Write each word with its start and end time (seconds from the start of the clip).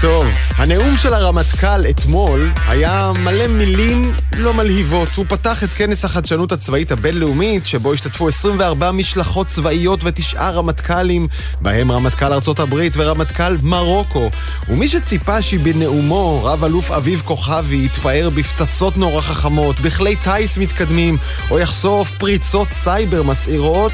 טוב. 0.00 0.26
הנאום 0.56 0.96
של 0.96 1.14
הרמטכ"ל 1.14 1.86
אתמול 1.90 2.50
היה 2.68 3.12
מלא 3.24 3.46
מילים 3.46 4.12
לא 4.36 4.54
מלהיבות. 4.54 5.08
הוא 5.16 5.26
פתח 5.28 5.64
את 5.64 5.68
כנס 5.68 6.04
החדשנות 6.04 6.52
הצבאית 6.52 6.92
הבינלאומית, 6.92 7.66
שבו 7.66 7.92
השתתפו 7.92 8.28
24 8.28 8.92
משלחות 8.92 9.46
צבאיות 9.46 10.00
ותשעה 10.02 10.50
רמטכ"לים, 10.50 11.26
בהם 11.60 11.92
רמטכ"ל 11.92 12.32
ארצות 12.32 12.60
הברית 12.60 12.92
ורמטכ"ל 12.96 13.56
מרוקו. 13.62 14.30
ומי 14.68 14.88
שציפה 14.88 15.42
שבנאומו 15.42 16.40
רב 16.44 16.64
אלוף 16.64 16.90
אביב 16.90 17.22
כוכבי 17.24 17.84
יתפאר 17.84 18.30
בפצצות 18.34 18.96
נורא 18.96 19.20
חכמות, 19.20 19.80
בכלי 19.80 20.16
טיס 20.16 20.58
מתקדמים, 20.58 21.16
או 21.50 21.58
יחשוף 21.58 22.10
פריצות 22.18 22.68
סייבר 22.72 23.22
מסעירות, 23.22 23.92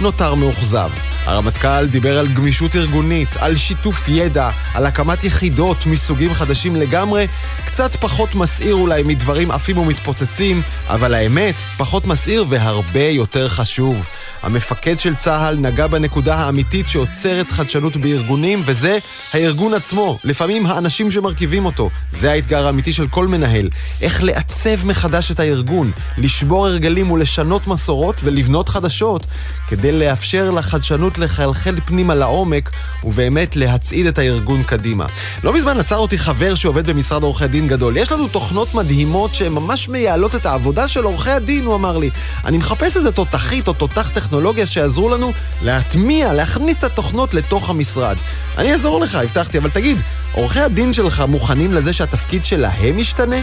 נותר 0.00 0.34
מאוכזב. 0.34 0.90
הרמטכ"ל 1.24 1.86
דיבר 1.86 2.18
על 2.18 2.28
גמישות 2.28 2.76
ארגונית, 2.76 3.36
על 3.36 3.56
שיתוף 3.56 4.08
ידע, 4.08 4.50
על 4.74 4.86
הקמת 4.86 5.24
יחידות 5.24 5.86
מסוגים 5.86 6.34
חדשים 6.34 6.76
לגמרי, 6.76 7.26
קצת 7.66 7.96
פחות 7.96 8.34
מסעיר 8.34 8.74
אולי 8.74 9.02
מדברים 9.02 9.50
עפים 9.50 9.78
ומתפוצצים, 9.78 10.62
אבל 10.88 11.14
האמת, 11.14 11.54
פחות 11.54 12.06
מסעיר 12.06 12.44
והרבה 12.48 13.04
יותר 13.04 13.48
חשוב. 13.48 14.06
המפקד 14.44 14.98
של 14.98 15.14
צה"ל 15.14 15.56
נגע 15.56 15.86
בנקודה 15.86 16.34
האמיתית 16.34 16.88
שעוצרת 16.88 17.50
חדשנות 17.50 17.96
בארגונים, 17.96 18.60
וזה 18.64 18.98
הארגון 19.32 19.74
עצמו, 19.74 20.18
לפעמים 20.24 20.66
האנשים 20.66 21.10
שמרכיבים 21.10 21.66
אותו. 21.66 21.90
זה 22.10 22.32
האתגר 22.32 22.66
האמיתי 22.66 22.92
של 22.92 23.08
כל 23.08 23.28
מנהל. 23.28 23.68
איך 24.02 24.22
לעצב 24.22 24.86
מחדש 24.86 25.30
את 25.30 25.40
הארגון, 25.40 25.92
לשבור 26.18 26.66
הרגלים 26.66 27.10
ולשנות 27.10 27.66
מסורות 27.66 28.16
ולבנות 28.24 28.68
חדשות, 28.68 29.26
כדי 29.68 29.92
לאפשר 29.92 30.50
לחדשנות 30.50 31.18
לחלחל 31.18 31.80
פנימה 31.86 32.14
לעומק, 32.14 32.70
ובאמת 33.04 33.56
להצעיד 33.56 34.06
את 34.06 34.18
הארגון 34.18 34.62
קדימה. 34.62 35.06
לא 35.44 35.52
מזמן 35.52 35.80
עצר 35.80 35.96
אותי 35.96 36.18
חבר 36.18 36.54
שעובד 36.54 36.90
במשרד 36.90 37.22
עורכי 37.22 37.48
דין 37.48 37.68
גדול. 37.68 37.96
יש 37.96 38.12
לנו 38.12 38.28
תוכנות 38.28 38.74
מדהימות 38.74 39.34
שהן 39.34 39.52
ממש 39.52 39.88
מייעלות 39.88 40.34
את 40.34 40.46
העבודה 40.46 40.88
של 40.88 41.04
עורכי 41.04 41.30
הדין, 41.30 41.64
הוא 41.64 41.74
אמר 41.74 41.98
לי. 41.98 42.10
אני 42.44 42.58
מחפש 42.58 42.96
איזה 42.96 43.12
תותחית 43.12 43.68
או 43.68 43.72
תותח 43.72 44.10
טכנולוגיה 44.34 44.66
שיעזרו 44.66 45.08
לנו 45.08 45.32
להטמיע, 45.62 46.32
להכניס 46.32 46.76
את 46.76 46.84
התוכנות 46.84 47.34
לתוך 47.34 47.70
המשרד. 47.70 48.16
אני 48.58 48.72
אעזור 48.72 49.00
לך, 49.00 49.14
הבטחתי, 49.14 49.58
אבל 49.58 49.70
תגיד, 49.70 49.98
עורכי 50.32 50.60
הדין 50.60 50.92
שלך 50.92 51.24
מוכנים 51.28 51.74
לזה 51.74 51.92
שהתפקיד 51.92 52.44
שלהם 52.44 52.98
ישתנה? 52.98 53.36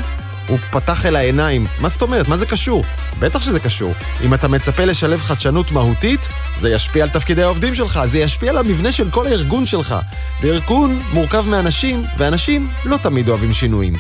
הוא 0.48 0.58
פתח 0.72 1.06
אל 1.06 1.16
העיניים. 1.16 1.68
מה 1.80 1.90
זאת 1.90 2.02
אומרת? 2.02 2.28
מה 2.28 2.38
זה 2.38 2.46
קשור? 2.46 2.84
בטח 3.20 3.42
שזה 3.42 3.60
קשור. 3.60 3.94
אם 4.26 4.34
אתה 4.34 4.48
מצפה 4.48 4.86
לשלב 4.86 5.22
חדשנות 5.22 5.72
מהותית, 5.72 6.28
זה 6.58 6.70
ישפיע 6.70 7.04
על 7.04 7.10
תפקידי 7.10 7.44
העובדים 7.44 7.76
שלך, 7.76 8.00
זה 8.06 8.20
ישפיע 8.20 8.50
על 8.50 8.58
המבנה 8.58 8.92
של 8.92 9.12
כל 9.12 9.28
הארגון 9.28 9.66
שלך. 9.66 9.96
וארגון 10.42 11.02
מורכב 11.14 11.46
מאנשים, 11.50 12.04
ואנשים 12.18 12.70
לא 12.86 12.98
תמיד 12.98 13.30
אוהבים 13.30 13.54
שינויים. 13.54 13.94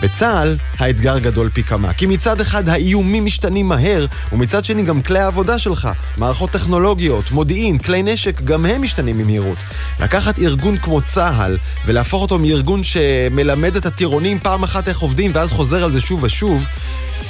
בצה"ל 0.00 0.56
האתגר 0.78 1.18
גדול 1.18 1.48
פי 1.48 1.62
כמה, 1.62 1.92
כי 1.92 2.06
מצד 2.06 2.40
אחד 2.40 2.68
האיומים 2.68 3.24
משתנים 3.24 3.68
מהר, 3.68 4.06
ומצד 4.32 4.64
שני 4.64 4.82
גם 4.82 5.02
כלי 5.02 5.18
העבודה 5.18 5.58
שלך, 5.58 5.88
מערכות 6.16 6.50
טכנולוגיות, 6.50 7.30
מודיעין, 7.30 7.78
כלי 7.78 8.02
נשק, 8.02 8.40
גם 8.40 8.66
הם 8.66 8.82
משתנים 8.82 9.18
במהירות. 9.18 9.58
לקחת 10.00 10.38
ארגון 10.38 10.76
כמו 10.76 11.00
צה"ל 11.02 11.56
ולהפוך 11.86 12.22
אותו 12.22 12.38
מארגון 12.38 12.84
שמלמד 12.84 13.76
את 13.76 13.86
הטירונים 13.86 14.38
פעם 14.38 14.62
אחת 14.62 14.88
איך 14.88 14.98
עובדים 14.98 15.30
ואז 15.34 15.50
חוזר 15.52 15.84
על 15.84 15.92
זה 15.92 16.00
שוב 16.00 16.22
ושוב, 16.22 16.66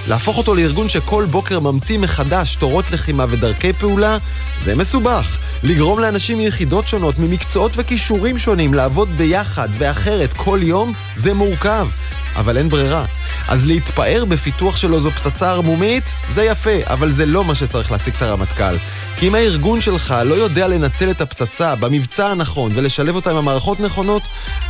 להפוך 0.09 0.39
אותו 0.39 0.55
לארגון 0.55 0.89
שכל 0.89 1.25
בוקר 1.31 1.61
ממציא 1.61 1.99
מחדש 1.99 2.57
תורות 2.57 2.91
לחימה 2.91 3.25
ודרכי 3.29 3.73
פעולה, 3.73 4.19
זה 4.63 4.75
מסובך. 4.77 5.39
לגרום 5.63 5.99
לאנשים 5.99 6.39
מיחידות 6.39 6.89
שונות, 6.89 7.19
ממקצועות 7.19 7.73
וכישורים 7.77 8.39
שונים 8.39 8.75
לעבוד 8.75 9.09
ביחד 9.09 9.69
ואחרת 9.79 10.33
כל 10.33 10.59
יום, 10.63 10.93
זה 11.17 11.35
מורכב. 11.35 11.89
אבל 12.37 12.59
אין 12.59 12.69
ברירה. 12.69 13.05
אז 13.49 13.67
להתפאר 13.67 14.25
בפיתוח 14.25 14.77
שלו 14.77 15.01
זו 15.01 15.11
פצצה 15.11 15.51
ערמומית, 15.51 16.13
זה 16.31 16.45
יפה, 16.45 16.71
אבל 16.85 17.11
זה 17.11 17.27
לא 17.27 17.45
מה 17.45 17.55
שצריך 17.55 17.93
להשיג 17.93 18.15
את 18.15 18.23
הרמטכ"ל. 18.23 18.77
כי 19.17 19.29
אם 19.29 19.35
הארגון 19.35 19.81
שלך 19.81 20.15
לא 20.25 20.35
יודע 20.35 20.69
לנצל 20.69 21.11
את 21.11 21.21
הפצצה 21.21 21.75
במבצע 21.75 22.27
הנכון 22.27 22.71
ולשלב 22.75 23.15
אותה 23.15 23.31
עם 23.31 23.37
המערכות 23.37 23.81
נכונות, 23.81 24.23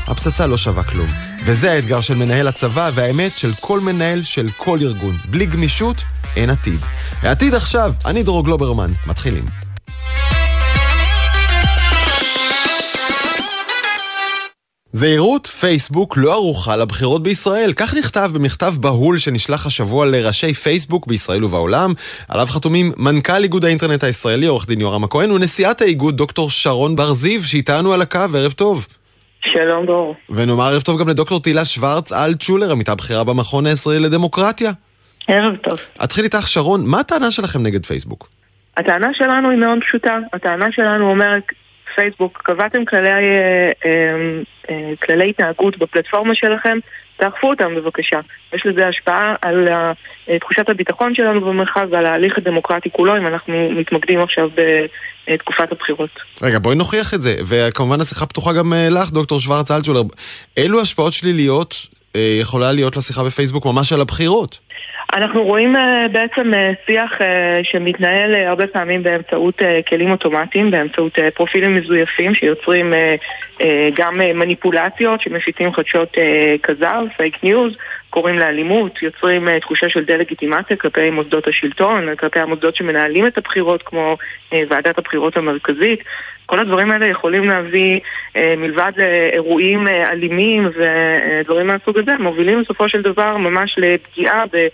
הפצצה 0.06 0.46
לא 0.46 0.56
שווה 0.56 0.82
כלום. 0.82 1.08
וזה 1.44 1.72
האתגר 1.72 2.00
של 2.00 2.14
מנהל 2.14 2.48
הצבא, 2.48 2.90
והאמת 2.94 3.38
של 3.38 3.52
כל 3.60 3.80
מנהל 3.80 4.22
של 4.22 4.48
כל 4.56 4.78
ארגון. 4.82 5.16
בלי 5.30 5.46
גמישות, 5.46 6.04
אין 6.36 6.50
עתיד. 6.50 6.80
העתיד 7.22 7.54
עכשיו, 7.54 7.92
אני 8.04 8.22
דרור 8.22 8.44
גלוברמן. 8.44 8.92
מתחילים. 9.06 9.44
זהירות, 14.92 15.46
פייסבוק 15.46 16.16
לא 16.16 16.32
ערוכה 16.32 16.76
לבחירות 16.76 17.22
בישראל. 17.22 17.72
כך 17.76 17.94
נכתב 17.94 18.30
במכתב 18.34 18.72
בהול 18.80 19.18
שנשלח 19.18 19.66
השבוע 19.66 20.06
לראשי 20.06 20.54
פייסבוק 20.54 21.06
בישראל 21.06 21.44
ובעולם. 21.44 21.92
עליו 22.28 22.46
חתומים 22.46 22.92
מנכ"ל 22.96 23.42
איגוד 23.42 23.64
האינטרנט 23.64 24.04
הישראלי, 24.04 24.46
עורך 24.46 24.66
דין 24.66 24.80
יורם 24.80 25.04
הכהן, 25.04 25.30
ונשיאת 25.30 25.80
האיגוד, 25.80 26.16
דוקטור 26.16 26.50
שרון 26.50 26.96
בר 26.96 27.12
זיו, 27.12 27.44
שאיתנו 27.44 27.92
על 27.92 28.02
הקו, 28.02 28.18
ערב 28.34 28.52
טוב. 28.52 28.86
שלום 29.44 29.86
דרור. 29.86 30.14
ונאמר 30.30 30.64
ערב 30.64 30.82
טוב 30.82 31.00
גם 31.00 31.08
לדוקטור 31.08 31.40
תהילה 31.40 31.64
שוורץ 31.64 32.12
אלטשולר, 32.12 32.72
עמיתה 32.72 32.94
בכירה 32.94 33.24
במכון 33.24 33.66
הישראלי 33.66 34.00
לדמוקרטיה. 34.00 34.72
ערב 35.28 35.56
טוב. 35.56 35.78
אתחיל 36.04 36.24
איתך, 36.24 36.48
שרון, 36.48 36.86
מה 36.86 37.00
הטענה 37.00 37.30
שלכם 37.30 37.62
נגד 37.62 37.86
פייסבוק? 37.86 38.28
הטענה 38.76 39.08
שלנו 39.12 39.50
היא 39.50 39.58
מאוד 39.58 39.78
פשוטה. 39.88 40.18
הטענה 40.32 40.66
שלנו 40.72 41.10
אומרת, 41.10 41.42
פייסבוק, 41.94 42.40
קבעתם 42.44 42.84
כללי, 42.84 43.08
אה, 43.08 43.70
אה, 43.84 44.14
אה, 44.70 44.92
כללי 45.02 45.30
התנהגות 45.30 45.78
בפלטפורמה 45.78 46.34
שלכם, 46.34 46.78
תאכפו 47.16 47.50
אותם 47.50 47.74
בבקשה. 47.74 48.20
יש 48.54 48.66
לזה 48.66 48.88
השפעה 48.88 49.34
על 49.42 49.68
תחושת 50.40 50.68
הביטחון 50.68 51.14
שלנו 51.14 51.40
במרחב 51.40 51.88
ועל 51.90 52.06
ההליך 52.06 52.38
הדמוקרטי 52.38 52.90
כולו, 52.92 53.16
אם 53.16 53.26
אנחנו 53.26 53.70
מתמקדים 53.70 54.20
עכשיו 54.20 54.48
בתקופת 55.28 55.72
הבחירות. 55.72 56.10
רגע, 56.42 56.58
בואי 56.58 56.76
נוכיח 56.76 57.14
את 57.14 57.22
זה. 57.22 57.36
וכמובן 57.48 58.00
השיחה 58.00 58.26
פתוחה 58.26 58.52
גם 58.52 58.72
לך, 58.90 59.10
דוקטור 59.10 59.40
שוורץ 59.40 59.70
אלטשולר. 59.70 60.02
אילו 60.56 60.80
השפעות 60.80 61.12
שליליות 61.12 61.86
יכולה 62.14 62.72
להיות 62.72 62.96
לשיחה 62.96 63.24
בפייסבוק 63.24 63.66
ממש 63.66 63.92
על 63.92 64.00
הבחירות? 64.00 64.58
אנחנו 65.12 65.44
רואים 65.44 65.76
uh, 65.76 65.78
בעצם 66.12 66.52
uh, 66.54 66.56
שיח 66.86 67.10
שמתנהל 67.62 68.34
הרבה 68.34 68.66
פעמים 68.66 69.02
באמצעות 69.02 69.62
כלים 69.88 70.10
אוטומטיים, 70.10 70.70
באמצעות 70.70 71.18
פרופילים 71.34 71.76
מזויפים 71.76 72.34
שיוצרים 72.34 72.92
גם 73.96 74.14
מניפולציות, 74.34 75.20
שמפיצים 75.20 75.72
חדשות 75.72 76.16
כזב, 76.62 77.02
פייק 77.16 77.44
ניוז, 77.44 77.72
קוראים 78.10 78.38
לאלימות, 78.38 79.02
יוצרים 79.02 79.58
תחושה 79.60 79.88
של 79.88 80.04
דה-לגיטימציה 80.04 80.76
כלפי 80.76 81.10
מוסדות 81.10 81.48
השלטון, 81.48 82.16
כלפי 82.16 82.40
המוסדות 82.40 82.76
שמנהלים 82.76 83.26
את 83.26 83.38
הבחירות 83.38 83.82
כמו 83.82 84.16
ועדת 84.52 84.98
הבחירות 84.98 85.36
המרכזית. 85.36 86.00
כל 86.48 86.58
הדברים 86.60 86.90
האלה 86.90 87.06
יכולים 87.06 87.44
להביא, 87.44 88.00
אה, 88.36 88.54
מלבד 88.58 88.92
לאירועים 88.96 89.88
אה, 89.88 90.10
אלימים 90.12 90.68
ודברים 90.68 91.66
מהסוג 91.66 91.98
הזה, 91.98 92.12
מובילים 92.20 92.62
בסופו 92.62 92.88
של 92.88 93.02
דבר 93.02 93.36
ממש 93.36 93.74
לפגיעה 93.78 94.44
ב... 94.52 94.68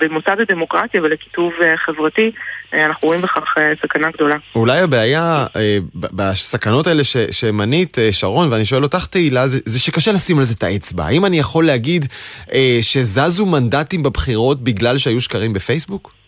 במוסד 0.00 0.40
הדמוקרטיה 0.40 1.02
ולקיטוב 1.02 1.52
אה, 1.62 1.76
חברתי, 1.76 2.30
אנחנו 2.72 3.08
רואים 3.08 3.22
בכך 3.22 3.54
סכנה 3.82 4.10
גדולה. 4.10 4.36
אולי 4.54 4.80
הבעיה 4.80 5.44
בסכנות 5.94 6.86
האלה 6.86 7.04
ש, 7.04 7.16
שמנית, 7.16 7.98
שרון, 8.10 8.52
ואני 8.52 8.64
שואל 8.64 8.82
אותך 8.82 9.06
תהילה, 9.06 9.46
זה, 9.46 9.60
זה 9.64 9.80
שקשה 9.80 10.12
לשים 10.12 10.38
על 10.38 10.44
זה 10.44 10.54
את 10.58 10.62
האצבע. 10.62 11.04
האם 11.04 11.24
אני 11.24 11.38
יכול 11.38 11.66
להגיד 11.66 12.04
שזזו 12.80 13.46
מנדטים 13.46 14.02
בבחירות 14.02 14.64
בגלל 14.64 14.98
שהיו 14.98 15.20
שקרים 15.20 15.52
בפייסבוק? 15.52 16.19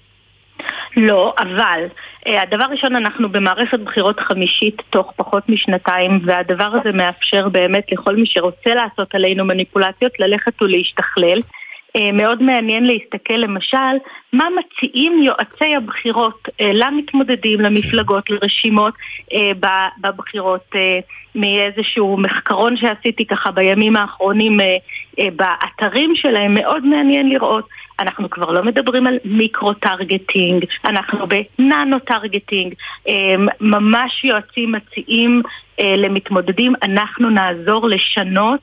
לא, 0.96 1.34
אבל 1.38 1.84
הדבר 2.26 2.64
ראשון, 2.70 2.96
אנחנו 2.96 3.28
במערכת 3.28 3.80
בחירות 3.80 4.20
חמישית 4.20 4.82
תוך 4.90 5.12
פחות 5.16 5.48
משנתיים, 5.48 6.20
והדבר 6.24 6.70
הזה 6.80 6.92
מאפשר 6.92 7.48
באמת 7.48 7.92
לכל 7.92 8.16
מי 8.16 8.26
שרוצה 8.26 8.74
לעשות 8.74 9.14
עלינו 9.14 9.44
מניפולציות 9.44 10.20
ללכת 10.20 10.62
ולהשתכלל. 10.62 11.40
אה, 11.96 12.12
מאוד 12.12 12.42
מעניין 12.42 12.84
להסתכל 12.86 13.34
למשל 13.34 13.96
מה 14.32 14.48
מציעים 14.58 15.22
יועצי 15.22 15.76
הבחירות 15.76 16.48
אה, 16.60 16.70
למתמודדים, 16.72 17.60
למפלגות, 17.60 18.30
לרשימות 18.30 18.94
אה, 19.32 19.50
בבחירות 20.00 20.70
מאיזשהו 21.34 22.16
מחקרון 22.16 22.76
שעשיתי 22.76 23.26
ככה 23.26 23.50
בימים 23.50 23.96
האחרונים 23.96 24.56
באתרים 25.36 26.12
שלהם, 26.16 26.54
מאוד 26.54 26.84
מעניין 26.84 27.28
לראות. 27.28 27.68
אנחנו 28.00 28.30
כבר 28.30 28.52
לא 28.52 28.62
מדברים 28.64 29.06
על 29.06 29.18
micro-targeting, 29.24 30.64
אנחנו 30.84 31.26
ב 31.28 31.38
nano-targeting, 31.38 32.74
ממש 33.60 34.24
יועצים 34.24 34.72
מציעים 34.72 35.42
למתמודדים, 35.80 36.72
אנחנו 36.82 37.30
נעזור 37.30 37.88
לשנות 37.88 38.60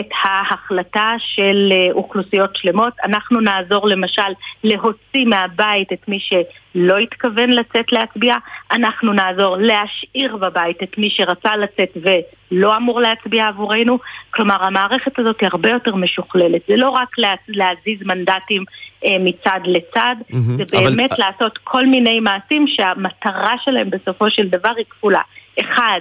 את 0.00 0.08
ההחלטה 0.24 1.14
של 1.18 1.72
אוכלוסיות 1.92 2.56
שלמות, 2.56 2.92
אנחנו 3.04 3.40
נעזור 3.40 3.88
למשל 3.88 4.32
להוציא 4.64 5.24
מהבית 5.26 5.92
את 5.92 6.08
מי 6.08 6.18
שלא 6.20 6.98
התכוון 6.98 7.50
לצאת 7.50 7.92
להצביע, 7.92 8.34
אנחנו 8.72 9.12
נעזור 9.12 9.56
להשאיר 9.56 10.36
בבית 10.36 10.82
את 10.82 10.98
מי 10.98 11.10
שרצה 11.10 11.56
לצאת 11.56 11.96
ולא 12.02 12.76
אמור 12.76 13.00
להצביע 13.00 13.46
עבורנו. 13.46 13.98
כלומר, 14.30 14.64
המערכת 14.64 15.18
הזאת 15.18 15.40
היא 15.40 15.48
הרבה 15.52 15.70
יותר 15.70 15.94
משוכללת. 15.94 16.60
זה 16.68 16.76
לא 16.76 16.88
רק 16.88 17.18
לה, 17.18 17.34
להזיז 17.48 18.02
מנדטים 18.02 18.64
אה, 19.04 19.16
מצד 19.20 19.60
לצד, 19.64 20.16
mm-hmm, 20.30 20.36
זה 20.56 20.64
באמת 20.72 21.12
אבל... 21.12 21.24
לעשות 21.24 21.58
כל 21.64 21.86
מיני 21.86 22.20
מעשים 22.20 22.66
שהמטרה 22.68 23.54
שלהם 23.64 23.90
בסופו 23.90 24.30
של 24.30 24.48
דבר 24.48 24.72
היא 24.76 24.84
כפולה. 24.90 25.20
אחד, 25.60 26.00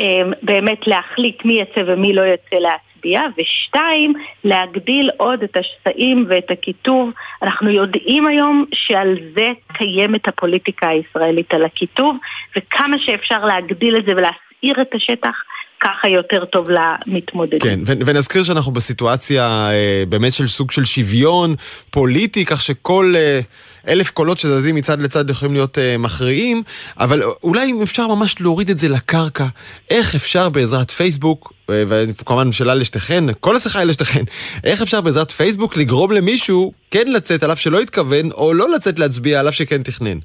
אה, 0.00 0.22
באמת 0.42 0.86
להחליט 0.86 1.44
מי 1.44 1.60
יצא 1.60 1.80
ומי 1.86 2.14
לא 2.14 2.22
יצא 2.22 2.56
להצביע. 2.56 2.87
להצביע, 2.98 3.22
ושתיים, 3.38 4.12
להגדיל 4.44 5.10
עוד 5.16 5.42
את 5.42 5.56
השסעים 5.56 6.24
ואת 6.28 6.50
הקיטוב. 6.50 7.10
אנחנו 7.42 7.70
יודעים 7.70 8.26
היום 8.26 8.64
שעל 8.74 9.18
זה 9.34 9.52
קיימת 9.72 10.28
הפוליטיקה 10.28 10.88
הישראלית, 10.88 11.54
על 11.54 11.64
הקיטוב, 11.64 12.16
וכמה 12.56 12.98
שאפשר 12.98 13.44
להגדיל 13.44 13.96
את 13.96 14.04
זה 14.04 14.12
ולהסעיר 14.12 14.82
את 14.82 14.94
השטח. 14.94 15.42
ככה 15.80 16.08
יותר 16.08 16.44
טוב 16.44 16.68
למתמודדים. 16.70 17.60
כן, 17.60 17.80
ונזכיר 18.06 18.44
שאנחנו 18.44 18.72
בסיטואציה 18.72 19.70
אה, 19.70 20.02
באמת 20.08 20.32
של 20.32 20.46
סוג 20.46 20.70
של 20.70 20.84
שוויון 20.84 21.54
פוליטי, 21.90 22.44
כך 22.44 22.62
שכל 22.62 23.14
אה, 23.16 23.40
אלף 23.88 24.10
קולות 24.10 24.38
שזזים 24.38 24.74
מצד 24.74 25.00
לצד 25.00 25.30
יכולים 25.30 25.54
להיות 25.54 25.78
אה, 25.78 25.98
מכריעים, 25.98 26.62
אבל 26.98 27.22
אולי 27.42 27.70
אם 27.70 27.82
אפשר 27.82 28.06
ממש 28.06 28.40
להוריד 28.40 28.70
את 28.70 28.78
זה 28.78 28.88
לקרקע, 28.88 29.46
איך 29.90 30.14
אפשר 30.14 30.48
בעזרת 30.48 30.90
פייסבוק, 30.90 31.52
אה, 31.70 31.84
וכמובן 31.88 32.52
שאלה 32.52 32.74
לשתיכן, 32.74 33.24
כל 33.40 33.56
השיחה 33.56 33.78
היא 33.78 33.86
לשתיכן, 33.86 34.24
איך 34.64 34.82
אפשר 34.82 35.00
בעזרת 35.00 35.30
פייסבוק 35.30 35.76
לגרום 35.76 36.12
למישהו 36.12 36.72
כן 36.90 37.12
לצאת 37.12 37.42
על 37.42 37.52
אף 37.52 37.60
שלא 37.60 37.80
התכוון, 37.80 38.30
או 38.32 38.54
לא 38.54 38.74
לצאת 38.74 38.98
להצביע 38.98 39.40
על 39.40 39.48
אף 39.48 39.54
שכן 39.54 39.82
תכנן? 39.82 40.18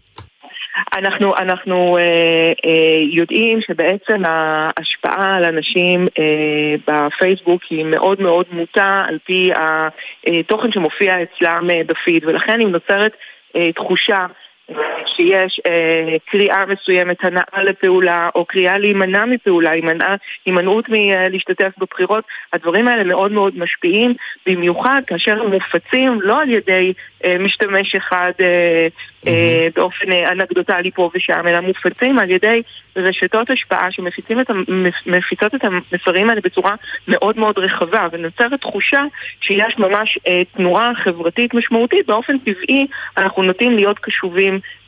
אנחנו, 0.98 1.34
אנחנו 1.38 1.98
אה, 1.98 2.04
אה, 2.66 3.00
יודעים 3.12 3.62
שבעצם 3.62 4.22
ההשפעה 4.26 5.36
על 5.36 5.44
אנשים 5.44 6.08
אה, 6.20 6.76
בפייסבוק 6.88 7.64
היא 7.70 7.86
מאוד 7.86 8.22
מאוד 8.22 8.46
מוטה 8.52 9.04
על 9.08 9.18
פי 9.26 9.52
התוכן 9.56 10.72
שמופיע 10.72 11.16
אצלם 11.24 11.70
אה, 11.70 11.82
בפיד 11.86 12.26
ולכן 12.26 12.62
אם 12.62 12.72
נוצרת 12.72 13.12
אה, 13.56 13.72
תחושה 13.72 14.26
שיש 15.06 15.62
אה, 15.68 16.16
קריאה 16.32 16.66
מסוימת, 16.66 17.18
הנאה 17.22 17.64
לפעולה, 17.64 18.30
או 18.36 18.46
קריאה 18.46 18.78
להימנע 18.78 19.26
מפעולה, 19.26 19.72
הימנעות 20.46 20.86
מלהשתתף 20.90 21.72
בבחירות, 21.78 22.24
הדברים 22.54 22.88
האלה 22.88 23.04
מאוד 23.04 23.32
מאוד 23.32 23.58
משפיעים, 23.58 24.14
במיוחד 24.46 25.02
כאשר 25.08 25.42
הם 25.42 25.54
מופצים 25.54 26.22
לא 26.22 26.42
על 26.42 26.50
ידי 26.50 26.94
אה, 26.94 26.94
משתמש 27.40 27.96
אחד 27.96 28.32
אה, 28.40 28.88
אה, 29.28 29.68
באופן 29.76 30.12
אה, 30.12 30.32
אנקדוטלי 30.32 30.92
פה 30.92 31.10
ושם, 31.16 31.48
אלא 31.48 31.60
מופצים 31.60 32.20
על 32.20 32.32
ידי 32.32 32.62
רשתות 32.96 33.50
השפעה 33.50 33.92
שמפיצות 33.92 35.56
את 35.56 35.62
המסרים 35.64 36.30
האלה 36.30 36.42
בצורה 36.42 36.76
מאוד 37.08 37.40
מאוד 37.40 37.58
רחבה, 37.58 38.08
ונוצרת 38.12 38.62
תחושה 38.62 39.04
שיש 39.42 39.78
ממש 39.78 40.20
אה, 40.28 40.42
תנועה 40.58 40.92
חברתית 40.96 41.54
משמעותית, 41.54 42.08
באופן 42.08 42.38
טבעי 42.38 42.88
אנחנו 43.18 43.44
נוטים 43.44 43.76
להיות 43.76 44.00
קשובים 44.00 44.54
אה, 44.54 44.60
אה, 44.60 44.83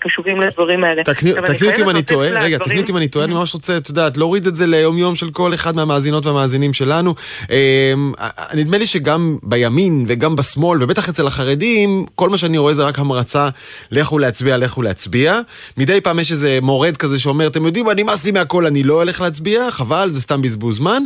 קשובים 0.00 0.40
לדברים 0.40 0.84
האלה. 0.84 1.04
תקני 1.04 1.32
אותי 1.68 1.82
אם 1.82 1.90
אני 1.90 2.02
טועה, 2.02 2.28
רגע, 2.28 2.58
תקני 2.58 2.80
אותי 2.80 2.92
אם 2.92 2.96
אני 2.96 3.08
טועה, 3.08 3.24
אני 3.24 3.34
ממש 3.34 3.54
רוצה, 3.54 3.76
את 3.76 3.88
יודעת, 3.88 4.16
להוריד 4.16 4.46
את 4.46 4.56
זה 4.56 4.66
ליום 4.66 4.98
יום 4.98 5.16
של 5.16 5.30
כל 5.30 5.54
אחד 5.54 5.76
מהמאזינות 5.76 6.26
והמאזינים 6.26 6.72
שלנו. 6.72 7.14
אמ, 7.50 8.12
נדמה 8.54 8.78
לי 8.78 8.86
שגם 8.86 9.38
בימין 9.42 10.04
וגם 10.08 10.36
בשמאל, 10.36 10.82
ובטח 10.82 11.08
אצל 11.08 11.26
החרדים, 11.26 12.06
כל 12.14 12.28
מה 12.28 12.38
שאני 12.38 12.58
רואה 12.58 12.74
זה 12.74 12.84
רק 12.84 12.98
המרצה, 12.98 13.48
לכו 13.90 14.18
להצביע, 14.18 14.56
לכו 14.56 14.82
להצביע. 14.82 15.40
מדי 15.76 16.00
פעם 16.00 16.18
יש 16.18 16.32
איזה 16.32 16.58
מורד 16.62 16.96
כזה 16.96 17.18
שאומר, 17.18 17.46
אתם 17.46 17.66
יודעים 17.66 17.84
מה, 17.84 17.94
נמאס 17.94 18.24
לי 18.24 18.30
מהכל, 18.30 18.66
אני 18.66 18.82
לא 18.82 18.94
הולך 18.94 19.20
להצביע, 19.20 19.70
חבל, 19.70 20.08
זה 20.10 20.20
סתם 20.20 20.42
בזבוז 20.42 20.76
זמן. 20.76 21.02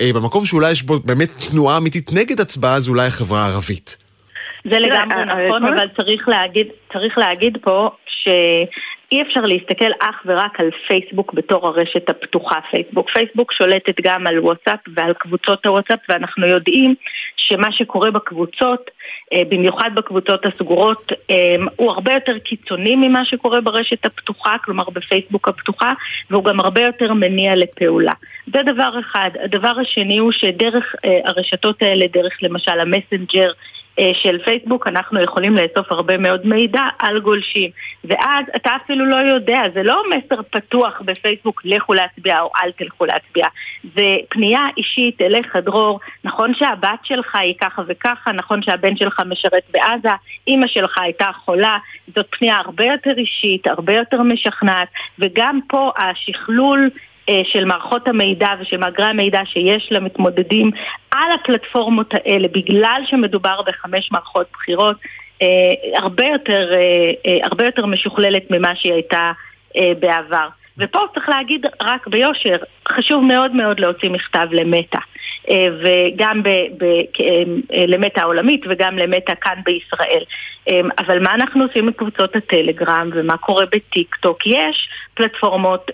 אה, 0.00 0.10
במקום 0.14 0.46
שאולי 0.46 0.70
יש 0.70 0.82
בו 0.82 0.98
באמת 0.98 1.28
תנועה 1.50 1.76
אמיתית 1.76 2.12
נגד 2.12 2.40
הצבעה, 2.40 2.80
זה 2.80 2.90
אולי 2.90 3.06
החברה 3.06 3.44
הערבית. 3.44 4.07
זה 4.64 4.78
לגמרי 4.78 5.24
נכון, 5.24 5.64
אבל 5.64 5.88
צריך 5.96 6.28
להגיד, 6.28 6.66
צריך 6.92 7.18
להגיד 7.18 7.58
פה 7.62 7.90
שאי 8.06 9.22
אפשר 9.22 9.40
להסתכל 9.40 9.90
אך 10.00 10.22
ורק 10.26 10.60
על 10.60 10.70
פייסבוק 10.86 11.32
בתור 11.34 11.66
הרשת 11.66 12.10
הפתוחה. 12.10 12.58
פייסבוק. 12.70 13.10
פייסבוק 13.10 13.52
שולטת 13.52 13.94
גם 14.02 14.26
על 14.26 14.38
וואטסאפ 14.38 14.80
ועל 14.94 15.12
קבוצות 15.12 15.66
הוואטסאפ, 15.66 15.98
ואנחנו 16.08 16.46
יודעים 16.46 16.94
שמה 17.36 17.72
שקורה 17.72 18.10
בקבוצות, 18.10 18.90
אה, 19.32 19.42
במיוחד 19.48 19.90
בקבוצות 19.94 20.46
הסגורות, 20.46 21.12
אה, 21.30 21.56
הוא 21.76 21.90
הרבה 21.90 22.12
יותר 22.12 22.38
קיצוני 22.38 22.96
ממה 22.96 23.24
שקורה 23.24 23.60
ברשת 23.60 24.06
הפתוחה, 24.06 24.56
כלומר 24.64 24.84
בפייסבוק 24.90 25.48
הפתוחה, 25.48 25.92
והוא 26.30 26.44
גם 26.44 26.60
הרבה 26.60 26.82
יותר 26.82 27.12
מניע 27.12 27.56
לפעולה. 27.56 28.12
זה 28.46 28.62
דבר 28.62 28.90
אחד. 29.00 29.30
הדבר 29.44 29.72
השני 29.80 30.18
הוא 30.18 30.32
שדרך 30.32 30.94
אה, 31.04 31.18
הרשתות 31.24 31.82
האלה, 31.82 32.06
דרך 32.12 32.42
למשל 32.42 32.80
המסנג'ר, 32.80 33.48
אה, 33.48 33.52
של 34.22 34.38
פייסבוק 34.44 34.86
אנחנו 34.86 35.22
יכולים 35.22 35.56
לאסוף 35.56 35.92
הרבה 35.92 36.18
מאוד 36.18 36.46
מידע 36.46 36.82
על 36.98 37.20
גולשים. 37.20 37.70
ואז 38.04 38.44
אתה 38.56 38.70
אפילו 38.84 39.06
לא 39.06 39.16
יודע, 39.16 39.60
זה 39.74 39.82
לא 39.82 40.02
מסר 40.10 40.42
פתוח 40.50 41.00
בפייסבוק 41.04 41.62
לכו 41.64 41.94
להצביע 41.94 42.40
או 42.40 42.50
אל 42.62 42.70
תלכו 42.70 43.04
להצביע 43.04 43.46
זה 43.96 44.16
פנייה 44.28 44.66
אישית 44.76 45.22
אליך 45.22 45.56
דרור. 45.56 46.00
נכון 46.24 46.54
שהבת 46.54 46.98
שלך 47.04 47.36
היא 47.36 47.54
ככה 47.60 47.82
וככה, 47.86 48.32
נכון 48.32 48.62
שהבן 48.62 48.96
שלך 48.96 49.20
משרת 49.26 49.62
בעזה, 49.70 50.16
אימא 50.46 50.66
שלך 50.66 50.98
הייתה 50.98 51.30
חולה 51.44 51.78
זאת 52.16 52.26
פנייה 52.30 52.56
הרבה 52.56 52.84
יותר 52.84 53.12
אישית, 53.18 53.66
הרבה 53.66 53.92
יותר 53.92 54.22
משכנעת 54.22 54.88
וגם 55.18 55.60
פה 55.68 55.90
השכלול 55.96 56.90
אה, 56.94 57.07
של 57.44 57.64
מערכות 57.64 58.08
המידע 58.08 58.48
ושל 58.60 58.76
מאגרי 58.76 59.06
המידע 59.06 59.40
שיש 59.44 59.88
למתמודדים 59.90 60.70
על 61.10 61.32
הפלטפורמות 61.34 62.14
האלה, 62.14 62.48
בגלל 62.48 63.02
שמדובר 63.06 63.62
בחמש 63.66 64.12
מערכות 64.12 64.46
בחירות, 64.52 64.96
אה, 65.42 65.48
הרבה 65.98 66.26
יותר, 66.26 66.72
אה, 66.74 67.38
הרבה 67.42 67.66
יותר 67.66 67.86
משוכללת 67.86 68.50
ממה 68.50 68.76
שהיא 68.76 68.92
הייתה 68.92 69.32
בעבר. 70.00 70.48
ופה 70.78 70.98
צריך 71.14 71.28
להגיד 71.28 71.66
רק 71.82 72.06
ביושר, 72.06 72.56
חשוב 72.88 73.24
מאוד 73.24 73.54
מאוד 73.54 73.80
להוציא 73.80 74.10
מכתב 74.10 74.46
למטא, 74.52 74.98
אה, 75.50 75.68
וגם 75.80 76.42
אה, 76.46 77.86
למטא 77.86 78.20
העולמית 78.20 78.64
וגם 78.68 78.98
למטא 78.98 79.32
כאן 79.40 79.60
בישראל. 79.64 80.22
אה, 80.68 80.80
אבל 80.98 81.22
מה 81.22 81.34
אנחנו 81.34 81.64
עושים 81.64 81.86
בקבוצות 81.86 82.36
הטלגרם 82.36 83.10
ומה 83.14 83.36
קורה 83.36 83.66
בטיק 83.66 84.14
טוק? 84.14 84.46
יש 84.46 84.88
פלטפורמות 85.18 85.90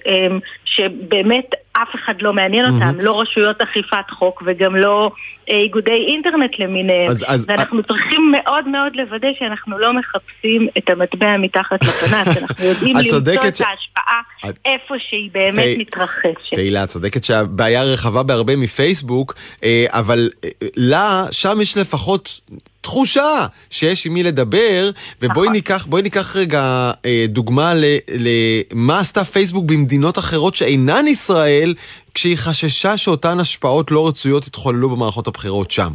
שבאמת 0.64 1.50
אף 1.72 1.94
אחד 1.94 2.22
לא 2.22 2.32
מעניין 2.32 2.74
אותם, 2.74 3.00
לא 3.00 3.20
רשויות 3.20 3.62
אכיפת 3.62 4.10
חוק 4.10 4.42
וגם 4.46 4.76
לא 4.76 5.10
איגודי 5.48 6.04
אינטרנט 6.08 6.58
למיניהם. 6.58 7.08
אז, 7.08 7.24
אז, 7.26 7.46
ואנחנו 7.48 7.80
אז... 7.80 7.86
צריכים 7.86 8.32
מאוד 8.32 8.68
מאוד 8.68 8.96
לוודא 8.96 9.28
שאנחנו 9.38 9.78
לא 9.78 9.92
מחפשים 9.92 10.68
את 10.78 10.90
המטבע 10.90 11.36
מתחת 11.36 11.82
לפנס, 11.82 12.36
אנחנו 12.42 12.64
יודעים 12.64 12.96
למצוא 12.96 13.18
את 13.18 13.60
ההשפעה 13.60 14.20
איפה 14.64 14.94
שהיא 15.08 15.30
באמת 15.32 15.78
מתרחשת. 15.78 16.54
תהילה, 16.54 16.84
את 16.84 16.88
צודקת 16.88 17.24
שהבעיה 17.24 17.84
רחבה 17.84 18.22
בהרבה 18.22 18.56
מפייסבוק, 18.56 19.34
אה, 19.64 19.86
אבל 19.88 20.30
אה, 20.44 20.48
לה, 20.76 21.24
שם 21.30 21.60
יש 21.60 21.76
לפחות 21.76 22.40
תחושה 22.84 23.46
שיש 23.70 24.06
עם 24.06 24.14
מי 24.14 24.22
לדבר, 24.22 24.90
ובואי 25.22 25.44
נכון. 25.44 25.52
ניקח, 25.52 25.86
ניקח 26.02 26.36
רגע 26.36 26.92
אה, 27.04 27.24
דוגמה 27.28 27.72
למה 28.18 28.98
עשתה 28.98 29.24
פייסבוק 29.24 29.64
במדינות 29.64 30.18
אחרות 30.18 30.54
שאינן 30.54 31.06
ישראל, 31.06 31.74
כשהיא 32.14 32.36
חששה 32.36 32.96
שאותן 32.96 33.40
השפעות 33.40 33.90
לא 33.90 34.08
רצויות 34.08 34.46
יתחוללו 34.46 34.90
במערכות 34.90 35.26
הבחירות 35.26 35.70
שם. 35.70 35.92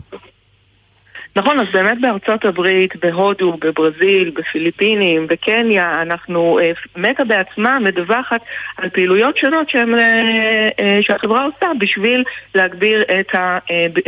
נכון, 1.35 1.59
אז 1.59 1.67
באמת 1.73 1.97
בארצות 2.01 2.45
הברית, 2.45 2.95
בהודו, 2.95 3.57
בברזיל, 3.61 4.31
בפיליפינים, 4.35 5.27
בקניה, 5.27 6.01
אנחנו, 6.01 6.59
אה, 6.61 6.71
מטא 6.95 7.23
בעצמה 7.23 7.79
מדווחת 7.79 8.41
על 8.77 8.89
פעילויות 8.89 9.37
שונות 9.37 9.69
שהם, 9.69 9.95
אה, 9.95 10.67
אה, 10.79 10.99
שהחברה 11.01 11.45
עושה 11.45 11.71
בשביל 11.79 12.23
להגביר 12.55 13.01
את, 13.19 13.35
ה, 13.35 13.57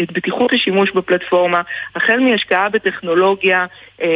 את 0.04 0.12
בטיחות 0.12 0.54
השימוש 0.54 0.92
בפלטפורמה, 0.92 1.62
החל 1.96 2.20
מהשקעה 2.20 2.70
בטכנולוגיה 2.70 3.66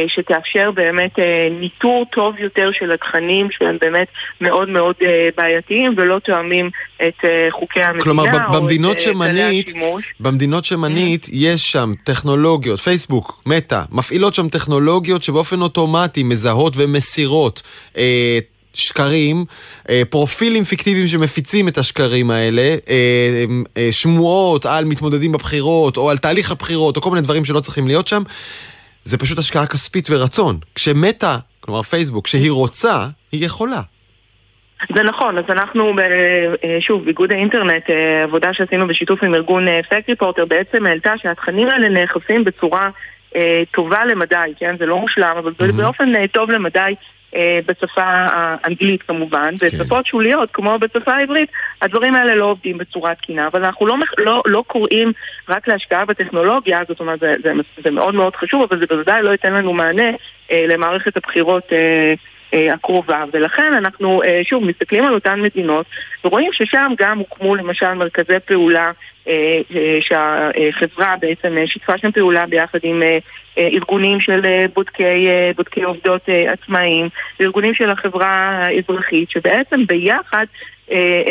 שתאפשר 0.08 0.70
באמת 0.70 1.18
ניטור 1.60 2.06
טוב 2.12 2.34
יותר 2.38 2.70
של 2.72 2.92
התכנים 2.92 3.48
שהם 3.50 3.76
באמת 3.80 4.08
מאוד 4.40 4.68
מאוד 4.68 4.94
בעייתיים 5.36 5.94
ולא 5.96 6.18
תואמים 6.18 6.70
את 7.08 7.24
חוקי 7.50 7.82
המדינה 7.82 8.04
כלומר, 8.04 8.24
במדינות 8.52 9.00
שמנית, 9.00 9.72
במדינות 10.20 10.64
שמנית 10.64 11.24
mm-hmm. 11.24 11.30
יש 11.32 11.72
שם 11.72 11.92
טכנולוגיות, 12.04 12.78
פייסבוק, 12.78 12.95
מטא, 13.46 13.82
מפעילות 13.90 14.34
שם 14.34 14.48
טכנולוגיות 14.48 15.22
שבאופן 15.22 15.60
אוטומטי 15.62 16.22
מזהות 16.22 16.72
ומסירות 16.76 17.62
אה, 17.96 18.38
שקרים, 18.76 19.44
אה, 19.88 20.02
פרופילים 20.10 20.64
פיקטיביים 20.64 21.08
שמפיצים 21.08 21.68
את 21.68 21.78
השקרים 21.78 22.30
האלה, 22.30 22.76
אה, 22.88 23.44
אה, 23.76 23.88
שמועות 23.92 24.66
על 24.66 24.84
מתמודדים 24.84 25.32
בבחירות 25.32 25.96
או 25.96 26.10
על 26.10 26.18
תהליך 26.18 26.50
הבחירות 26.50 26.96
או 26.96 27.02
כל 27.02 27.10
מיני 27.10 27.22
דברים 27.22 27.44
שלא 27.44 27.60
צריכים 27.60 27.86
להיות 27.86 28.06
שם. 28.06 28.22
זה 29.04 29.18
פשוט 29.18 29.38
השקעה 29.38 29.66
כספית 29.66 30.08
ורצון. 30.10 30.58
כשמטא, 30.74 31.36
כלומר 31.60 31.82
פייסבוק, 31.82 32.24
כשהיא 32.24 32.50
רוצה, 32.50 33.08
היא 33.32 33.46
יכולה. 33.46 33.82
זה 34.94 35.02
נכון, 35.02 35.38
אז 35.38 35.44
אנחנו, 35.48 35.94
שוב, 36.80 37.04
באיגוד 37.04 37.32
האינטרנט, 37.32 37.90
עבודה 38.22 38.54
שעשינו 38.54 38.86
בשיתוף 38.86 39.22
עם 39.22 39.34
ארגון 39.34 39.66
פק 39.82 40.08
ריפורטר, 40.08 40.44
בעצם 40.44 40.86
העלתה 40.86 41.12
שהתכנים 41.16 41.68
האלה 41.68 41.88
נאכפים 41.88 42.44
בצורה 42.44 42.90
טובה 43.70 44.04
למדי, 44.04 44.52
כן? 44.58 44.76
זה 44.78 44.86
לא 44.86 44.98
מושלם, 44.98 45.34
אבל 45.38 45.52
mm-hmm. 45.52 45.72
באופן 45.72 46.26
טוב 46.26 46.50
למדי 46.50 46.94
אה, 47.36 47.58
בשפה 47.66 48.02
האנגלית 48.04 49.02
כמובן, 49.02 49.54
בשפות 49.54 50.04
כן. 50.04 50.10
שוליות 50.10 50.48
כמו 50.52 50.78
בשפה 50.78 51.12
העברית, 51.12 51.50
הדברים 51.82 52.14
האלה 52.14 52.34
לא 52.34 52.44
עובדים 52.44 52.78
בצורה 52.78 53.14
תקינה, 53.14 53.46
אבל 53.46 53.64
אנחנו 53.64 53.86
לא, 53.86 53.96
לא, 54.18 54.42
לא 54.46 54.64
קוראים 54.66 55.12
רק 55.48 55.68
להשקעה 55.68 56.04
בטכנולוגיה, 56.04 56.80
זאת 56.88 57.00
אומרת 57.00 57.20
זה, 57.20 57.34
זה, 57.42 57.52
זה 57.84 57.90
מאוד 57.90 58.14
מאוד 58.14 58.36
חשוב, 58.36 58.62
אבל 58.62 58.78
זה 58.78 58.86
בוודאי 58.86 59.22
לא 59.22 59.30
ייתן 59.30 59.52
לנו 59.52 59.72
מענה 59.72 60.10
אה, 60.50 60.64
למערכת 60.68 61.16
הבחירות 61.16 61.72
אה, 61.72 61.78
אה, 61.78 62.14
הקרובה, 62.52 63.24
ולכן 63.32 63.72
אנחנו 63.72 64.22
אה, 64.22 64.40
שוב 64.44 64.64
מסתכלים 64.64 65.04
על 65.04 65.14
אותן 65.14 65.40
מדינות 65.40 65.86
ורואים 66.24 66.52
ששם 66.52 66.92
גם 66.98 67.18
הוקמו 67.18 67.54
למשל 67.56 67.94
מרכזי 67.94 68.40
פעולה 68.44 68.90
אה, 69.28 69.60
שהחברה 70.00 71.14
בעצם 71.20 71.56
שיתפה 71.66 71.98
שם 71.98 72.12
פעולה 72.12 72.46
ביחד 72.46 72.78
עם 72.82 73.02
ארגונים 73.58 74.20
של 74.20 74.40
בודקי, 74.74 75.28
בודקי 75.56 75.82
עובדות 75.82 76.22
עצמאיים, 76.48 77.08
ארגונים 77.40 77.74
של 77.74 77.90
החברה 77.90 78.28
האזרחית, 78.28 79.30
שבעצם 79.30 79.86
ביחד 79.86 80.46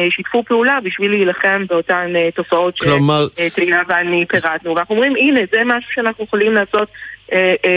שיתפו 0.10 0.44
פעולה 0.44 0.80
בשביל 0.84 1.12
להילחם 1.12 1.66
באותן 1.70 2.14
תופעות 2.36 2.80
כלומר... 2.80 3.26
שתהילה 3.48 3.82
ואני 3.88 4.26
פירטנו. 4.30 4.76
ואנחנו 4.76 4.96
אומרים, 4.96 5.16
הנה, 5.16 5.40
זה 5.52 5.62
משהו 5.66 5.92
שאנחנו 5.94 6.24
יכולים 6.24 6.54
לעשות 6.54 6.88
אה, 6.88 6.88
אה, 6.88 7.15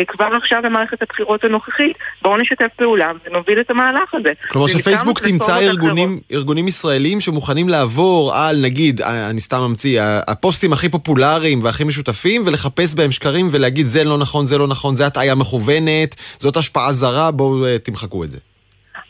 כבר 0.08 0.28
עכשיו 0.42 0.60
במערכת 0.64 1.02
הבחירות 1.02 1.44
הנוכחית, 1.44 1.96
בואו 2.22 2.36
נשתף 2.36 2.66
פעולה 2.76 3.12
ונוביל 3.26 3.60
את 3.60 3.70
המהלך 3.70 4.14
הזה. 4.14 4.32
כלומר 4.48 4.66
שפייסבוק 4.66 5.18
תמצא 5.18 5.58
ארגונים, 5.58 6.20
ארגונים 6.32 6.68
ישראלים 6.68 7.20
שמוכנים 7.20 7.68
לעבור 7.68 8.34
על, 8.34 8.60
נגיד, 8.60 9.00
אה, 9.00 9.30
אני 9.30 9.40
סתם 9.40 9.60
ממציא, 9.60 10.02
הפוסטים 10.02 10.72
הכי 10.72 10.88
פופולריים 10.88 11.62
והכי 11.62 11.84
משותפים, 11.84 12.42
ולחפש 12.46 12.94
בהם 12.94 13.10
שקרים 13.10 13.48
ולהגיד 13.50 13.86
זה 13.86 14.04
לא 14.04 14.18
נכון, 14.18 14.46
זה 14.46 14.58
לא 14.58 14.66
נכון, 14.66 14.94
זה 14.94 15.06
הטעיה 15.06 15.34
מכוונת, 15.34 16.14
זאת 16.38 16.56
השפעה 16.56 16.92
זרה, 16.92 17.30
בואו 17.30 17.64
תמחקו 17.82 18.24
את 18.24 18.30
זה. 18.30 18.38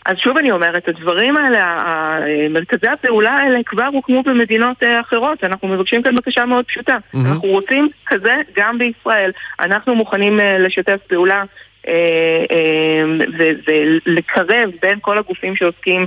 אז 0.08 0.16
שוב 0.18 0.36
אני 0.36 0.50
אומרת, 0.50 0.88
הדברים 0.88 1.36
האלה, 1.36 1.78
מרכזי 2.50 2.88
הפעולה 2.88 3.30
האלה 3.30 3.58
כבר 3.66 3.88
הוקמו 3.92 4.22
במדינות 4.22 4.82
אה, 4.82 5.00
אחרות. 5.00 5.44
אנחנו 5.44 5.68
מבקשים 5.68 6.02
כאן 6.02 6.16
בקשה 6.16 6.46
מאוד 6.46 6.64
פשוטה. 6.64 6.96
Mm-hmm. 6.96 7.18
אנחנו 7.32 7.48
רוצים 7.48 7.88
כזה 8.06 8.34
גם 8.56 8.78
בישראל. 8.78 9.30
אנחנו 9.60 9.94
מוכנים 9.94 10.40
אה, 10.40 10.58
לשתף 10.58 11.00
פעולה 11.06 11.44
אה, 11.88 11.94
ולקרב 14.06 14.70
בין 14.82 14.98
כל 15.00 15.18
הגופים 15.18 15.56
שעוסקים 15.56 16.06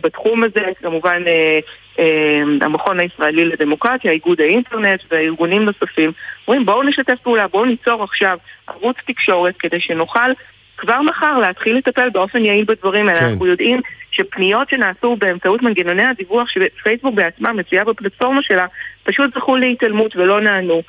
בתחום 0.00 0.44
הזה, 0.44 0.60
כמובן 0.82 1.22
המכון 2.60 3.00
הישראלי 3.00 3.44
לדמוקרטיה, 3.44 4.12
איגוד 4.12 4.40
האינטרנט 4.40 5.00
וארגונים 5.10 5.64
נוספים. 5.64 6.12
אומרים 6.48 6.66
בואו 6.66 6.82
נשתף 6.82 7.18
פעולה, 7.22 7.48
בואו 7.48 7.64
ניצור 7.64 8.04
עכשיו 8.04 8.38
ערוץ 8.66 8.96
תקשורת 9.06 9.54
כדי 9.58 9.80
שנוכל 9.80 10.30
כבר 10.78 11.02
מחר 11.02 11.38
להתחיל 11.38 11.76
לטפל 11.76 12.10
באופן 12.10 12.44
יעיל 12.44 12.64
בדברים 12.64 13.08
האלה. 13.08 13.20
כן. 13.20 13.26
אנחנו 13.26 13.46
יודעים 13.46 13.80
שפניות 14.10 14.68
שנעשו 14.70 15.16
באמצעות 15.16 15.62
מנגנוני 15.62 16.04
הדיווח 16.04 16.48
שפייסבוק 16.48 17.14
בעצמה 17.14 17.52
מציעה 17.52 17.84
בפלטפורמה 17.84 18.42
שלה, 18.42 18.66
פשוט 19.04 19.34
זכו 19.34 19.56
להתעלמות 19.56 20.16
ולא 20.16 20.40
נענו. 20.40 20.82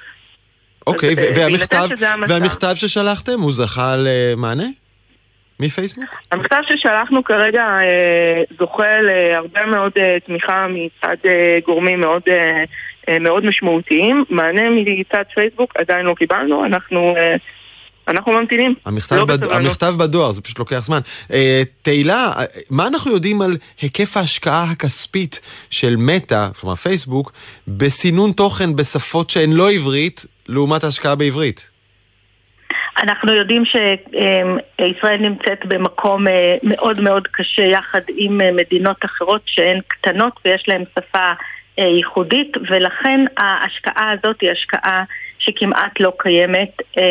אוקיי, 0.88 1.10
אז, 1.10 1.38
והמכתב, 1.38 1.88
והמכתב 2.27 2.72
ששלחתם, 2.75 3.41
הוא 3.41 3.51
זכה 3.51 3.96
למענה? 3.98 4.65
מפייסבוק? 5.60 6.05
המכתב 6.31 6.62
ששלחנו 6.67 7.24
כרגע 7.24 7.62
אה, 7.62 8.43
זוכה 8.60 9.01
להרבה 9.01 9.65
מאוד 9.65 9.91
אה, 9.98 10.17
תמיכה 10.25 10.67
מצד 10.69 11.15
אה, 11.25 11.60
גורמים 11.65 12.00
מאוד, 12.00 12.22
אה, 12.29 12.63
אה, 13.10 13.19
מאוד 13.19 13.46
משמעותיים. 13.46 14.24
מענה 14.29 14.62
מצד 14.69 15.24
פייסבוק 15.34 15.74
עדיין 15.77 16.05
לא 16.05 16.13
קיבלנו, 16.13 16.65
אנחנו... 16.65 17.15
אה, 17.17 17.36
אנחנו 18.10 18.32
ממתינים. 18.32 18.75
המכתב, 18.86 19.16
לא 19.16 19.25
בד... 19.25 19.44
המכתב 19.44 19.94
בדואר, 20.00 20.32
זה 20.32 20.42
פשוט 20.42 20.60
לוקח 20.60 20.80
זמן. 20.80 21.00
אה, 21.34 21.62
תהילה, 21.82 22.32
מה 22.70 22.88
אנחנו 22.88 23.12
יודעים 23.12 23.42
על 23.42 23.58
היקף 23.82 24.18
ההשקעה 24.18 24.63
הכספית 24.72 25.39
של 25.70 25.96
מטא, 25.96 26.48
כלומר 26.60 26.75
פייסבוק, 26.75 27.32
בסינון 27.68 28.32
תוכן 28.32 28.75
בשפות 28.75 29.30
שהן 29.30 29.51
לא 29.51 29.72
עברית, 29.72 30.25
לעומת 30.48 30.84
ההשקעה 30.84 31.16
בעברית? 31.16 31.70
אנחנו 33.04 33.34
יודעים 33.34 33.63
שישראל 33.66 35.18
נמצאת 35.18 35.66
במקום 35.66 36.28
אה, 36.28 36.56
מאוד 36.63 37.01
מאוד 37.01 37.28
קשה 37.28 37.62
יחד 37.62 38.01
עם 38.18 38.42
אה, 38.42 38.51
מדינות 38.51 39.06
אחרות 39.06 39.42
שהן 39.46 39.80
קטנות 39.88 40.34
ויש 40.46 40.63
להן 40.68 40.84
שפה 40.92 41.32
אה, 41.80 41.84
ייחודית 41.84 42.58
ולכן 42.70 43.25
ההשקעה 43.38 44.12
הזאת 44.12 44.42
היא 44.42 44.51
השקעה 44.51 45.04
שכמעט 45.39 46.00
לא 46.00 46.13
קיימת 46.17 46.81
אמ, 46.98 47.03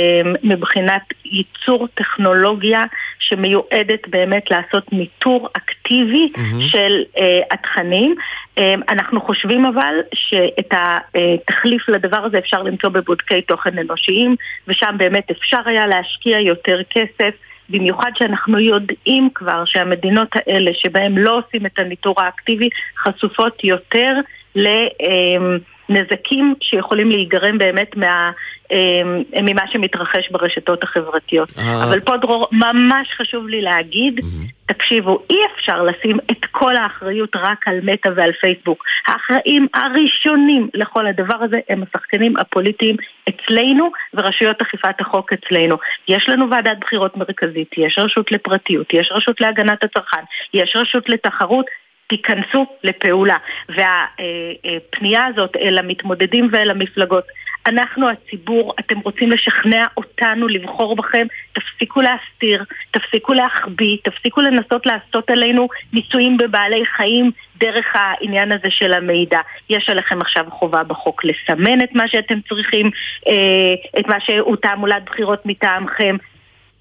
מבחינת 0.43 1.03
ייצור 1.25 1.89
טכנולוגיה 1.95 2.83
שמיועדת 3.19 4.09
באמת 4.09 4.51
לעשות 4.51 4.93
ניטור 4.93 5.49
אקטיבי 5.53 6.33
mm-hmm. 6.35 6.71
של 6.71 7.03
uh, 7.17 7.21
התכנים. 7.51 8.15
Um, 8.59 8.61
אנחנו 8.89 9.21
חושבים 9.21 9.67
אבל 9.67 9.95
שאת 10.15 10.73
התחליף 10.75 11.89
לדבר 11.89 12.19
הזה 12.19 12.39
אפשר 12.39 12.63
למצוא 12.63 12.91
בבודקי 12.91 13.43
תוכן 13.43 13.79
אנושיים, 13.79 14.37
ושם 14.69 14.95
באמת 14.99 15.31
אפשר 15.31 15.61
היה 15.67 15.87
להשקיע 15.87 16.41
יותר 16.41 16.81
כסף. 16.91 17.35
במיוחד 17.71 18.11
שאנחנו 18.15 18.59
יודעים 18.59 19.29
כבר 19.35 19.65
שהמדינות 19.65 20.29
האלה 20.35 20.71
שבהן 20.75 21.19
לא 21.19 21.39
עושים 21.39 21.67
את 21.67 21.79
הניטור 21.79 22.15
האקטיבי 22.21 22.69
חשופות 22.99 23.65
יותר 23.65 24.15
ל... 24.57 24.67
Um, 24.87 25.78
נזקים 25.89 26.55
שיכולים 26.61 27.11
להיגרם 27.11 27.59
באמת 27.59 27.97
מה, 27.97 28.31
אמ, 28.71 29.23
ממה 29.43 29.63
שמתרחש 29.73 30.31
ברשתות 30.31 30.83
החברתיות. 30.83 31.49
אה. 31.59 31.85
אבל 31.85 32.01
פה 32.01 32.17
דרור, 32.17 32.49
ממש 32.53 33.09
חשוב 33.17 33.49
לי 33.49 33.61
להגיד, 33.61 34.21
תקשיבו, 34.67 35.23
אי 35.31 35.37
אפשר 35.55 35.83
לשים 35.83 36.17
את 36.31 36.45
כל 36.51 36.77
האחריות 36.77 37.37
רק 37.37 37.69
על 37.69 37.81
מטא 37.83 38.09
ועל 38.17 38.33
פייסבוק. 38.33 38.85
האחראים 39.07 39.67
הראשונים 39.75 40.69
לכל 40.75 41.07
הדבר 41.07 41.37
הזה 41.41 41.57
הם 41.69 41.83
השחקנים 41.83 42.37
הפוליטיים 42.37 42.97
אצלנו 43.29 43.91
ורשויות 44.15 44.61
אכיפת 44.63 45.01
החוק 45.01 45.33
אצלנו. 45.33 45.77
יש 46.09 46.29
לנו 46.29 46.51
ועדת 46.51 46.79
בחירות 46.81 47.17
מרכזית, 47.17 47.71
יש 47.77 47.99
רשות 47.99 48.33
לפרטיות, 48.33 48.87
יש 48.95 49.13
רשות 49.13 49.41
להגנת 49.41 49.85
הצרכן, 49.85 50.23
יש 50.55 50.77
רשות 50.77 51.09
לתחרות. 51.09 51.67
תיכנסו 52.09 52.67
לפעולה. 52.85 53.37
והפנייה 53.69 55.27
הזאת 55.27 55.57
אל 55.57 55.79
המתמודדים 55.79 56.49
ואל 56.53 56.71
המפלגות, 56.71 57.25
אנחנו 57.67 58.09
הציבור, 58.09 58.75
אתם 58.81 58.99
רוצים 58.99 59.31
לשכנע 59.31 59.87
אותנו 59.97 60.49
לבחור 60.49 60.97
בכם, 60.97 61.27
תפסיקו 61.53 62.01
להסתיר, 62.01 62.65
תפסיקו 62.91 63.33
להחביא, 63.33 63.97
תפסיקו 64.05 64.41
לנסות 64.41 64.87
לעשות 64.87 65.31
עלינו 65.31 65.69
ניסויים 65.93 66.37
בבעלי 66.37 66.87
חיים 66.87 67.31
דרך 67.57 67.87
העניין 67.95 68.53
הזה 68.53 68.71
של 68.71 68.93
המידע. 68.93 69.41
יש 69.71 69.89
עליכם 69.89 70.21
עכשיו 70.21 70.45
חובה 70.51 70.85
בחוק 70.85 71.25
לסמן 71.25 71.83
את 71.83 71.95
מה 71.95 72.09
שאתם 72.09 72.41
צריכים, 72.41 72.91
אה, 73.29 74.01
את 74.01 74.07
מה 74.09 74.21
שהוא 74.21 74.57
תעמולת 74.57 75.05
בחירות 75.05 75.47
מטעמכם. 75.47 76.17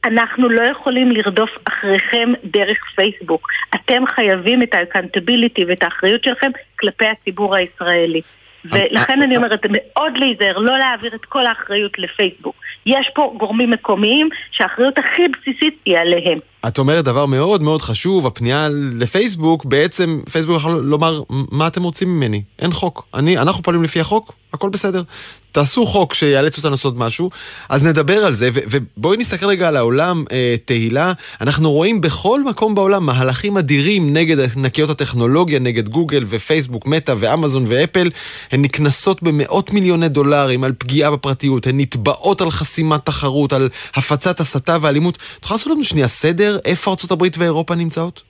אנחנו 0.08 0.50
לא 0.50 0.62
יכולים 0.62 1.12
לרדוף 1.12 1.50
אחריכם 1.68 2.34
דרך 2.44 2.78
פייסבוק. 2.96 3.48
אתם 3.76 4.04
חייבים 4.08 4.64
את 4.64 4.74
ה-accountability 4.74 5.62
ואת 5.68 5.84
האחריות 5.84 6.24
שלכם 6.24 6.52
כלפי 6.80 7.06
הציבור 7.06 7.56
הישראלי. 7.56 8.22
ולכן 8.66 9.22
אני 9.22 9.38
אומרת, 9.38 9.66
מאוד 9.70 10.18
להיזהר, 10.18 10.58
לא 10.58 10.78
להעביר 10.78 11.16
את 11.16 11.26
כל 11.26 11.46
האחריות 11.46 12.00
לפייסבוק. 12.00 12.56
יש 12.86 13.10
פה 13.16 13.34
גורמים 13.38 13.72
מקומיים 13.72 14.30
שהאחריות 14.52 14.98
הכי 14.98 15.28
בסיסית 15.28 15.80
היא 15.86 15.98
עליהם. 15.98 16.40
את 16.68 16.78
אומרת 16.78 17.06
דבר 17.06 17.26
מאוד 17.26 17.62
מאוד 17.62 17.82
חשוב, 17.82 18.28
הפנייה 18.28 18.68
לפייסבוק, 18.72 19.66
בעצם 19.66 20.22
פייסבוק 20.32 20.58
יכול 20.58 20.72
לומר 20.72 21.22
מה 21.30 21.68
אתם 21.68 21.84
רוצים 21.84 22.10
ממני, 22.10 22.44
אין 22.60 22.72
חוק. 22.72 23.06
אני, 23.14 23.38
אנחנו 23.38 23.64
פועלים 23.64 23.84
לפי 23.84 24.00
החוק, 24.00 24.34
הכל 24.54 24.70
בסדר. 24.70 25.04
תעשו 25.52 25.86
חוק 25.86 26.14
שיאלץ 26.14 26.58
אותנו 26.58 26.72
לעשות 26.72 26.98
משהו, 26.98 27.30
אז 27.70 27.84
נדבר 27.84 28.26
על 28.26 28.34
זה, 28.34 28.50
ובואי 28.54 29.18
נסתכל 29.18 29.46
רגע 29.46 29.68
על 29.68 29.78
העולם, 29.78 30.24
אה, 30.32 30.56
תהילה. 30.66 31.14
אנחנו 31.42 31.72
רואים 31.72 32.02
בכל 32.02 32.44
מקום 32.44 32.76
בעולם 32.76 33.06
מהלכים 33.06 33.58
אדירים 33.58 34.14
נגד 34.14 34.38
ענקיות 34.40 34.90
הטכנולוגיה, 34.90 35.60
נגד 35.60 35.90
גוגל 35.90 36.26
ופייסבוק, 36.30 36.88
מטא 36.88 37.14
ואמזון 37.20 37.66
ואפל. 37.68 38.10
הן 38.52 38.62
נקנסות 38.62 39.24
במאות 39.24 39.74
מיליוני 39.74 40.10
דולרים 40.10 40.64
על 40.64 40.74
פגיעה 40.78 41.12
בפרטיות, 41.12 41.68
הן 41.68 41.80
נתבעות 41.80 42.42
על 42.42 42.52
חסימת 42.52 43.06
תחרות, 43.06 43.54
על 43.54 43.70
הפצת 43.96 44.40
הסתה 44.40 44.78
ואלימות. 44.82 45.18
תוכל 45.40 45.54
לעשות 45.54 45.72
לנו 45.72 45.84
שנייה 45.84 46.08
סדר 46.08 46.57
איפה 46.66 46.92
ארה"ב 46.92 47.24
ואירופה 47.38 47.76
נמצאות? 47.76 48.24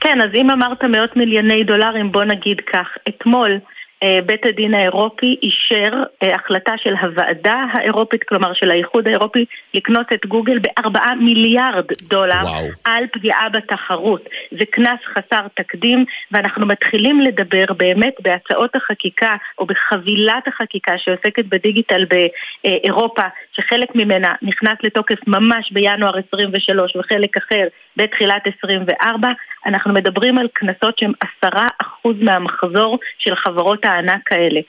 כן, 0.00 0.20
אז 0.20 0.30
אם 0.34 0.50
אמרת 0.50 0.84
מאות 0.84 1.16
מיליוני 1.16 1.64
דולרים, 1.64 2.12
בוא 2.12 2.24
נגיד 2.24 2.60
כך, 2.72 2.88
אתמול 3.08 3.58
אה, 4.04 4.18
בית 4.26 4.46
הדין 4.46 4.74
האירופי 4.74 5.36
אישר 5.42 5.92
אה, 6.22 6.34
החלטה 6.34 6.72
של 6.76 6.94
הוועדה 6.96 7.64
האירופית, 7.72 8.24
כלומר 8.24 8.52
של 8.52 8.70
האיחוד 8.70 9.08
האירופי, 9.08 9.44
לקנות 9.74 10.06
את 10.12 10.26
גוגל 10.26 10.58
בארבעה 10.58 11.14
מיליארד 11.14 11.84
דולר 12.02 12.42
וואו. 12.42 12.66
על 12.84 13.04
פגיעה 13.12 13.48
בתחרות. 13.48 14.22
זה 14.50 14.64
קנס 14.70 15.00
חסר 15.04 15.46
תקדים, 15.54 16.04
ואנחנו 16.32 16.66
מתחילים 16.66 17.20
לדבר 17.20 17.64
באמת 17.76 18.14
בהצעות 18.20 18.76
החקיקה 18.76 19.36
או 19.58 19.66
בחבילת 19.66 20.48
החקיקה 20.48 20.92
שעוסקת 20.98 21.44
בדיגיטל 21.48 22.04
באירופה, 22.04 23.22
שחלק 23.56 23.94
ממנה 23.94 24.34
נכנס 24.42 24.78
לתוקף 24.82 25.18
ממש 25.26 25.72
בינואר 25.72 26.18
23 26.32 26.96
וחלק 26.96 27.36
אחר 27.36 27.66
בתחילת 27.96 28.42
24, 28.64 29.28
אנחנו 29.66 29.92
מדברים 29.92 30.38
על 30.38 30.48
קנסות 30.52 30.98
שהם 30.98 31.12
עשרה 31.20 31.66
אחוז 31.82 32.16
מהמחזור 32.20 32.98
של 33.18 33.34
חברות 33.34 33.84
הענק 33.84 34.32
האלה. 34.32 34.60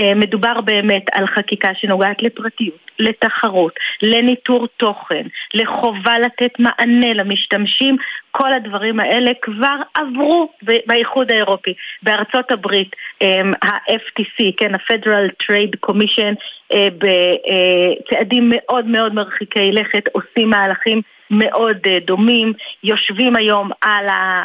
אה, 0.00 0.14
מדובר 0.14 0.60
באמת 0.60 1.04
על 1.12 1.26
חקיקה 1.26 1.70
שנוגעת 1.74 2.22
לפרטיות, 2.22 2.83
לתחרות, 2.98 3.72
לניטור 4.02 4.66
תוכן, 4.76 5.26
לחובה 5.54 6.18
לתת 6.18 6.58
מענה 6.58 7.14
למשתמשים, 7.14 7.96
כל 8.30 8.52
הדברים 8.52 9.00
האלה 9.00 9.30
כבר 9.42 9.76
עברו 9.94 10.52
באיחוד 10.86 11.30
האירופי. 11.30 11.74
בארצות 12.02 12.52
הברית 12.52 12.96
אה, 13.22 13.42
ה-FTC, 13.62 14.52
כן, 14.56 14.74
ה-Federal 14.74 15.30
Trade 15.42 15.90
Commission, 15.90 16.34
אה, 16.72 16.88
בצעדים 16.98 18.52
מאוד 18.54 18.86
מאוד 18.86 19.14
מרחיקי 19.14 19.72
לכת 19.72 20.08
עושים 20.12 20.50
מהלכים 20.50 21.02
מאוד 21.30 21.78
דומים, 22.06 22.52
יושבים 22.82 23.36
היום 23.36 23.70
על 23.80 24.08
ה... 24.08 24.44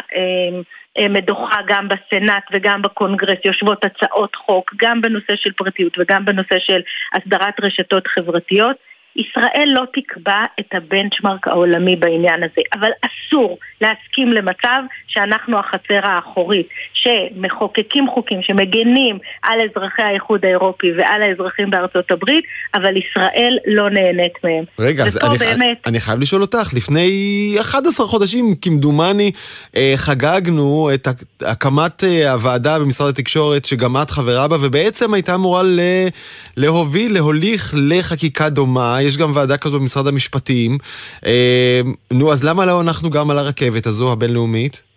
מדוכה 0.97 1.59
גם 1.67 1.87
בסנאט 1.87 2.43
וגם 2.51 2.81
בקונגרס, 2.81 3.37
יושבות 3.45 3.85
הצעות 3.85 4.35
חוק 4.35 4.73
גם 4.77 5.01
בנושא 5.01 5.35
של 5.35 5.51
פרטיות 5.51 5.93
וגם 5.99 6.25
בנושא 6.25 6.59
של 6.59 6.81
הסדרת 7.13 7.59
רשתות 7.63 8.07
חברתיות. 8.07 8.88
ישראל 9.15 9.69
לא 9.73 9.83
תקבע 9.93 10.43
את 10.59 10.65
הבנצ'מרק 10.71 11.47
העולמי 11.47 11.95
בעניין 11.95 12.43
הזה, 12.43 12.61
אבל 12.73 12.89
אסור 13.01 13.57
להסכים 13.81 14.33
למצב 14.33 14.81
שאנחנו 15.07 15.57
החצר 15.59 15.99
האחורית, 16.03 16.67
שמחוקקים 16.93 18.07
חוקים 18.09 18.41
שמגנים 18.41 19.17
על 19.43 19.59
אזרחי 19.61 20.01
האיחוד 20.01 20.45
האירופי 20.45 20.91
ועל 20.97 21.21
האזרחים 21.21 21.71
בארצות 21.71 22.11
הברית, 22.11 22.45
אבל 22.73 22.97
ישראל 22.97 23.57
לא 23.67 23.89
נהנית 23.89 24.33
מהם. 24.43 24.63
רגע, 24.79 25.03
אז 25.03 25.17
אני, 25.17 25.37
באמת... 25.37 25.77
אני 25.85 25.99
חייב 25.99 26.19
לשאול 26.19 26.41
אותך, 26.41 26.73
לפני 26.73 27.55
11 27.59 28.05
חודשים, 28.07 28.55
כמדומני, 28.61 29.31
אה, 29.75 29.93
חגגנו 29.95 30.89
את 30.93 31.07
הקמת 31.41 32.03
אה, 32.03 32.31
הוועדה 32.31 32.79
במשרד 32.79 33.09
התקשורת, 33.09 33.65
שגם 33.65 33.97
את 34.01 34.09
חברה 34.09 34.47
בה, 34.47 34.55
ובעצם 34.61 35.13
הייתה 35.13 35.35
אמורה 35.35 35.61
להוביל, 36.57 37.13
להוליך 37.13 37.73
לחקיקה 37.77 38.49
דומה. 38.49 38.98
יש 39.01 39.17
גם 39.17 39.35
ועדה 39.35 39.57
כזו 39.57 39.79
במשרד 39.79 40.07
המשפטים. 40.07 40.77
אה, 41.25 41.81
נו, 42.11 42.33
אז 42.33 42.43
למה 42.43 42.65
לא 42.65 42.81
אנחנו 42.81 43.09
גם 43.09 43.31
על 43.31 43.37
הרכבת 43.37 43.85
הזו, 43.85 44.11
הבינלאומית? 44.11 44.89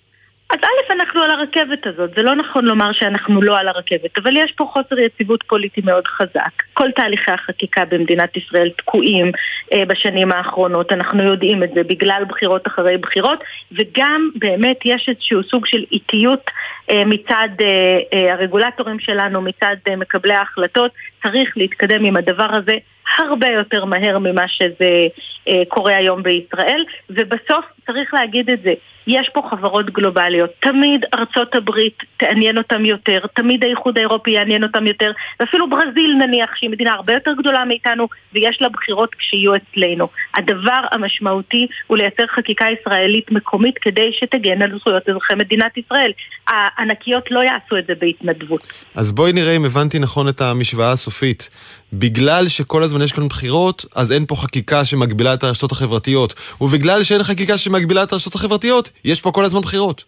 אז 0.52 0.59
א', 0.62 0.92
אנחנו 0.92 1.23
על 1.23 1.30
הרכבת 1.30 1.87
הזאת, 1.87 2.11
זה 2.16 2.23
לא 2.23 2.35
נכון 2.35 2.64
לומר 2.64 2.92
שאנחנו 2.92 3.42
לא 3.42 3.59
על 3.59 3.68
הרכבת, 3.68 4.18
אבל 4.18 4.37
יש 4.37 4.52
פה 4.52 4.64
חוסר 4.73 4.99
יציבות 4.99 5.44
פוליטי 5.49 5.80
מאוד 5.85 6.06
חזק. 6.06 6.62
כל 6.73 6.90
תהליכי 6.97 7.30
החקיקה 7.30 7.85
במדינת 7.85 8.37
ישראל 8.37 8.71
תקועים 8.76 9.32
אה, 9.73 9.85
בשנים 9.85 10.32
האחרונות, 10.32 10.92
אנחנו 10.92 11.23
יודעים 11.23 11.62
את 11.62 11.71
זה, 11.75 11.82
בגלל 11.82 12.23
בחירות 12.28 12.66
אחרי 12.66 12.97
בחירות, 12.97 13.44
וגם 13.73 14.30
באמת 14.35 14.78
יש 14.85 15.09
איזשהו 15.09 15.42
סוג 15.42 15.66
של 15.66 15.85
איטיות 15.92 16.50
אה, 16.90 17.04
מצד 17.04 17.49
אה, 17.61 17.99
אה, 18.12 18.32
הרגולטורים 18.32 18.99
שלנו, 18.99 19.42
מצד 19.42 19.76
אה, 19.88 19.97
מקבלי 19.97 20.35
ההחלטות, 20.35 20.90
צריך 21.23 21.56
להתקדם 21.56 22.04
עם 22.04 22.16
הדבר 22.16 22.49
הזה 22.52 22.76
הרבה 23.19 23.49
יותר 23.49 23.85
מהר 23.85 24.19
ממה 24.19 24.49
שזה 24.49 25.07
אה, 25.49 25.62
קורה 25.69 25.97
היום 25.97 26.23
בישראל, 26.23 26.85
ובסוף 27.11 27.64
צריך 27.87 28.14
להגיד 28.14 28.50
את 28.50 28.63
זה, 28.63 28.73
יש 29.06 29.30
פה 29.34 29.43
חברות 29.50 29.91
גלובליות, 29.91 30.50
תמיד 30.60 31.04
ארצות 31.15 31.54
הברית 31.54 31.99
תעניין 32.17 32.58
אותם 32.58 32.84
יותר, 32.84 33.21
תמיד 33.34 33.65
האיחוד 33.65 33.99
האירופי 33.99 34.30
יעניין 34.30 34.63
אותם 34.63 34.87
יותר, 34.87 35.10
ואפילו 35.41 35.71
ברזיל 35.71 36.15
נניח 36.26 36.50
שהיא 36.56 36.71
מדינה 36.71 36.93
הרבה 36.93 37.13
יותר 37.13 37.30
גדולה 37.39 37.65
מאיתנו 37.65 38.08
ויש 38.32 38.58
לה 38.60 38.69
בחירות 38.69 39.15
כשיהיו 39.15 39.52
אצלנו. 39.56 40.08
הדבר 40.37 40.80
המשמעותי 40.91 41.67
הוא 41.87 41.99
לייצר 41.99 42.26
חקיקה 42.26 42.67
ישראלית 42.80 43.30
מקומית 43.30 43.78
כדי 43.78 44.10
שתגן 44.13 44.63
על 44.63 44.78
זכויות 44.78 45.08
אזרחי 45.08 45.34
מדינת 45.34 45.76
ישראל. 45.76 46.13
הענקיות 46.49 47.30
לא 47.30 47.41
יעשו 47.41 47.78
את 47.78 47.87
זה 47.87 47.93
בהתנדבות. 48.00 48.67
אז 48.95 49.13
בואי 49.13 49.32
נראה 49.32 49.56
אם 49.56 49.65
הבנתי 49.65 49.99
נכון 49.99 50.28
את 50.28 50.41
המשוואה 50.41 50.93
הסופית. 50.93 51.50
בגלל 51.93 52.49
שכל 52.49 52.83
הזמן 52.83 53.02
יש 53.02 53.13
כאן 53.13 53.28
בחירות, 53.28 53.85
אז 53.97 54.13
אין 54.13 54.26
פה 54.26 54.35
חקיקה 54.35 54.85
שמגבילה 54.85 55.35
את 55.35 55.43
הרשתות 55.43 55.73
החברתיות. 55.73 56.35
ובגלל 56.61 57.02
שאין 57.02 57.23
חקיקה 57.23 57.59
שמגבילה 57.59 58.02
את 58.02 58.13
הרשתות 58.13 58.35
החברתיות, 58.35 58.91
יש 59.05 59.21
פה 59.21 59.31
כל 59.33 59.45
הזמן 59.45 59.61
בחירות. 59.61 60.05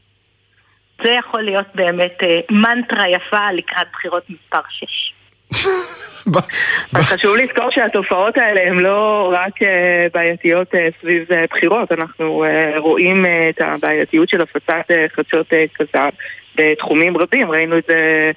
זה 1.03 1.11
יכול 1.18 1.42
להיות 1.42 1.66
באמת 1.75 2.18
אה, 2.23 2.40
מנטרה 2.51 3.09
יפה 3.09 3.53
לקראת 3.53 3.87
בחירות 3.92 4.23
מספר 4.31 4.61
6. 4.70 5.12
חשוב 6.94 7.37
לזכור 7.37 7.70
שהתופעות 7.70 8.37
האלה 8.38 8.61
הן 8.70 8.79
לא 8.79 9.33
רק 9.35 9.62
אה, 9.62 10.07
בעייתיות 10.14 10.75
אה, 10.75 10.88
סביב 11.01 11.25
בחירות, 11.51 11.92
אנחנו 11.92 12.44
רואים 12.77 13.25
את 13.49 13.61
הבעייתיות 13.61 14.29
של 14.29 14.40
הפצת 14.40 14.90
חדשות 15.16 15.47
כזב 15.75 16.09
בתחומים 16.57 17.16
רבים, 17.16 17.51
ראינו 17.51 17.79
את 17.79 17.85
זה 17.88 18.31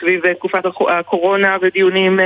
סביב 0.00 0.32
תקופת 0.32 0.62
הקורונה 0.88 1.56
ודיונים 1.62 2.20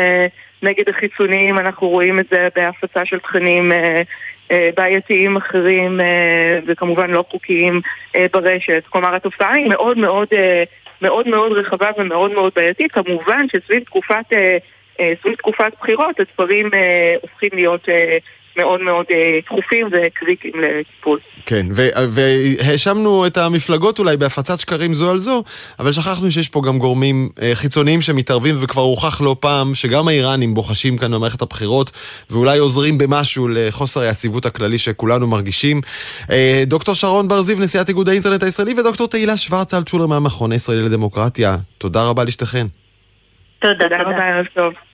נגד 0.64 0.88
החיצוניים, 0.88 1.58
אנחנו 1.58 1.88
רואים 1.88 2.20
את 2.20 2.26
זה 2.30 2.48
בהפצה 2.56 3.04
של 3.04 3.18
תכנים 3.18 3.72
בעייתיים 4.50 5.36
אחרים 5.36 6.00
וכמובן 6.66 7.10
לא 7.10 7.24
חוקיים 7.30 7.80
ברשת. 8.32 8.82
כלומר, 8.88 9.14
התופעה 9.14 9.52
היא 9.52 9.68
מאוד 9.68 9.98
מאוד, 9.98 10.28
מאוד 11.02 11.28
מאוד 11.28 11.52
רחבה 11.52 11.90
ומאוד 11.98 12.32
מאוד 12.32 12.52
בעייתית. 12.56 12.92
כמובן 12.92 13.46
שסביב 13.48 13.84
תקופת 13.84 14.24
אה, 15.00 15.12
תקופת 15.38 15.72
בחירות 15.80 16.20
הדברים 16.20 16.70
אה, 16.74 17.14
הופכים 17.22 17.50
להיות 17.52 17.88
אה, 17.88 18.16
מאוד 18.56 18.80
מאוד 18.80 19.06
דחופים 19.46 19.88
וקריטיים 19.92 20.54
לטיפול. 20.60 21.18
כן, 21.46 21.66
והאשמנו 22.08 23.26
את 23.26 23.36
המפלגות 23.36 23.98
אולי 23.98 24.16
בהפצת 24.16 24.60
שקרים 24.60 24.94
זו 24.94 25.10
על 25.10 25.18
זו, 25.18 25.42
אבל 25.78 25.92
שכחנו 25.92 26.30
שיש 26.30 26.48
פה 26.48 26.62
גם 26.66 26.78
גורמים 26.78 27.28
חיצוניים 27.54 28.00
שמתערבים, 28.00 28.54
וכבר 28.62 28.82
הוכח 28.82 29.20
לא 29.20 29.36
פעם 29.40 29.74
שגם 29.74 30.08
האיראנים 30.08 30.54
בוחשים 30.54 30.98
כאן 30.98 31.12
במערכת 31.14 31.42
הבחירות, 31.42 31.90
ואולי 32.30 32.58
עוזרים 32.58 32.98
במשהו 32.98 33.48
לחוסר 33.48 34.00
היציבות 34.00 34.46
הכללי 34.46 34.78
שכולנו 34.78 35.26
מרגישים. 35.26 35.80
דוקטור 36.66 36.94
שרון 36.94 37.28
בר 37.28 37.40
זיו, 37.40 37.60
נשיאת 37.60 37.88
איגוד 37.88 38.08
האינטרנט 38.08 38.42
הישראלי, 38.42 38.80
ודוקטור 38.80 39.08
תהילה 39.08 39.36
שוורץ 39.36 39.74
אלטשולר 39.74 40.06
מהמכון 40.06 40.52
הישראלי 40.52 40.82
לדמוקרטיה. 40.82 41.56
תודה 41.78 42.04
רבה 42.08 42.24
לשתיכן. 42.24 42.66
תודה, 43.58 43.74
תודה 43.84 43.96
רבה, 44.02 44.24
ערב 44.24 44.46
טוב. 44.54 44.93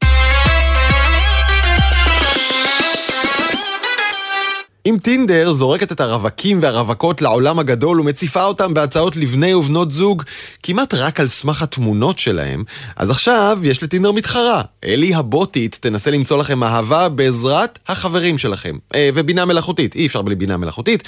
אם 4.87 4.97
טינדר 5.03 5.53
זורקת 5.53 5.93
את 5.93 6.01
הרווקים 6.01 6.59
והרווקות 6.63 7.23
לעולם 7.23 7.59
הגדול 7.59 8.01
ומציפה 8.01 8.45
אותם 8.45 8.75
בהצעות 8.75 9.17
לבני 9.17 9.55
ובנות 9.55 9.91
זוג 9.91 10.23
כמעט 10.63 10.95
רק 10.95 11.21
על 11.21 11.27
סמך 11.27 11.63
התמונות 11.63 12.19
שלהם, 12.19 12.65
אז 12.97 13.11
עכשיו 13.11 13.59
יש 13.63 13.83
לטינדר 13.83 14.13
מתחרה. 14.13 14.63
אלי 14.85 15.15
הבוטית 15.15 15.79
תנסה 15.81 16.11
למצוא 16.11 16.39
לכם 16.39 16.65
אהבה 16.65 17.09
בעזרת 17.09 17.79
החברים 17.89 18.39
שלכם. 18.39 18.77
אה, 18.95 19.11
ובינה 19.15 19.45
מלאכותית, 19.45 19.95
אי 19.95 20.07
אפשר 20.07 20.23
בלי 20.23 20.35
בינה 20.35 20.57
מלאכותית, 20.57 21.03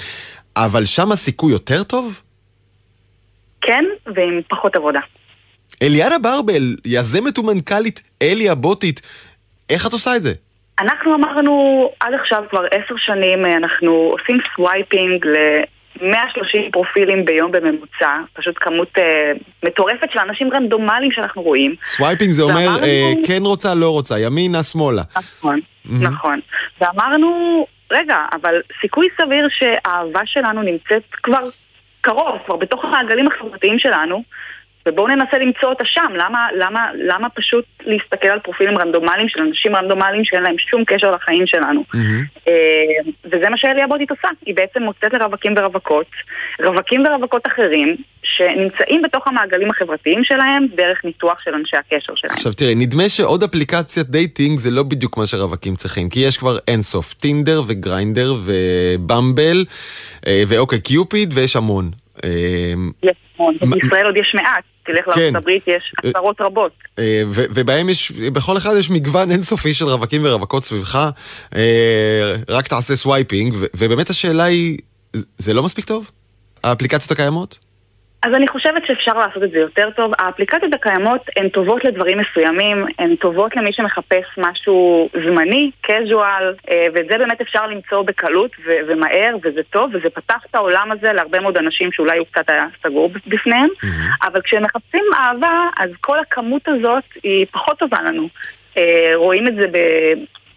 אבל 0.56 0.84
שם 0.84 1.12
הסיכוי 1.12 1.52
יותר 1.52 1.82
טוב? 1.82 2.20
כן, 3.60 3.84
ועם 4.06 4.40
פחות 4.48 4.76
עבודה. 4.76 5.00
אליאנה 5.82 6.18
ברבל, 6.18 6.76
יזמת 6.84 7.38
ומנכ"לית 7.38 8.02
אלי 8.22 8.48
הבוטית, 8.48 9.00
איך 9.70 9.86
את 9.86 9.92
עושה 9.92 10.16
את 10.16 10.22
זה? 10.22 10.32
אנחנו 10.82 11.14
אמרנו, 11.14 11.90
עד 12.00 12.14
עכשיו 12.14 12.44
כבר 12.50 12.64
עשר 12.70 12.94
שנים 12.96 13.44
אה, 13.44 13.56
אנחנו 13.56 13.90
עושים 13.90 14.38
swiping 14.56 15.26
ל-130 15.26 16.72
פרופילים 16.72 17.24
ביום 17.24 17.52
בממוצע, 17.52 18.16
פשוט 18.32 18.54
כמות 18.60 18.88
אה, 18.98 19.32
מטורפת 19.64 20.10
של 20.12 20.18
אנשים 20.18 20.50
רנדומליים 20.54 21.12
שאנחנו 21.12 21.42
רואים. 21.42 21.74
swiping 21.84 22.30
זה 22.30 22.42
אומר 22.42 22.54
ואמרנו... 22.54 22.82
אה, 22.86 23.12
כן 23.26 23.42
רוצה, 23.42 23.74
לא 23.74 23.90
רוצה, 23.90 24.18
ימינה, 24.18 24.62
שמאלה. 24.62 25.02
נכון, 25.16 25.60
mm-hmm. 25.60 25.90
נכון. 26.02 26.40
ואמרנו, 26.80 27.66
רגע, 27.92 28.16
אבל 28.32 28.60
סיכוי 28.80 29.08
סביר 29.20 29.48
שהאהבה 29.50 30.20
שלנו 30.24 30.62
נמצאת 30.62 31.02
כבר 31.22 31.42
קרוב, 32.00 32.38
כבר 32.46 32.56
בתוך 32.56 32.84
המעגלים 32.84 33.26
החברתיים 33.26 33.78
שלנו. 33.78 34.22
ובואו 34.88 35.06
ננסה 35.06 35.38
למצוא 35.38 35.68
אותה 35.68 35.84
שם, 35.84 36.12
למה, 36.14 36.46
למה, 36.58 36.90
למה 36.94 37.28
פשוט 37.28 37.64
להסתכל 37.86 38.28
על 38.28 38.40
פרופילים 38.40 38.78
רנדומליים 38.78 39.28
של 39.28 39.40
אנשים 39.40 39.76
רנדומליים 39.76 40.24
שאין 40.24 40.42
להם 40.42 40.58
שום 40.58 40.84
קשר 40.84 41.10
לחיים 41.10 41.46
שלנו? 41.46 41.84
Mm-hmm. 41.94 42.50
וזה 43.24 43.48
מה 43.50 43.56
שאלי 43.56 43.86
הבוטית 43.86 44.10
עושה, 44.10 44.28
היא 44.46 44.54
בעצם 44.54 44.82
מוצאת 44.82 45.12
לרווקים 45.12 45.54
ורווקות, 45.56 46.06
רווקים 46.64 47.06
ורווקות 47.06 47.46
אחרים, 47.46 47.96
שנמצאים 48.22 49.02
בתוך 49.02 49.28
המעגלים 49.28 49.70
החברתיים 49.70 50.24
שלהם 50.24 50.66
דרך 50.74 51.04
ניתוח 51.04 51.38
של 51.44 51.54
אנשי 51.54 51.76
הקשר 51.76 52.14
שלהם. 52.14 52.34
עכשיו 52.34 52.52
תראי, 52.52 52.74
נדמה 52.74 53.08
שעוד 53.08 53.42
אפליקציית 53.42 54.06
dating 54.06 54.58
זה 54.58 54.70
לא 54.70 54.82
בדיוק 54.82 55.16
מה 55.16 55.26
שרווקים 55.26 55.74
צריכים, 55.74 56.08
כי 56.08 56.20
יש 56.20 56.38
כבר 56.38 56.56
אינסוף, 56.68 57.14
טינדר 57.14 57.62
וגריינדר 57.66 58.34
ובמבל 58.44 59.64
אה, 60.26 60.42
ואוקיי 60.48 60.80
קיופיד 60.80 61.32
ויש 61.34 61.56
המון. 61.56 61.90
אה, 62.24 62.30
יש 63.02 63.16
המון, 63.38 63.54
בישראל 63.70 64.06
עוד 64.06 64.16
יש 64.16 64.34
מעט. 64.34 64.64
תלך 64.84 65.04
כן. 65.04 65.20
לארצות 65.20 65.36
הברית, 65.36 65.62
יש 65.66 65.94
אה, 66.04 66.10
עשרות 66.10 66.40
רבות. 66.40 66.72
ובהם 67.30 67.88
יש, 67.88 68.12
בכל 68.12 68.56
אחד 68.56 68.74
יש 68.78 68.90
מגוון 68.90 69.30
אינסופי 69.30 69.74
של 69.74 69.84
רווקים 69.84 70.24
ורווקות 70.24 70.64
סביבך, 70.64 71.10
רק 72.48 72.68
תעשה 72.68 72.96
swiping, 72.96 73.54
ובאמת 73.76 74.10
השאלה 74.10 74.44
היא, 74.44 74.78
זה 75.38 75.54
לא 75.54 75.62
מספיק 75.62 75.84
טוב? 75.84 76.10
האפליקציות 76.64 77.10
הקיימות? 77.10 77.58
אז 78.22 78.34
אני 78.34 78.48
חושבת 78.48 78.86
שאפשר 78.86 79.12
לעשות 79.18 79.42
את 79.42 79.50
זה 79.50 79.58
יותר 79.58 79.90
טוב. 79.90 80.12
האפליקציות 80.18 80.74
הקיימות 80.74 81.20
הן 81.36 81.48
טובות 81.48 81.84
לדברים 81.84 82.18
מסוימים, 82.18 82.86
הן 82.98 83.16
טובות 83.16 83.56
למי 83.56 83.72
שמחפש 83.72 84.24
משהו 84.38 85.08
זמני, 85.26 85.70
casual, 85.86 86.42
אה, 86.70 86.86
ואת 86.94 87.06
זה 87.10 87.18
באמת 87.18 87.40
אפשר 87.40 87.66
למצוא 87.66 88.02
בקלות 88.02 88.50
ו- 88.66 88.78
ומהר, 88.88 89.36
וזה 89.42 89.60
טוב, 89.70 89.90
וזה 89.94 90.10
פתח 90.10 90.44
את 90.50 90.54
העולם 90.54 90.92
הזה 90.92 91.12
להרבה 91.12 91.40
מאוד 91.40 91.56
אנשים 91.56 91.92
שאולי 91.92 92.18
הוא 92.18 92.26
קצת 92.30 92.50
היה 92.50 92.66
סגור 92.82 93.10
בפניהם, 93.26 93.68
mm-hmm. 93.68 94.26
אבל 94.26 94.40
כשהם 94.40 94.62
מחפשים 94.62 95.04
אהבה, 95.18 95.68
אז 95.78 95.90
כל 96.00 96.18
הכמות 96.20 96.68
הזאת 96.68 97.04
היא 97.22 97.46
פחות 97.50 97.78
טובה 97.78 98.02
לנו. 98.02 98.28
אה, 98.78 99.10
רואים 99.14 99.48
את 99.48 99.54
זה 99.54 99.66
ב... 99.66 99.78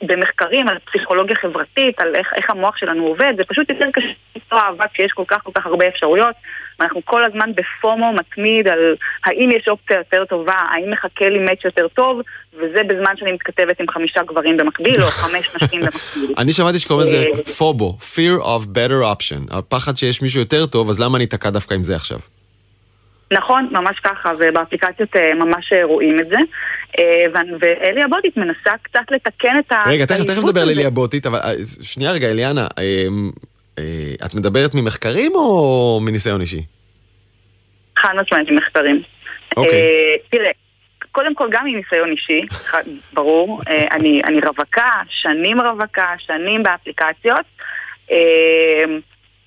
במחקרים 0.08 0.68
על 0.68 0.78
פסיכולוגיה 0.86 1.36
חברתית, 1.36 2.00
על 2.00 2.16
איך, 2.16 2.28
איך 2.36 2.50
המוח 2.50 2.78
שלנו 2.78 3.08
עובד, 3.08 3.34
זה 3.38 3.44
פשוט 3.44 3.70
יותר 3.70 3.86
קשה 3.94 4.08
למצוא 4.36 4.58
אהבה 4.58 4.86
כשיש 4.94 5.12
כל 5.12 5.24
כך 5.28 5.44
כל 5.44 5.52
כך 5.56 5.66
הרבה 5.66 5.88
אפשרויות. 5.88 6.36
ואנחנו 6.80 7.02
כל 7.06 7.24
הזמן 7.24 7.52
בפומו 7.56 8.14
מתמיד 8.14 8.68
על 8.68 8.96
האם 9.26 9.50
יש 9.52 9.68
אופציה 9.68 9.98
יותר 9.98 10.26
טובה, 10.26 10.66
האם 10.70 10.92
מחכה 10.92 11.30
לי 11.30 11.40
מאץ' 11.40 11.66
יותר 11.66 11.88
טוב, 11.88 12.22
וזה 12.54 12.84
בזמן 12.88 13.18
שאני 13.18 13.32
מתכתבת 13.32 13.80
עם 13.80 13.86
חמישה 13.90 14.24
גברים 14.24 14.58
במקביל, 14.58 15.02
או 15.02 15.08
חמש 15.08 15.56
נשים 15.62 15.82
במקביל. 15.82 16.36
אני 16.42 16.54
שמעתי 16.54 16.80
שקוראים 16.80 17.08
לזה 17.08 17.18
אה, 17.18 17.44
פובו, 17.58 17.98
fear 18.02 18.44
of 18.44 18.66
better 18.66 19.16
option, 19.16 19.58
הפחד 19.58 19.98
שיש 19.98 20.22
מישהו 20.22 20.40
יותר 20.40 20.66
טוב, 20.66 20.90
אז 20.90 21.00
למה 21.00 21.18
אני 21.18 21.26
אתקע 21.26 21.50
דווקא 21.50 21.74
עם 21.74 21.84
זה 21.84 21.96
עכשיו? 21.96 22.20
נכון, 23.32 23.70
ממש 23.72 24.00
ככה, 24.00 24.32
ובאפליקציות 24.40 25.16
אה, 25.16 25.34
ממש 25.34 25.74
אה, 25.74 25.84
רואים 25.84 26.20
את 26.20 26.28
זה. 26.30 26.38
ואלי 27.60 28.04
הבוטית 28.04 28.38
מנסה 28.38 28.72
קצת 28.82 29.12
לתקן 29.12 29.60
את 29.60 29.72
ה... 29.72 29.84
רגע, 29.88 30.06
תכף 30.06 30.44
נדבר 30.44 30.62
על 30.62 30.70
אלי 30.70 30.86
הבוטית, 30.86 31.26
אבל 31.26 31.40
שנייה 31.82 32.12
רגע, 32.12 32.32
אליאנה, 32.32 32.68
אה, 33.80 34.26
את 34.26 34.36
מדברת 34.36 34.76
ממחקרים 34.76 35.32
או 35.36 36.00
מניסיון 36.02 36.42
אישי? 36.42 36.62
חד 37.98 38.14
משמעית 38.22 38.50
ממחקרים. 38.52 39.02
אוקיי. 39.58 39.72
אה, 39.74 40.14
תראה, 40.30 40.52
קודם 41.12 41.36
כל 41.36 41.48
גם 41.52 41.66
מניסיון 41.66 42.12
אישי, 42.12 42.42
ברור. 43.14 43.62
אה, 43.68 43.88
אני 43.92 44.40
רווקה, 44.46 44.92
שנים 45.10 45.62
רווקה, 45.62 46.14
שנים 46.18 46.64
באפליקציות. 46.64 47.46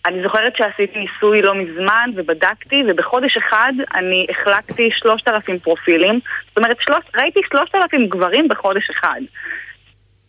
אני 0.09 0.23
זוכרת 0.23 0.57
שעשיתי 0.57 0.99
ניסוי 0.99 1.43
לא 1.43 1.55
מזמן 1.55 2.11
ובדקתי, 2.17 2.83
ובחודש 2.89 3.37
אחד 3.37 3.73
אני 3.95 4.27
החלקתי 4.31 4.89
שלושת 4.93 5.29
אלפים 5.29 5.59
פרופילים. 5.59 6.21
זאת 6.49 6.59
אומרת, 6.59 6.77
שלוש, 6.81 7.05
ראיתי 7.17 7.41
שלושת 7.51 7.75
אלפים 7.75 8.09
גברים 8.09 8.49
בחודש 8.49 8.91
אחד. 8.91 9.21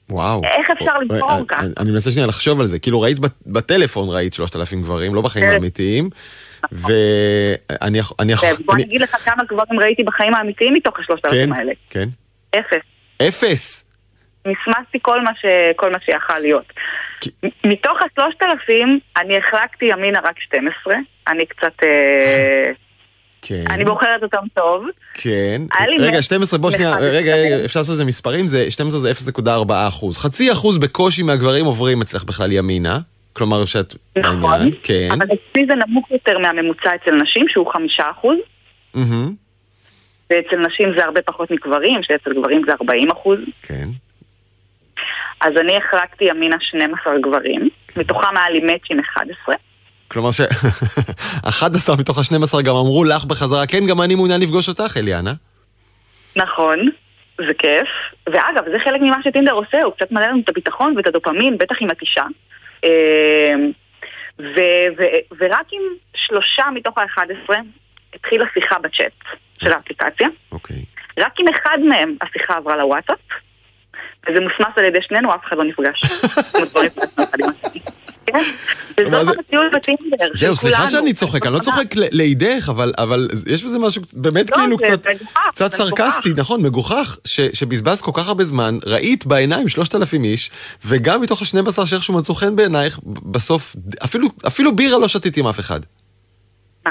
וואו. 0.09 0.41
איך 0.43 0.69
אפשר 0.69 0.97
לבחור 0.97 1.31
אה, 1.31 1.41
כך? 1.47 1.63
אני 1.79 1.91
מנסה 1.91 2.11
שנייה 2.11 2.27
לחשוב 2.27 2.59
על 2.59 2.65
זה. 2.65 2.79
כאילו 2.79 3.01
ראית 3.01 3.17
בטלפון 3.47 4.09
ראית 4.09 4.33
3,000 4.33 4.81
גברים, 4.81 5.15
לא 5.15 5.21
בחיים 5.21 5.45
כן. 5.45 5.51
האמיתיים. 5.51 6.09
ואני 6.71 7.97
יכול... 7.97 8.49
בוא 8.65 8.73
אני 8.73 8.83
אגיד 8.83 9.01
לך 9.01 9.15
כמה 9.25 9.43
גברים 9.43 9.79
ראיתי 9.79 10.03
בחיים 10.03 10.35
האמיתיים 10.35 10.73
מתוך 10.73 10.99
השלושת 10.99 11.25
אלפים 11.25 11.53
כן, 11.53 11.53
האלה. 11.53 11.71
כן. 11.89 12.09
אפס. 12.55 12.83
אפס? 13.27 13.85
מסמסתי 14.47 14.97
כל 15.01 15.21
מה, 15.21 15.31
ש... 15.41 15.45
כל 15.75 15.91
מה 15.91 15.97
שיכל 16.05 16.39
להיות. 16.39 16.73
מתוך 17.65 17.97
השלושת 17.97 18.43
אלפים, 18.43 18.99
אני 19.17 19.37
החלקתי 19.37 19.85
ימינה 19.85 20.19
רק 20.23 20.39
12. 20.39 20.93
אני 21.27 21.45
קצת... 21.45 21.83
אה, 21.83 22.71
כן. 23.41 23.63
אני 23.69 23.85
בוחרת 23.85 24.23
אותם 24.23 24.47
טוב. 24.53 24.85
כן. 25.13 25.61
רגע, 25.99 26.21
12, 26.21 26.59
בוא 26.59 26.71
שנייה, 26.71 26.95
רגע, 26.97 27.33
אפשר 27.65 27.79
לעשות 27.79 27.93
את 27.93 27.97
זה 27.97 28.05
מספרים, 28.05 28.45
12 28.69 28.99
זה 28.99 29.11
0.4 29.11 29.41
אחוז. 29.87 30.17
חצי 30.17 30.51
אחוז 30.51 30.77
בקושי 30.77 31.23
מהגברים 31.23 31.65
עוברים 31.65 32.01
אצלך 32.01 32.23
בכלל 32.23 32.51
ימינה. 32.51 32.99
כלומר 33.33 33.65
שאת 33.65 33.95
נכון, 34.17 34.69
כן. 34.83 35.09
אבל 35.11 35.25
אצלי 35.25 35.65
זה 35.67 35.73
נמוך 35.75 36.11
יותר 36.11 36.37
מהממוצע 36.37 36.95
אצל 36.95 37.11
נשים, 37.11 37.45
שהוא 37.49 37.71
חמישה 37.73 38.03
אחוז. 38.11 38.37
ואצל 40.29 40.57
נשים 40.67 40.93
זה 40.97 41.05
הרבה 41.05 41.21
פחות 41.21 41.51
מגברים, 41.51 42.03
שאצל 42.03 42.33
גברים 42.33 42.61
זה 42.65 42.71
40 42.71 43.11
אחוז. 43.11 43.39
כן. 43.63 43.89
אז 45.41 45.53
אני 45.59 45.77
החלקתי 45.77 46.25
ימינה 46.25 46.55
12 46.59 47.13
גברים, 47.19 47.69
מתוכם 47.97 48.37
היה 48.37 48.49
לי 48.49 48.59
מאצ'ים 48.59 48.99
11. 48.99 49.55
כלומר 50.07 50.31
ש-11 50.31 51.95
מתוך 51.99 52.17
ה-12 52.17 52.61
גם 52.61 52.75
אמרו 52.75 53.03
לך 53.03 53.25
בחזרה, 53.25 53.67
כן, 53.67 53.85
גם 53.85 54.01
אני 54.01 54.15
מעוניין 54.15 54.41
לפגוש 54.41 54.69
אותך, 54.69 54.97
אליאנה. 54.97 55.33
נכון, 56.35 56.79
זה 57.37 57.53
כיף. 57.57 57.87
ואגב, 58.27 58.63
זה 58.71 58.79
חלק 58.83 59.01
ממה 59.01 59.17
שטינדר 59.23 59.51
עושה, 59.51 59.77
הוא 59.83 59.93
קצת 59.93 60.11
מלא 60.11 60.25
לנו 60.25 60.39
את 60.43 60.49
הביטחון 60.49 60.93
ואת 60.97 61.07
הדופמין, 61.07 61.57
בטח 61.57 61.75
עם 61.81 61.89
התשעה. 61.89 62.27
אמ, 62.83 63.71
ורק 65.39 65.67
עם 65.71 65.81
שלושה 66.15 66.63
מתוך 66.73 66.97
ה-11 66.97 67.53
התחילה 68.13 68.45
שיחה 68.53 68.79
בצ'אט 68.79 69.37
של 69.63 69.71
האפליקציה. 69.71 70.27
אוקיי. 70.51 70.83
רק 71.19 71.39
עם 71.39 71.47
אחד 71.47 71.77
מהם 71.89 72.15
השיחה 72.21 72.57
עברה 72.57 72.77
לוואטסאפ, 72.77 73.19
וזה 74.27 74.39
מוסמס 74.39 74.77
על 74.77 74.85
ידי 74.85 74.99
שנינו, 75.01 75.35
אף 75.35 75.39
אחד 75.47 75.57
לא 75.57 75.63
נפגש. 75.63 76.03
זהו, 80.33 80.55
סליחה 80.55 80.89
שאני 80.89 81.13
צוחק, 81.13 81.45
אני 81.45 81.53
לא 81.53 81.59
צוחק 81.59 81.95
לידך, 81.95 82.71
אבל 82.97 83.29
יש 83.47 83.63
בזה 83.63 83.79
משהו 83.79 84.01
באמת 84.13 84.51
לא, 84.51 84.55
כאילו 84.55 84.77
קצת 85.49 85.73
סרקסטי, 85.73 86.29
נכון, 86.37 86.61
מגוחך, 86.61 87.17
שבזבזת 87.53 88.01
כל 88.01 88.11
כך 88.13 88.27
הרבה 88.27 88.43
זמן, 88.43 88.77
ראית 88.85 89.25
בעיניים 89.25 89.67
שלושת 89.67 89.95
אלפים 89.95 90.23
איש, 90.23 90.51
וגם 90.85 91.21
מתוך 91.21 91.41
השנים 91.41 91.67
עשר 91.67 91.85
שאיכשהו 91.85 92.13
מצאו 92.13 92.35
חן 92.35 92.55
בעינייך, 92.55 92.99
בסוף, 93.03 93.75
אפילו 94.47 94.75
בירה 94.75 94.97
לא 94.97 95.07
שתית 95.07 95.37
עם 95.37 95.47
אף 95.47 95.59
אחד. 95.59 95.79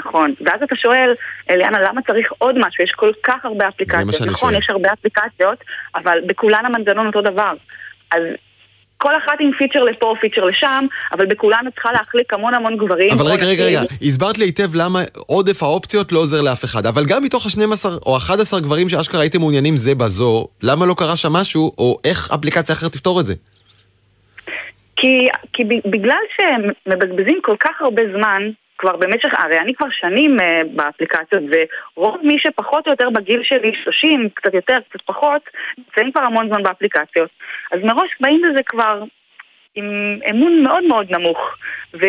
נכון, 0.05 0.33
ואז 0.45 0.63
אתה 0.63 0.75
שואל, 0.75 1.13
אליאנה, 1.49 1.79
למה 1.81 2.01
צריך 2.01 2.31
עוד 2.37 2.55
משהו? 2.57 2.83
יש 2.83 2.91
כל 2.91 3.11
כך 3.23 3.45
הרבה 3.45 3.67
אפליקציות. 3.67 4.27
נכון, 4.27 4.55
יש 4.55 4.69
הרבה 4.69 4.89
אפליקציות, 4.93 5.63
אבל 5.95 6.19
בכולן 6.25 6.65
המנגנון 6.65 7.07
אותו 7.07 7.21
דבר. 7.21 7.53
אז 8.11 8.21
כל 8.97 9.17
אחת 9.17 9.33
עם 9.39 9.51
פיצ'ר 9.57 9.83
לפה, 9.83 10.15
פיצ'ר 10.21 10.45
לשם, 10.45 10.85
אבל 11.11 11.25
בכולן 11.25 11.67
את 11.67 11.73
צריכה 11.73 11.91
להחליק 11.91 12.33
המון 12.33 12.53
המון 12.53 12.77
גברים. 12.77 13.11
אבל 13.11 13.25
רגע, 13.25 13.45
רגע, 13.45 13.63
רגע, 13.63 13.81
הסברת 14.01 14.37
לי 14.37 14.45
היטב 14.45 14.75
למה 14.75 15.03
עודף 15.27 15.63
האופציות 15.63 16.11
לא 16.11 16.19
עוזר 16.19 16.41
לאף 16.41 16.65
אחד. 16.65 16.85
אבל 16.85 17.05
גם 17.05 17.23
מתוך 17.23 17.45
ה-12 17.45 17.85
או 18.05 18.17
11 18.17 18.59
גברים 18.59 18.89
שאשכרה 18.89 19.21
הייתם 19.21 19.39
מעוניינים 19.39 19.77
זה 19.77 19.95
בזו, 19.95 20.47
למה 20.63 20.85
לא 20.85 20.93
קרה 20.97 21.15
שם 21.15 21.33
משהו, 21.33 21.71
או 21.77 21.99
איך 22.03 22.31
אפליקציה 22.33 22.75
אחרת 22.75 22.91
תפתור 22.91 23.19
את 23.19 23.25
זה? 23.25 23.33
כי, 24.95 25.27
כי 25.53 25.63
בגלל 25.85 26.23
שהם 26.37 26.61
מבזבזים 26.87 27.39
כל 27.43 27.55
כך 27.59 27.81
הרבה 27.81 28.01
זמן 28.17 28.41
כבר 28.79 28.95
במשך, 28.95 29.29
הרי 29.37 29.59
אני 29.59 29.73
כבר 29.75 29.89
שנים 29.89 30.39
uh, 30.39 30.43
באפליקציות, 30.75 31.43
ורוב 31.97 32.17
מי 32.23 32.39
שפחות 32.39 32.87
או 32.87 32.91
יותר 32.91 33.09
בגיל 33.09 33.43
שלי, 33.43 33.71
30, 33.83 34.29
קצת 34.33 34.53
יותר, 34.53 34.77
קצת 34.89 35.01
פחות, 35.05 35.41
נמצאים 35.77 36.11
כבר 36.11 36.21
המון 36.21 36.49
זמן 36.49 36.63
באפליקציות. 36.63 37.29
אז 37.71 37.79
מראש 37.83 38.09
באים 38.21 38.43
לזה 38.43 38.63
כבר 38.63 39.03
עם 39.75 40.19
אמון 40.29 40.63
מאוד 40.63 40.83
מאוד 40.83 41.11
נמוך, 41.11 41.37
ו... 41.93 42.05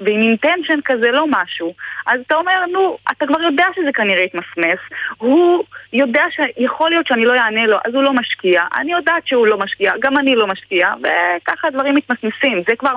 ועם 0.00 0.20
אינטנשן 0.20 0.78
כזה 0.84 1.10
לא 1.10 1.26
משהו. 1.28 1.74
אז 2.06 2.20
אתה 2.26 2.34
אומר, 2.34 2.66
נו, 2.72 2.98
אתה 3.12 3.26
כבר 3.26 3.42
יודע 3.42 3.64
שזה 3.76 3.92
כנראה 3.94 4.22
יתמסמס, 4.22 4.78
הוא 5.18 5.64
יודע 5.92 6.22
שיכול 6.30 6.90
להיות 6.90 7.06
שאני 7.06 7.24
לא 7.24 7.34
אענה 7.34 7.66
לו, 7.66 7.76
אז 7.86 7.94
הוא 7.94 8.02
לא 8.02 8.12
משקיע, 8.12 8.62
אני 8.76 8.92
יודעת 8.92 9.26
שהוא 9.26 9.46
לא 9.46 9.58
משקיע, 9.58 9.92
גם 10.00 10.18
אני 10.18 10.36
לא 10.36 10.46
משקיע, 10.46 10.88
וככה 10.98 11.68
הדברים 11.68 11.94
מתמסמסים. 11.94 12.62
זה 12.68 12.76
כבר, 12.76 12.94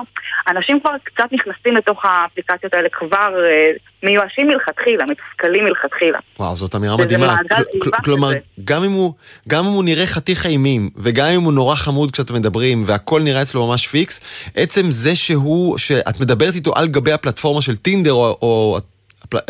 אנשים 0.48 0.80
כבר 0.80 0.94
קצת 1.02 1.32
נכנסים 1.32 1.76
לתוך 1.76 2.04
האפליקציות 2.04 2.74
האלה 2.74 2.88
כבר 2.88 3.44
אה, 3.44 3.70
מיואשים 4.02 4.46
מלכתחילה, 4.46 5.04
מתוסכלים 5.04 5.64
מלכתחילה. 5.64 6.18
וואו, 6.38 6.56
זאת 6.56 6.74
אמירה 6.74 6.96
מדהימה. 6.96 7.36
כלומר, 8.04 8.30
גם 8.64 8.84
אם, 8.84 8.92
הוא, 8.92 9.12
גם 9.48 9.66
אם 9.66 9.72
הוא 9.72 9.84
נראה 9.84 10.06
חתיך 10.06 10.46
אימים, 10.46 10.90
וגם 10.96 11.26
אם 11.26 11.42
הוא 11.42 11.52
נורא 11.52 11.74
חמוד 11.74 12.10
כשאתם 12.10 12.34
מדברים, 12.34 12.82
והכל 12.86 13.22
נראה 13.22 13.42
אצלו 13.42 13.66
ממש 13.66 13.86
פיקס, 13.86 14.20
עצם 14.54 14.90
זה 14.90 15.16
שהוא, 15.16 15.78
שאת 15.78 16.20
מדברת 16.20 16.54
איתו 16.54 16.72
על 16.76 16.88
גבי 16.88 17.12
הפלטפורמה 17.12 17.62
של 17.62 17.76
טינדר, 17.76 18.12
או, 18.12 18.38
או 18.42 18.78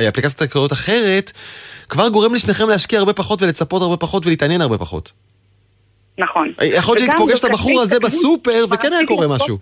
אפליקציית 0.08 0.42
הקריות 0.42 0.72
אחרת, 0.72 1.32
כבר 1.88 2.08
גורם 2.08 2.34
לשניכם 2.34 2.68
להשקיע 2.68 2.98
הרבה 2.98 3.12
פחות 3.12 3.42
ולצפות 3.42 3.82
הרבה 3.82 3.96
פחות 3.96 4.26
ולהתעניין 4.26 4.60
הרבה 4.60 4.78
פחות. 4.78 5.12
נכון. 6.18 6.52
יכול 6.62 6.94
להיות 6.96 6.98
שהיית 6.98 7.18
פוגש 7.18 7.40
את 7.40 7.44
הבחור 7.44 7.80
הזה 7.80 7.98
בסופר 8.00 8.64
וכן 8.70 8.92
היה 8.92 9.06
קורה 9.06 9.28
משהו. 9.28 9.58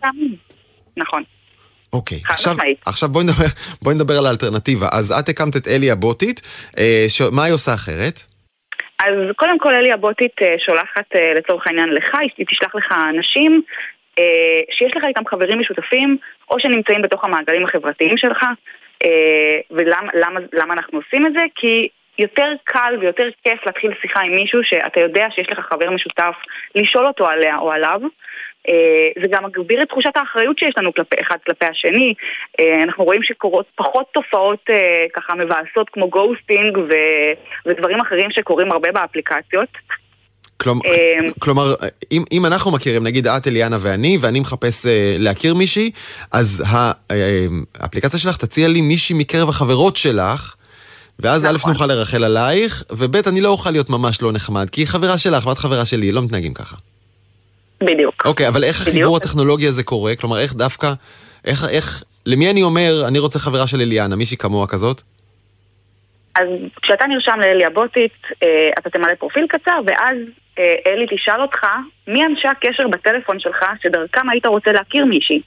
נכון. 0.96 1.22
אוקיי, 1.92 2.18
עכשיו, 2.28 2.54
עכשיו 2.86 3.08
בואי 3.08 3.24
נדבר, 3.24 3.44
בואי 3.82 3.94
נדבר 3.94 4.18
על 4.18 4.26
האלטרנטיבה. 4.26 4.86
אז 4.92 5.12
את 5.12 5.28
הקמת 5.28 5.56
את 5.56 5.68
אלי 5.68 5.90
הבוטית, 5.90 6.40
אה, 6.78 7.04
ש... 7.08 7.20
מה 7.32 7.44
היא 7.44 7.54
עושה 7.54 7.74
אחרת? 7.74 8.20
אז 8.98 9.14
קודם 9.36 9.58
כל 9.58 9.74
אלי 9.74 9.92
הבוטית 9.92 10.42
אה, 10.42 10.54
שולחת 10.58 11.16
אה, 11.16 11.34
לצורך 11.34 11.66
העניין 11.66 11.88
לך, 11.88 12.14
היא 12.36 12.46
תשלח 12.46 12.74
לך 12.74 12.94
אנשים 13.16 13.62
שיש 14.70 14.96
לך 14.96 15.04
איתם 15.04 15.22
חברים 15.26 15.58
משותפים, 15.60 16.16
או 16.50 16.60
שנמצאים 16.60 17.02
בתוך 17.02 17.24
המעגלים 17.24 17.64
החברתיים 17.64 18.16
שלך. 18.16 18.44
ולמה 19.70 20.10
למה, 20.14 20.40
למה 20.52 20.74
אנחנו 20.74 20.98
עושים 20.98 21.26
את 21.26 21.32
זה? 21.32 21.40
כי 21.54 21.88
יותר 22.18 22.52
קל 22.64 22.94
ויותר 23.00 23.28
כיף 23.44 23.66
להתחיל 23.66 23.90
שיחה 24.02 24.20
עם 24.20 24.34
מישהו 24.34 24.60
שאתה 24.64 25.00
יודע 25.00 25.26
שיש 25.30 25.50
לך 25.50 25.58
חבר 25.58 25.90
משותף 25.90 26.34
לשאול 26.74 27.06
אותו 27.06 27.26
עליה 27.26 27.58
או 27.58 27.72
עליו. 27.72 28.00
זה 29.22 29.28
גם 29.30 29.44
מגביר 29.44 29.82
את 29.82 29.88
תחושת 29.88 30.16
האחריות 30.16 30.58
שיש 30.58 30.74
לנו 30.78 30.94
כלפי, 30.94 31.16
אחד 31.20 31.36
כלפי 31.46 31.66
השני. 31.66 32.14
אנחנו 32.82 33.04
רואים 33.04 33.22
שקורות 33.22 33.66
פחות 33.76 34.06
תופעות 34.12 34.64
ככה 35.14 35.34
מבאסות 35.34 35.90
כמו 35.92 36.10
גוסטינג 36.10 36.78
ו, 36.78 36.92
ודברים 37.66 38.00
אחרים 38.00 38.30
שקורים 38.30 38.72
הרבה 38.72 38.92
באפליקציות. 38.92 39.68
כלומר, 40.60 40.80
כלומר 41.38 41.74
אם, 42.12 42.24
אם 42.32 42.46
אנחנו 42.46 42.70
מכירים, 42.70 43.04
נגיד 43.04 43.26
את 43.26 43.46
אליאנה 43.46 43.76
ואני, 43.80 44.18
ואני 44.20 44.40
מחפש 44.40 44.86
uh, 44.86 44.88
להכיר 45.18 45.54
מישהי, 45.54 45.90
אז 46.32 46.62
אה, 46.72 46.92
האפליקציה 47.80 48.18
שלך 48.18 48.36
תציע 48.36 48.68
לי 48.68 48.80
מישהי 48.80 49.16
מקרב 49.16 49.48
החברות 49.48 49.96
שלך, 49.96 50.54
ואז 51.18 51.44
נכון. 51.44 51.70
א' 51.70 51.72
נוכל 51.72 51.86
לרחל 51.86 52.24
עלייך, 52.24 52.84
וב' 52.92 53.16
אני 53.16 53.40
לא 53.40 53.48
אוכל 53.48 53.70
להיות 53.70 53.90
ממש 53.90 54.22
לא 54.22 54.32
נחמד, 54.32 54.70
כי 54.70 54.80
היא 54.80 54.86
חברה 54.86 55.18
שלך 55.18 55.46
ואת 55.46 55.58
חברה 55.58 55.84
שלי, 55.84 56.12
לא 56.12 56.22
מתנהגים 56.22 56.54
ככה. 56.54 56.76
בדיוק. 57.82 58.26
אוקיי, 58.26 58.48
אבל 58.48 58.64
איך 58.64 58.80
בדיוק. 58.80 58.88
החיבור 58.88 59.16
הטכנולוגי 59.16 59.66
הזה 59.66 59.82
קורה? 59.82 60.16
כלומר, 60.16 60.38
איך 60.38 60.54
דווקא, 60.54 60.92
איך, 61.44 61.64
איך, 61.70 62.04
למי 62.26 62.50
אני 62.50 62.62
אומר, 62.62 63.04
אני 63.08 63.18
רוצה 63.18 63.38
חברה 63.38 63.66
של 63.66 63.80
אליאנה, 63.80 64.16
מישהי 64.16 64.36
כמוה 64.36 64.66
כזאת? 64.66 65.02
אז 66.34 66.48
כשאתה 66.82 67.06
נרשם 67.06 67.38
לאלי 67.40 67.64
הבוטית, 67.64 68.12
אה, 68.42 68.70
אתה 68.78 68.90
תמלא 68.90 69.14
פרופיל 69.14 69.46
קצר, 69.48 69.80
ואז 69.86 70.16
אה, 70.58 70.74
אלי 70.86 71.06
תשאל 71.10 71.42
אותך 71.42 71.66
מי 72.08 72.24
אנשי 72.24 72.48
הקשר 72.48 72.88
בטלפון 72.88 73.40
שלך 73.40 73.64
שדרכם 73.82 74.28
היית 74.28 74.46
רוצה 74.46 74.72
להכיר 74.72 75.04
מישהי. 75.04 75.40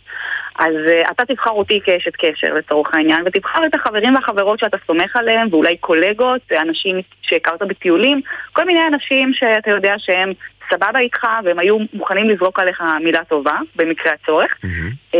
אז 0.59 0.73
uh, 0.75 1.11
אתה 1.11 1.25
תבחר 1.25 1.49
אותי 1.49 1.79
כאשת 1.83 2.15
קשר 2.15 2.53
לצורך 2.53 2.93
העניין, 2.93 3.23
ותבחר 3.25 3.65
את 3.65 3.75
החברים 3.75 4.15
והחברות 4.15 4.59
שאתה 4.59 4.77
סומך 4.87 5.15
עליהם, 5.15 5.47
ואולי 5.51 5.77
קולגות, 5.77 6.41
אנשים 6.61 7.01
שהכרת 7.21 7.61
בטיולים, 7.61 8.21
כל 8.53 8.65
מיני 8.65 8.79
אנשים 8.87 9.33
שאתה 9.33 9.71
יודע 9.71 9.93
שהם 9.97 10.33
סבבה 10.73 10.99
איתך, 10.99 11.27
והם 11.43 11.59
היו 11.59 11.77
מוכנים 11.93 12.29
לזרוק 12.29 12.59
עליך 12.59 12.83
מילה 13.03 13.23
טובה, 13.23 13.57
במקרה 13.75 14.11
הצורך. 14.13 14.51
Mm-hmm. 14.53 15.17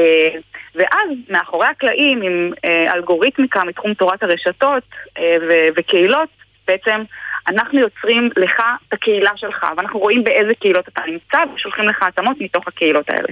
ואז 0.76 1.10
מאחורי 1.30 1.68
הקלעים, 1.68 2.22
עם 2.22 2.52
uh, 2.56 2.94
אלגוריתמיקה 2.94 3.64
מתחום 3.64 3.94
תורת 3.94 4.24
הרשתות 4.24 4.84
uh, 5.10 5.22
ו- 5.50 5.68
וקהילות, 5.76 6.30
בעצם 6.68 7.04
אנחנו 7.48 7.80
יוצרים 7.80 8.30
לך 8.38 8.60
את 8.88 8.94
הקהילה 8.94 9.32
שלך, 9.36 9.66
ואנחנו 9.78 10.00
רואים 10.00 10.24
באיזה 10.24 10.54
קהילות 10.60 10.88
אתה 10.88 11.02
נמצא, 11.08 11.38
ושולחים 11.56 11.86
לך 11.86 12.04
התאמות 12.04 12.38
מתוך 12.40 12.68
הקהילות 12.68 13.10
האלה. 13.10 13.28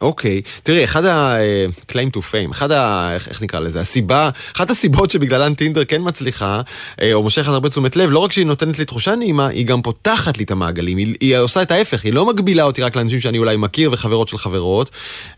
אוקיי, 0.00 0.42
okay. 0.44 0.60
תראי, 0.62 0.84
אחד 0.84 1.04
ה-claim 1.04 2.16
to 2.16 2.18
fame, 2.18 2.50
אחד 2.50 2.72
ה... 2.72 3.10
איך, 3.14 3.28
איך 3.28 3.42
נקרא 3.42 3.60
לזה? 3.60 3.80
הסיבה, 3.80 4.30
אחת 4.56 4.70
הסיבות 4.70 5.10
שבגללן 5.10 5.54
טינדר 5.54 5.84
כן 5.84 6.00
מצליחה, 6.04 6.60
אה, 7.02 7.12
או 7.12 7.22
מושכת 7.22 7.48
הרבה 7.48 7.68
תשומת 7.68 7.96
לב, 7.96 8.10
לא 8.10 8.18
רק 8.18 8.32
שהיא 8.32 8.46
נותנת 8.46 8.78
לי 8.78 8.84
תחושה 8.84 9.14
נעימה, 9.14 9.46
היא 9.46 9.66
גם 9.66 9.82
פותחת 9.82 10.38
לי 10.38 10.44
את 10.44 10.50
המעגלים, 10.50 10.98
היא, 10.98 11.14
היא 11.20 11.36
עושה 11.36 11.62
את 11.62 11.70
ההפך, 11.70 12.04
היא 12.04 12.12
לא 12.12 12.26
מגבילה 12.26 12.62
אותי 12.62 12.82
רק 12.82 12.96
לאנשים 12.96 13.20
שאני 13.20 13.38
אולי 13.38 13.56
מכיר 13.56 13.90
וחברות 13.92 14.28
של 14.28 14.38
חברות, 14.38 14.90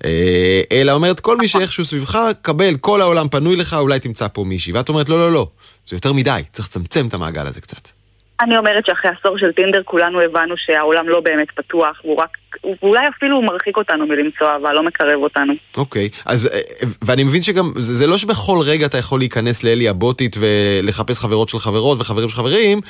אה, 0.04 0.62
אלא 0.72 0.92
אומרת, 0.92 1.20
כל 1.20 1.36
מי 1.36 1.48
שאיכשהו 1.48 1.84
סביבך, 1.84 2.18
קבל, 2.42 2.76
כל 2.76 3.00
העולם 3.00 3.28
פנוי 3.28 3.56
לך, 3.56 3.74
אולי 3.74 4.00
תמצא 4.00 4.26
פה 4.32 4.44
מישהי. 4.44 4.72
ואת 4.72 4.88
אומרת, 4.88 5.08
לא, 5.08 5.18
לא, 5.18 5.32
לא, 5.32 5.46
זה 5.88 5.96
יותר 5.96 6.12
מדי, 6.12 6.42
צריך 6.52 6.68
לצמצם 6.68 7.06
את 7.08 7.14
המעגל 7.14 7.46
הזה 7.46 7.60
קצת. 7.60 7.99
אני 8.40 8.58
אומרת 8.58 8.86
שאחרי 8.86 9.10
עשור 9.20 9.38
של 9.38 9.52
טינדר 9.52 9.82
כולנו 9.84 10.20
הבנו 10.20 10.54
שהעולם 10.56 11.08
לא 11.08 11.20
באמת 11.20 11.50
פתוח, 11.50 12.00
והוא 12.04 12.16
רק, 12.16 12.38
ואולי 12.82 13.08
אפילו 13.08 13.36
הוא 13.36 13.44
מרחיק 13.44 13.76
אותנו 13.76 14.06
מלמצוא 14.06 14.46
אהבה, 14.46 14.72
לא 14.72 14.82
מקרב 14.82 15.22
אותנו. 15.22 15.52
אוקיי, 15.76 16.08
okay. 16.12 16.22
אז, 16.26 16.46
אה, 16.46 16.88
ואני 17.04 17.24
מבין 17.24 17.42
שגם, 17.42 17.72
זה, 17.76 17.94
זה 17.94 18.06
לא 18.06 18.16
שבכל 18.16 18.58
רגע 18.66 18.86
אתה 18.86 18.98
יכול 18.98 19.18
להיכנס 19.18 19.64
לאלי 19.64 19.88
הבוטית 19.88 20.36
ולחפש 20.40 21.18
חברות 21.18 21.48
של 21.48 21.58
חברות 21.58 22.00
וחברים 22.00 22.28
של 22.28 22.36
חברים, 22.36 22.80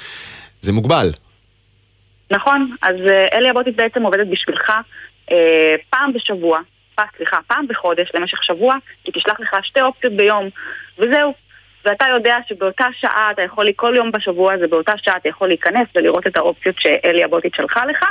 זה 0.60 0.72
מוגבל. 0.72 1.10
נכון, 2.30 2.76
אז 2.82 2.96
אה, 3.08 3.26
אלי 3.38 3.48
הבוטית 3.48 3.76
בעצם 3.76 4.02
עובדת 4.02 4.26
בשבילך 4.26 4.70
אה, 5.32 5.74
פעם 5.90 6.12
בשבוע, 6.12 6.58
סליחה, 7.16 7.36
פעם 7.46 7.66
בחודש 7.68 8.10
למשך 8.14 8.42
שבוע, 8.42 8.76
היא 9.04 9.14
תשלח 9.14 9.40
לך 9.40 9.56
שתי 9.62 9.80
אופציות 9.80 10.12
ביום, 10.12 10.48
וזהו. 10.98 11.49
ואתה 11.84 12.04
יודע 12.14 12.36
שבאותה 12.48 12.84
שעה 13.00 13.30
אתה 13.30 13.42
יכול, 13.42 13.66
כל 13.76 13.92
יום 13.96 14.10
בשבוע 14.12 14.52
הזה, 14.52 14.66
באותה 14.66 14.92
שעה 15.02 15.16
אתה 15.16 15.28
יכול 15.28 15.48
להיכנס 15.48 15.88
ולראות 15.94 16.26
את 16.26 16.36
האופציות 16.36 16.76
שאלי 16.78 17.24
הבוטית 17.24 17.54
שלחה 17.54 17.86
לך, 17.86 18.04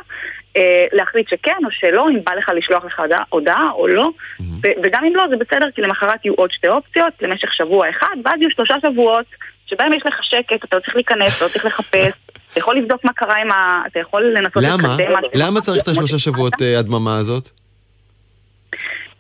אה, 0.58 0.86
להחליט 0.92 1.30
שכן 1.30 1.66
או 1.66 1.72
שלא, 1.72 2.10
אם 2.10 2.24
בא 2.24 2.34
לך 2.34 2.52
לשלוח 2.56 2.86
לך 2.86 3.02
הודעה 3.30 3.72
או 3.72 3.88
לא, 3.88 4.10
mm-hmm. 4.42 4.44
וגם 4.84 5.06
אם 5.06 5.16
לא, 5.16 5.24
זה 5.30 5.36
בסדר, 5.36 5.72
כי 5.76 5.82
למחרת 5.82 6.26
יהיו 6.26 6.34
עוד 6.34 6.52
שתי 6.52 6.68
אופציות 6.68 7.14
למשך 7.22 7.54
שבוע 7.54 7.90
אחד, 7.90 8.16
ואז 8.26 8.42
יהיו 8.42 8.52
שלושה 8.52 8.74
שבועות 8.82 9.26
שבהם 9.66 9.94
יש 9.94 10.06
לך 10.06 10.24
שקט, 10.24 10.64
אתה 10.64 10.76
לא 10.76 10.82
צריך 10.82 10.96
להיכנס, 10.96 11.42
לא 11.42 11.48
צריך 11.48 11.66
לחפש. 11.66 12.14
אתה 12.52 12.60
יכול 12.60 12.76
לבדוק 12.76 13.06
מה 13.06 13.14
קרה 13.14 13.38
עם 13.42 13.52
ה... 13.52 13.84
אתה 13.88 14.00
יכול 14.00 14.24
לנסות 14.38 14.64
למה? 14.64 14.96
למה 15.34 15.62
צריך 15.62 15.84
את 15.84 15.88
השלושה 15.88 16.20
שבועות 16.20 16.62
אה, 16.62 16.80
הדממה 16.80 17.18
הזאת? 17.18 17.50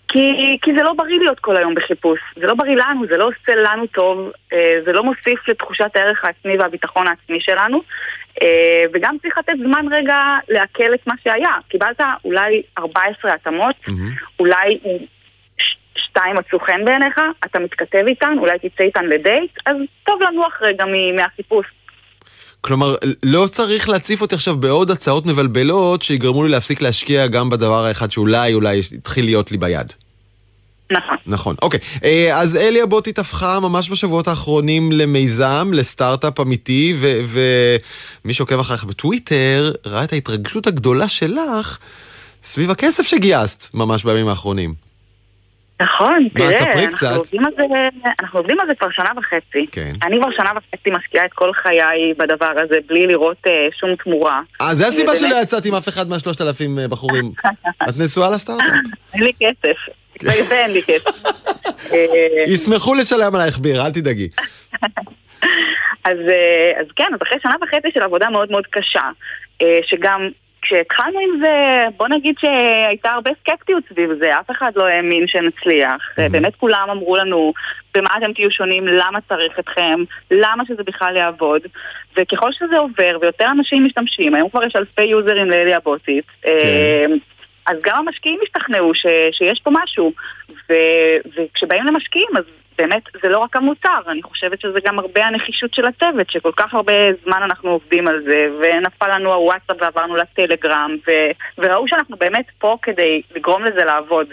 כי, 0.09 0.57
כי 0.61 0.71
זה 0.77 0.83
לא 0.83 0.93
בריא 0.93 1.19
להיות 1.19 1.39
כל 1.39 1.57
היום 1.57 1.75
בחיפוש. 1.75 2.19
זה 2.35 2.45
לא 2.45 2.53
בריא 2.53 2.75
לנו, 2.75 3.07
זה 3.09 3.17
לא 3.17 3.27
עושה 3.27 3.55
לנו 3.55 3.87
טוב, 3.87 4.31
אה, 4.53 4.79
זה 4.85 4.93
לא 4.93 5.03
מוסיף 5.03 5.49
לתחושת 5.49 5.95
הערך 5.95 6.25
העצמי 6.25 6.57
והביטחון 6.57 7.07
העצמי 7.07 7.41
שלנו. 7.41 7.81
אה, 8.41 8.83
וגם 8.93 9.15
צריך 9.21 9.37
לתת 9.37 9.53
זמן 9.63 9.85
רגע 9.91 10.15
לעכל 10.49 10.93
את 10.93 11.07
מה 11.07 11.13
שהיה. 11.23 11.51
קיבלת 11.67 12.01
אולי 12.25 12.61
14 12.77 13.33
התאמות, 13.33 13.75
mm-hmm. 13.87 13.91
אולי 14.39 14.79
שתיים 15.95 16.35
מצאו 16.35 16.59
חן 16.59 16.85
בעיניך, 16.85 17.21
אתה 17.45 17.59
מתכתב 17.59 18.03
איתן, 18.07 18.33
אולי 18.37 18.59
תצא 18.59 18.83
איתן 18.83 19.05
לדייט, 19.05 19.51
אז 19.65 19.75
טוב 20.03 20.21
לנוח 20.21 20.61
רגע 20.61 20.85
מהחיפוש. 21.15 21.65
כלומר, 22.61 22.95
לא 23.23 23.47
צריך 23.51 23.89
להציף 23.89 24.21
אותי 24.21 24.35
עכשיו 24.35 24.57
בעוד 24.57 24.91
הצעות 24.91 25.25
מבלבלות 25.25 26.01
שיגרמו 26.01 26.43
לי 26.43 26.49
להפסיק 26.49 26.81
להשקיע 26.81 27.27
גם 27.27 27.49
בדבר 27.49 27.85
האחד 27.85 28.11
שאולי 28.11 28.53
אולי 28.53 28.81
התחיל 28.97 29.25
להיות 29.25 29.51
לי 29.51 29.57
ביד. 29.57 29.93
נכון. 30.91 31.15
נכון, 31.25 31.55
אוקיי. 31.61 31.79
אה, 32.03 32.37
אז 32.41 32.55
אלי 32.55 32.81
הבוטית 32.81 33.19
הפכה 33.19 33.59
ממש 33.59 33.89
בשבועות 33.89 34.27
האחרונים 34.27 34.91
למיזם, 34.91 35.71
לסטארט-אפ 35.73 36.39
אמיתי, 36.39 36.97
ומי 37.27 38.33
שעוקב 38.33 38.59
אחריך 38.59 38.83
בטוויטר 38.83 39.71
ראה 39.85 40.03
את 40.03 40.13
ההתרגשות 40.13 40.67
הגדולה 40.67 41.07
שלך 41.07 41.77
סביב 42.43 42.71
הכסף 42.71 43.03
שגייסת 43.07 43.73
ממש 43.73 44.03
בימים 44.03 44.27
האחרונים. 44.27 44.88
נכון, 45.81 46.27
תראה, 46.33 46.73
אנחנו 46.73 47.07
עובדים, 47.17 47.45
על 47.45 47.51
זה, 47.57 47.63
אנחנו 48.21 48.39
עובדים 48.39 48.59
על 48.59 48.67
זה 48.67 48.75
כבר 48.75 48.87
שנה 48.91 49.09
וחצי. 49.17 49.65
כן. 49.71 49.93
אני 50.03 50.17
כבר 50.19 50.31
שנה 50.31 50.49
וחצי 50.51 50.89
משקיעה 50.91 51.25
את 51.25 51.33
כל 51.33 51.53
חיי 51.53 52.13
בדבר 52.17 52.53
הזה, 52.63 52.77
בלי 52.87 53.07
לראות 53.07 53.37
uh, 53.47 53.49
שום 53.79 53.95
תמורה. 53.95 54.41
אה, 54.61 54.75
זה 54.75 54.87
הסיבה 54.87 55.15
שלא 55.15 55.35
יצאת 55.41 55.65
עם 55.65 55.75
אף 55.75 55.87
אחד 55.89 56.09
מהשלושת 56.09 56.41
אלפים 56.41 56.79
אה, 56.79 56.87
בחורים. 56.87 57.31
את 57.89 57.97
נשואה 57.97 58.29
לסטארט-אפ. 58.29 58.67
אין 59.13 59.23
לי 59.23 59.31
כסף. 59.39 59.77
זה 60.21 60.55
אין 60.63 60.71
לי 60.71 60.81
כסף. 60.81 61.11
ישמחו 62.53 62.93
לשלם 62.93 63.35
עלייך 63.35 63.57
ביר, 63.57 63.85
אל 63.85 63.91
תדאגי. 63.91 64.29
אז, 66.09 66.17
אז 66.79 66.85
כן, 66.95 67.07
אז 67.13 67.19
אחרי 67.27 67.37
שנה 67.43 67.55
וחצי 67.61 67.87
של 67.93 68.01
עבודה 68.01 68.29
מאוד 68.29 68.51
מאוד 68.51 68.67
קשה, 68.69 69.09
שגם 69.83 70.29
כשהתחלנו 70.61 71.19
עם 71.19 71.39
זה, 71.41 71.85
בוא 71.97 72.07
נגיד 72.07 72.35
שהייתה 72.39 73.09
הרבה 73.09 73.31
סקפטיות 73.41 73.83
סביב 73.89 74.09
זה, 74.21 74.39
אף 74.39 74.51
אחד 74.51 74.71
לא 74.75 74.85
האמין 74.85 75.27
שנצליח. 75.27 75.95
Mm-hmm. 75.95 76.31
באמת 76.31 76.55
כולם 76.55 76.87
אמרו 76.91 77.17
לנו, 77.17 77.53
במה 77.95 78.09
אתם 78.17 78.33
תהיו 78.33 78.51
שונים, 78.51 78.87
למה 78.87 79.19
צריך 79.29 79.59
אתכם, 79.59 80.03
למה 80.31 80.63
שזה 80.67 80.83
בכלל 80.83 81.15
יעבוד. 81.15 81.61
וככל 82.17 82.51
שזה 82.51 82.77
עובר 82.77 83.17
ויותר 83.21 83.45
אנשים 83.51 83.85
משתמשים, 83.85 84.35
היום 84.35 84.49
כבר 84.49 84.63
יש 84.63 84.75
אלפי 84.75 85.03
יוזרים 85.03 85.49
לאלי 85.49 85.73
הבוטית, 85.73 86.25
כן. 86.41 86.49
אמ, 86.49 87.17
אז 87.67 87.77
גם 87.83 87.97
המשקיעים 87.97 88.39
השתכנעו 88.43 88.93
ש, 88.93 89.05
שיש 89.31 89.59
פה 89.63 89.71
משהו. 89.73 90.13
ו, 90.69 90.73
וכשבאים 91.35 91.85
למשקיעים, 91.85 92.29
אז 92.37 92.43
באמת 92.79 93.03
זה 93.23 93.29
לא 93.29 93.37
רק 93.37 93.55
המוצר, 93.55 94.01
אני 94.07 94.23
חושבת 94.23 94.61
שזה 94.61 94.79
גם 94.85 94.99
הרבה 94.99 95.25
הנחישות 95.25 95.73
של 95.73 95.85
הצוות, 95.85 96.29
שכל 96.29 96.51
כך 96.57 96.73
הרבה 96.73 96.93
זמן 97.23 97.43
אנחנו 97.43 97.69
עובדים 97.69 98.07
על 98.07 98.23
זה, 98.27 98.47
ונפל 98.59 99.15
לנו 99.15 99.33
הוואטסאפ 99.33 99.77
ועברנו 99.81 100.15
לטלגרם, 100.15 100.95
ו... 101.07 101.11
וראו 101.57 101.87
שאנחנו 101.87 102.17
באמת 102.17 102.45
פה 102.57 102.77
כדי 102.81 103.21
לגרום 103.35 103.63
לזה 103.63 103.83
לעבוד. 103.85 104.27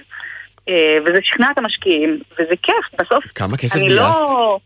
אה, 0.69 0.99
וזה 1.05 1.19
שכנע 1.23 1.51
את 1.51 1.59
המשקיעים, 1.59 2.21
וזה 2.33 2.55
כיף, 2.63 3.01
בסוף... 3.01 3.25
כמה 3.35 3.57
כסף 3.57 3.79
גייסת? 3.79 3.95
לא... 3.95 4.59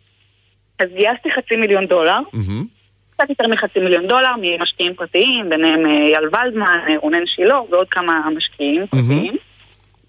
אז 0.78 0.88
גייסתי 0.94 1.30
חצי 1.30 1.56
מיליון 1.56 1.86
דולר. 1.86 2.18
Mm-hmm. 2.34 2.64
קצת 3.10 3.30
יותר 3.30 3.48
מחצי 3.48 3.78
מיליון 3.78 4.06
דולר 4.06 4.32
ממשקיעים 4.40 4.94
פרטיים, 4.94 5.50
ביניהם 5.50 5.86
אה, 5.86 5.92
אייל 5.92 6.24
ולדמן, 6.24 6.78
אה, 6.88 6.96
רונן 6.98 7.26
שילה 7.26 7.60
ועוד 7.70 7.88
כמה 7.88 8.28
משקיעים 8.36 8.86
פרטיים. 8.86 9.36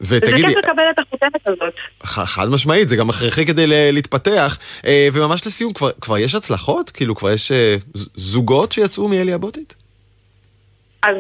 ותגידי... 0.02 0.42
זה 0.42 0.48
כיף 0.48 0.58
לקבל 0.58 0.84
את 0.92 1.00
החותמת 1.00 1.48
הזאת. 1.48 1.74
חד 2.04 2.48
משמעית, 2.50 2.90
זה 2.90 2.96
גם 2.96 3.10
הכרחי 3.10 3.46
כדי 3.46 3.66
להתפתח. 3.68 4.58
אה, 4.86 5.08
וממש 5.14 5.48
לסיום, 5.48 5.74
כבר, 5.74 5.92
כבר 6.02 6.18
יש 6.18 6.36
הצלחות? 6.36 6.90
כאילו, 6.90 7.16
כבר 7.16 7.32
יש 7.32 7.52
אה, 7.52 7.76
זוגות 8.16 8.72
שיצאו 8.72 9.08
מאלי 9.08 9.34
הבוטית? 9.34 9.76
אז 11.04 11.16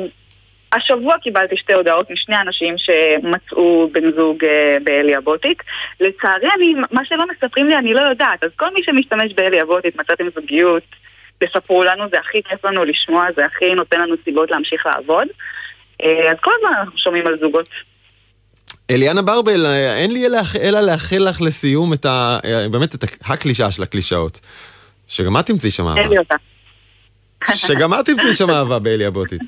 השבוע 0.74 1.17
קיבלתי 1.17 1.58
שתי 1.58 1.74
הודעות 1.74 2.12
משני 2.12 2.36
אנשים 2.36 2.76
שמצאו 2.78 3.89
בן 3.91 4.12
זוג 4.12 4.46
אה, 4.46 4.78
באלי 4.84 5.15
הבוטית. 5.15 5.58
לצערי, 6.00 6.48
אני, 6.58 6.74
מה 6.91 7.06
שלא 7.06 7.26
מספרים 7.32 7.67
לי 7.67 7.76
אני 7.76 7.94
לא 7.94 8.02
יודעת. 8.02 8.44
אז 8.44 8.50
כל 8.56 8.74
מי 8.74 8.84
שמשתמש 8.84 9.34
באלי 9.34 9.62
הבוטית, 9.62 9.96
מצאתם 9.96 10.26
זוגיות, 10.36 10.84
תספרו 11.38 11.84
לנו, 11.84 12.04
זה 12.12 12.20
הכי 12.20 12.44
כיף 12.44 12.65
לנו 12.65 12.86
לשמוע, 12.86 13.28
זה 13.36 13.46
הכי 13.46 13.74
נותן 13.74 14.00
לנו 14.00 14.15
סיבות 14.24 14.52
להמשיך 14.52 14.86
לעבוד. 14.86 15.28
אז 16.04 16.38
כל 16.41 16.52
הזמן 16.58 16.78
אנחנו 16.80 16.98
שומעים 16.98 17.28
על 17.28 17.38
זוגות. 17.39 17.70
אליאנה 18.91 19.21
ברבל, 19.21 19.65
אין 19.97 20.12
לי 20.12 20.25
אלא 20.62 20.80
לאחל 20.80 21.17
לך 21.17 21.41
לסיום 21.41 21.93
את 21.93 22.06
ה... 22.06 22.39
באמת 22.71 22.95
את 22.95 23.04
הקלישאה 23.25 23.71
של 23.71 23.84
הקלישאות. 23.84 24.39
שגם 25.08 25.38
את 25.38 25.45
תמצאי 25.45 25.71
שם 25.71 25.88
אהבה. 25.88 26.01
אין 26.01 26.10
לי 26.10 26.17
אותה. 26.17 26.36
שגם 27.54 27.93
את 27.93 28.06
תמצאי 28.06 28.34
שם 28.34 28.49
אהבה 28.49 28.80
באלי 28.80 29.06
הבוטית. 29.06 29.41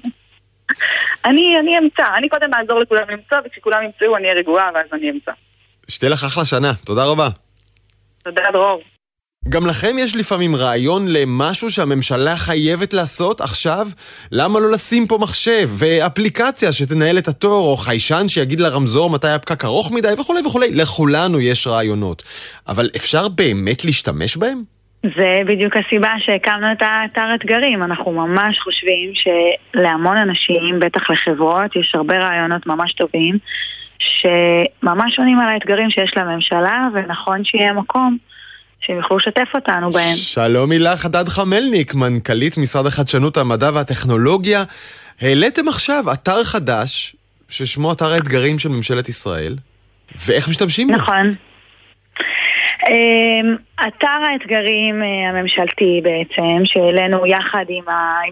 אני, 1.25 1.60
אני 1.60 1.77
אמצא, 1.77 2.03
אני 2.17 2.29
קודם 2.29 2.49
אעזור 2.53 2.79
לכולם 2.79 3.10
למצוא, 3.10 3.38
וכשכולם 3.45 3.84
ימצאו 3.84 4.17
אני 4.17 4.23
אהיה 4.27 4.39
רגועה 4.39 4.69
ואז 4.73 4.86
אני 4.93 5.10
אמצא. 5.10 5.32
שתהיה 5.88 6.10
לך 6.10 6.23
אחלה 6.23 6.45
שנה, 6.45 6.73
תודה 6.86 7.06
רבה. 7.06 7.29
תודה 8.23 8.41
דרור. 8.53 8.82
גם 9.49 9.67
לכם 9.67 9.95
יש 9.99 10.15
לפעמים 10.15 10.56
רעיון 10.56 11.06
למשהו 11.08 11.71
שהממשלה 11.71 12.36
חייבת 12.36 12.93
לעשות 12.93 13.41
עכשיו? 13.41 13.88
למה 14.32 14.60
לא 14.60 14.71
לשים 14.71 15.08
פה 15.08 15.17
מחשב 15.21 15.69
ואפליקציה 15.79 16.73
שתנהל 16.73 17.17
את 17.17 17.27
התור, 17.27 17.71
או 17.71 17.77
חיישן 17.77 18.27
שיגיד 18.27 18.60
לרמזור 18.60 19.10
מתי 19.10 19.27
הפקק 19.27 19.65
ארוך 19.65 19.91
מדי 19.91 20.13
וכולי 20.19 20.41
וכולי? 20.45 20.71
לכולנו 20.71 21.39
יש 21.39 21.67
רעיונות. 21.67 22.23
אבל 22.67 22.89
אפשר 22.95 23.27
באמת 23.27 23.86
להשתמש 23.86 24.38
בהם? 24.38 24.62
זה 25.03 25.41
בדיוק 25.47 25.73
הסיבה 25.77 26.10
שהקמנו 26.19 26.71
את 26.71 26.82
האתר 26.82 27.36
אתגרים. 27.36 27.84
אנחנו 27.84 28.12
ממש 28.12 28.60
חושבים 28.60 29.12
שלהמון 29.13 30.17
אנשים, 30.17 30.79
בטח 30.79 31.10
לחברות, 31.10 31.75
יש 31.75 31.91
הרבה 31.95 32.17
רעיונות 32.17 32.67
ממש 32.67 32.93
טובים, 32.93 33.38
שממש 33.99 35.19
עונים 35.19 35.39
על 35.39 35.49
האתגרים 35.49 35.89
שיש 35.89 36.12
לממשלה, 36.17 36.88
ונכון 36.93 37.43
שיהיה 37.43 37.73
מקום. 37.73 38.17
שהם 38.86 38.98
יוכלו 38.98 39.17
לשתף 39.17 39.48
אותנו 39.56 39.91
בהם. 39.91 40.15
שלום 40.15 40.72
הילה 40.72 40.98
חדד 40.98 41.28
חמלניק, 41.28 41.93
מנכ"לית 41.93 42.58
משרד 42.58 42.86
החדשנות, 42.86 43.38
המדע 43.38 43.69
והטכנולוגיה. 43.74 44.63
העליתם 45.22 45.67
עכשיו 45.67 46.04
אתר 46.13 46.43
חדש, 46.43 47.15
ששמו 47.50 47.91
אתר 47.91 48.06
האתגרים 48.06 48.60
של 48.60 48.69
ממשלת 48.69 49.10
ישראל, 49.10 49.56
ואיך 50.26 50.50
משתמשים 50.50 50.88
בו? 50.88 50.93
נכון. 50.93 51.32
אמ, 52.89 53.56
אתר 53.88 54.08
האתגרים 54.08 55.04
אה, 55.04 55.30
הממשלתי 55.30 56.02
בעצם, 56.04 56.65
שהעלינו 56.65 57.26
יחד 57.26 57.65
עם 57.69 57.84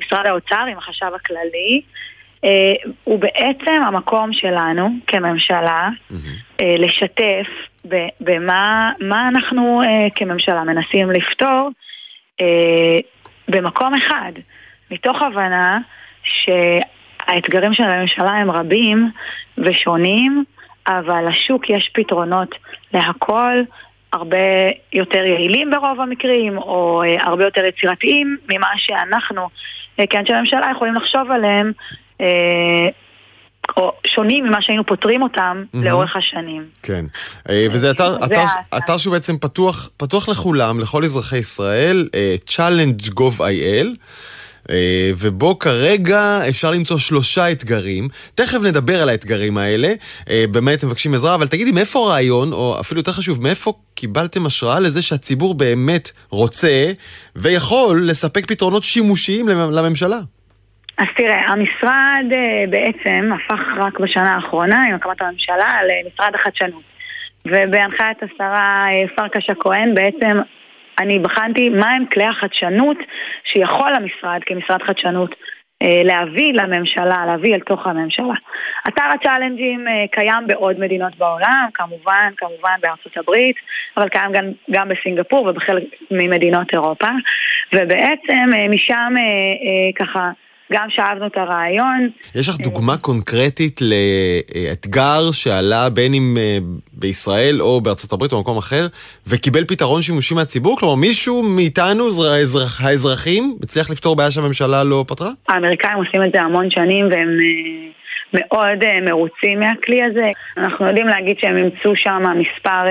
משרד 0.06 0.28
האוצר, 0.28 0.66
עם 0.72 0.78
החשב 0.78 1.12
הכללי, 1.16 1.82
הוא 3.04 3.20
בעצם 3.20 3.82
המקום 3.88 4.34
שלנו 4.34 4.90
כממשלה 5.08 5.90
אה, 6.62 6.76
לשתף 6.78 7.48
במה 8.20 9.28
אנחנו 9.30 9.82
אה, 9.82 10.08
כממשלה 10.16 10.64
מנסים 10.64 11.12
לפתור 11.12 11.70
במקום 13.48 13.94
אחד, 13.94 14.32
מתוך 14.92 15.22
הבנה 15.22 15.80
שהאתגרים 16.24 17.74
של 17.74 17.84
הממשלה 17.84 18.32
הם 18.32 18.52
רבים 18.52 19.12
ושונים, 19.58 20.44
אבל 20.88 21.28
לשוק 21.30 21.70
יש 21.70 21.92
פתרונות 21.94 22.56
להכל. 22.94 23.62
הרבה 24.14 24.38
יותר 24.94 25.20
יעילים 25.20 25.72
ברוב 25.72 26.02
המקרים, 26.02 26.58
או 26.58 27.04
הרבה 27.20 27.44
יותר 27.44 27.66
יצירתיים 27.66 28.38
ממה 28.50 28.68
שאנחנו 28.78 29.48
כאנשי 30.10 30.34
ממשלה 30.34 30.72
יכולים 30.72 30.96
לחשוב 30.96 31.32
עליהם 31.32 31.68
אה, 31.68 32.11
או 33.78 33.92
שונים 34.08 34.46
ממה 34.46 34.62
שהיינו 34.62 34.86
פותרים 34.86 35.22
אותם 35.22 35.64
mm-hmm. 35.64 35.78
לאורך 35.78 36.16
השנים. 36.16 36.66
כן, 36.84 37.06
אה, 37.50 37.68
וזה 37.72 37.92
אתר, 37.92 38.16
אתר, 38.26 38.44
אתר 38.78 38.98
שהוא 38.98 39.14
בעצם 39.14 39.38
פתוח, 39.38 39.90
פתוח 39.98 40.30
לכולם, 40.30 40.80
לכל 40.80 41.04
אזרחי 41.04 41.38
ישראל, 41.38 42.10
אה, 42.16 42.36
challenge.gov.il. 42.50 43.88
ובו 45.18 45.60
כרגע 45.60 46.40
אפשר 46.50 46.72
למצוא 46.72 46.98
שלושה 46.98 47.52
אתגרים. 47.52 48.08
תכף 48.36 48.58
נדבר 48.62 49.02
על 49.02 49.10
האתגרים 49.10 49.58
האלה, 49.58 49.94
במה 50.30 50.74
אתם 50.74 50.88
מבקשים 50.88 51.14
עזרה, 51.14 51.36
אבל 51.36 51.48
תגידי, 51.48 51.72
מאיפה 51.72 52.00
הרעיון, 52.00 52.54
או 52.54 52.80
אפילו 52.80 53.00
יותר 53.00 53.12
חשוב, 53.12 53.42
מאיפה 53.42 53.74
קיבלתם 53.96 54.46
השראה 54.46 54.80
לזה 54.80 55.02
שהציבור 55.02 55.54
באמת 55.54 56.12
רוצה 56.30 56.92
ויכול 57.36 58.10
לספק 58.10 58.46
פתרונות 58.46 58.84
שימושיים 58.84 59.48
לממשלה? 59.48 60.20
אז 61.02 61.08
תראה, 61.18 61.42
המשרד 61.48 62.26
אה, 62.32 62.64
בעצם 62.70 63.30
הפך 63.34 63.60
רק 63.78 64.00
בשנה 64.00 64.34
האחרונה, 64.34 64.84
עם 64.84 64.96
הקמת 64.96 65.22
הממשלה, 65.22 65.80
למשרד 65.84 66.36
החדשנות. 66.36 66.84
ובהנחיית 67.46 68.24
השרה 68.24 68.88
אה, 68.92 69.08
פרקש 69.16 69.50
הכהן 69.50 69.96
בעצם 69.96 70.38
אני 71.00 71.20
בחנתי 71.20 71.70
מהם 71.70 72.06
כלי 72.06 72.26
החדשנות 72.26 72.98
שיכול 73.44 73.94
המשרד 73.96 74.40
כמשרד 74.46 74.84
חדשנות 74.84 75.36
אה, 75.82 76.04
להביא 76.04 76.54
לממשלה, 76.54 77.26
להביא 77.26 77.56
אל 77.56 77.60
תוך 77.60 77.88
הממשלה. 77.88 78.34
אתר 78.88 79.04
הצ'אלנג'ים 79.04 79.86
קיים 80.12 80.48
בעוד 80.48 80.80
מדינות 80.80 81.16
בעולם, 81.18 81.68
כמובן, 81.74 82.30
כמובן 82.38 82.76
בארצות 82.82 83.18
הברית, 83.18 83.56
אבל 83.98 84.10
קיים 84.10 84.32
גם, 84.32 84.46
גם 84.72 84.90
בסינגפור 84.90 85.48
ובחלק 85.48 85.84
ממדינות 86.12 86.74
אירופה, 86.74 87.10
ובעצם 87.74 88.50
משם 88.70 89.14
ככה 89.96 90.32
גם 90.72 90.88
שאבנו 90.90 91.28
את 91.28 91.38
הרעיון. 91.38 92.10
יש 92.36 92.50
לך 92.50 92.58
דוגמה 92.58 92.98
קונקרטית 92.98 93.80
לאתגר 93.82 95.32
שעלה 95.32 95.90
בין 95.90 96.14
אם 96.14 96.38
אה, 96.40 96.58
בישראל 96.94 97.62
או 97.62 97.82
בארצות 97.82 98.14
הברית 98.14 98.32
או 98.32 98.38
במקום 98.38 98.58
אחר, 98.58 98.88
וקיבל 99.28 99.66
פתרון 99.66 100.02
שימושי 100.02 100.36
מהציבור? 100.36 100.78
כלומר, 100.78 100.96
מישהו 100.96 101.44
מאיתנו, 101.44 102.04
האזרח, 102.24 102.82
האזרחים, 102.86 103.58
הצליח 103.64 103.90
לפתור 103.90 104.16
בעיה 104.16 104.32
שהממשלה 104.32 104.84
לא 104.84 105.06
פתרה? 105.08 105.30
האמריקאים 105.50 105.98
עושים 105.98 106.24
את 106.24 106.32
זה 106.36 106.42
המון 106.42 106.72
שנים 106.72 107.06
והם... 107.12 107.30
אה, 107.30 107.92
מאוד 108.34 108.80
מרוצים 109.02 109.60
מהכלי 109.60 110.04
הזה. 110.04 110.26
אנחנו 110.58 110.88
יודעים 110.88 111.08
להגיד 111.08 111.36
שהם 111.40 111.58
אימצו 111.58 111.96
שם 111.96 112.24
מספר, 112.36 112.84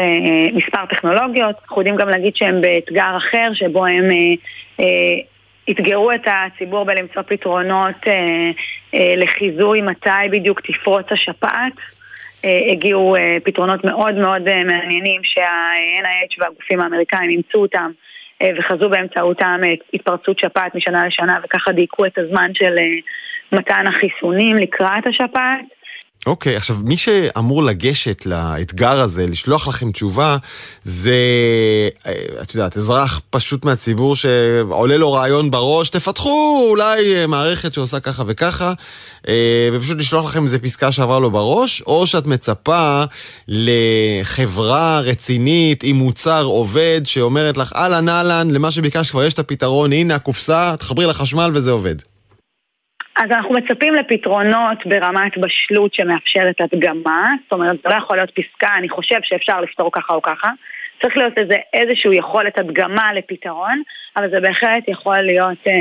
מספר 0.52 0.86
טכנולוגיות, 0.86 1.56
אנחנו 1.62 1.80
יודעים 1.80 1.96
גם 1.96 2.08
להגיד 2.08 2.36
שהם 2.36 2.60
באתגר 2.60 3.16
אחר 3.16 3.50
שבו 3.54 3.86
הם 3.86 4.08
אתגרו 5.70 6.12
את 6.12 6.26
הציבור 6.26 6.84
בלמצוא 6.84 7.22
פתרונות 7.22 7.94
אה, 8.06 8.12
אה, 8.94 9.14
לחיזוי 9.16 9.80
מתי 9.80 10.28
בדיוק 10.30 10.60
תפרוץ 10.60 11.06
השפעת. 11.10 11.72
אה, 12.44 12.72
הגיעו 12.72 13.16
אה, 13.16 13.36
פתרונות 13.44 13.84
מאוד 13.84 14.14
מאוד 14.14 14.48
אה, 14.48 14.64
מעניינים 14.64 15.24
שה-NIH 15.24 16.34
והגופים 16.38 16.80
האמריקאים 16.80 17.30
אימצו 17.30 17.58
אותם 17.58 17.90
וחזו 18.58 18.88
באמצעותם 18.88 19.60
התפרצות 19.94 20.38
שפעת 20.38 20.74
משנה 20.74 21.06
לשנה 21.06 21.38
וככה 21.44 21.72
דייקו 21.72 22.06
את 22.06 22.18
הזמן 22.18 22.50
של 22.54 22.74
מתן 23.52 23.84
החיסונים 23.86 24.56
לקראת 24.56 25.06
השפעת. 25.06 25.64
אוקיי, 26.26 26.54
okay, 26.54 26.56
עכשיו 26.56 26.76
מי 26.84 26.96
שאמור 26.96 27.62
לגשת 27.62 28.26
לאתגר 28.26 29.00
הזה, 29.00 29.26
לשלוח 29.26 29.68
לכם 29.68 29.92
תשובה, 29.92 30.36
זה, 30.84 31.14
אה, 32.06 32.12
את 32.42 32.54
יודעת, 32.54 32.76
אזרח 32.76 33.20
פשוט 33.30 33.64
מהציבור 33.64 34.16
שעולה 34.16 34.96
לו 34.96 35.12
רעיון 35.12 35.50
בראש, 35.50 35.90
תפתחו 35.90 36.66
אולי 36.70 37.16
אה, 37.16 37.26
מערכת 37.26 37.74
שעושה 37.74 38.00
ככה 38.00 38.22
וככה, 38.26 38.72
אה, 39.28 39.68
ופשוט 39.72 39.98
לשלוח 39.98 40.24
לכם 40.24 40.44
איזה 40.44 40.58
פסקה 40.58 40.92
שעברה 40.92 41.18
לו 41.18 41.30
בראש, 41.30 41.82
או 41.82 42.06
שאת 42.06 42.26
מצפה 42.26 43.04
לחברה 43.48 45.00
רצינית 45.00 45.82
עם 45.82 45.96
מוצר 45.96 46.42
עובד 46.42 47.00
שאומרת 47.04 47.56
לך, 47.56 47.72
אהלן 47.76 48.08
אהלן, 48.08 48.50
למה 48.50 48.70
שביקשת 48.70 49.10
כבר 49.10 49.24
יש 49.24 49.34
את 49.34 49.38
הפתרון, 49.38 49.92
הנה 49.92 50.14
הקופסה, 50.14 50.74
תחברי 50.78 51.06
לחשמל 51.06 51.50
וזה 51.54 51.70
עובד. 51.70 52.09
אז 53.20 53.30
אנחנו 53.30 53.54
מצפים 53.54 53.94
לפתרונות 53.94 54.86
ברמת 54.86 55.38
בשלות 55.38 55.94
שמאפשרת 55.94 56.60
הדגמה, 56.60 57.24
זאת 57.42 57.52
אומרת, 57.52 57.76
זה 57.82 57.88
לא 57.88 57.94
יכול 57.94 58.16
להיות 58.16 58.30
פסקה, 58.30 58.68
אני 58.78 58.88
חושב 58.88 59.18
שאפשר 59.22 59.60
לפתור 59.60 59.90
ככה 59.92 60.14
או 60.14 60.22
ככה. 60.22 60.50
צריך 61.02 61.16
להיות 61.16 61.38
איזה, 61.38 61.56
איזושהי 61.72 62.16
יכולת 62.16 62.58
הדגמה 62.58 63.12
לפתרון, 63.12 63.82
אבל 64.16 64.30
זה 64.30 64.40
בהחלט 64.40 64.88
יכול 64.88 65.20
להיות 65.20 65.58
אה, 65.66 65.72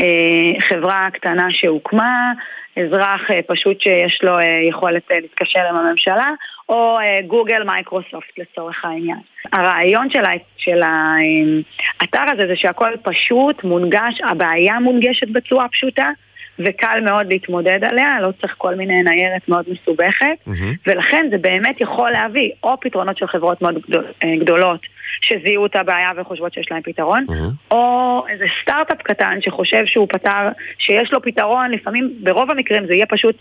אה, 0.00 0.60
חברה 0.60 1.08
קטנה 1.12 1.46
שהוקמה, 1.50 2.32
אזרח 2.76 3.30
אה, 3.30 3.40
פשוט 3.46 3.80
שיש 3.80 4.20
לו 4.22 4.38
אה, 4.38 4.44
יכולת 4.68 5.12
אה, 5.12 5.20
להתקשר 5.20 5.60
עם 5.60 5.76
הממשלה, 5.76 6.30
או 6.68 6.98
אה, 6.98 7.20
גוגל 7.26 7.64
מייקרוסופט 7.64 8.38
לצורך 8.38 8.84
העניין. 8.84 9.20
הרעיון 9.52 10.10
של, 10.10 10.22
של 10.56 10.80
האתר 10.82 12.32
הזה 12.32 12.46
זה 12.46 12.56
שהכל 12.56 12.90
פשוט, 13.02 13.64
מונגש, 13.64 14.20
הבעיה 14.30 14.80
מונגשת 14.80 15.28
בצורה 15.28 15.68
פשוטה. 15.68 16.10
וקל 16.58 17.00
מאוד 17.04 17.26
להתמודד 17.26 17.78
עליה, 17.84 18.20
לא 18.20 18.32
צריך 18.40 18.54
כל 18.58 18.74
מיני 18.74 19.02
ניירת 19.02 19.48
מאוד 19.48 19.64
מסובכת, 19.68 20.26
mm-hmm. 20.48 20.50
ולכן 20.86 21.26
זה 21.30 21.38
באמת 21.38 21.80
יכול 21.80 22.10
להביא 22.10 22.50
או 22.62 22.80
פתרונות 22.80 23.18
של 23.18 23.26
חברות 23.26 23.62
מאוד 23.62 23.78
גדול, 23.88 24.04
אה, 24.24 24.36
גדולות 24.40 24.80
שזיהו 25.20 25.66
את 25.66 25.76
הבעיה 25.76 26.10
וחושבות 26.16 26.52
שיש 26.52 26.66
להם 26.70 26.82
פתרון, 26.82 27.26
mm-hmm. 27.28 27.74
או 27.74 28.24
איזה 28.28 28.44
סטארט-אפ 28.62 29.02
קטן 29.02 29.38
שחושב 29.40 29.86
שהוא 29.86 30.08
פתר, 30.10 30.48
שיש 30.78 31.12
לו 31.12 31.22
פתרון, 31.22 31.70
לפעמים, 31.70 32.10
ברוב 32.22 32.50
המקרים 32.50 32.86
זה 32.86 32.94
יהיה 32.94 33.06
פשוט 33.06 33.36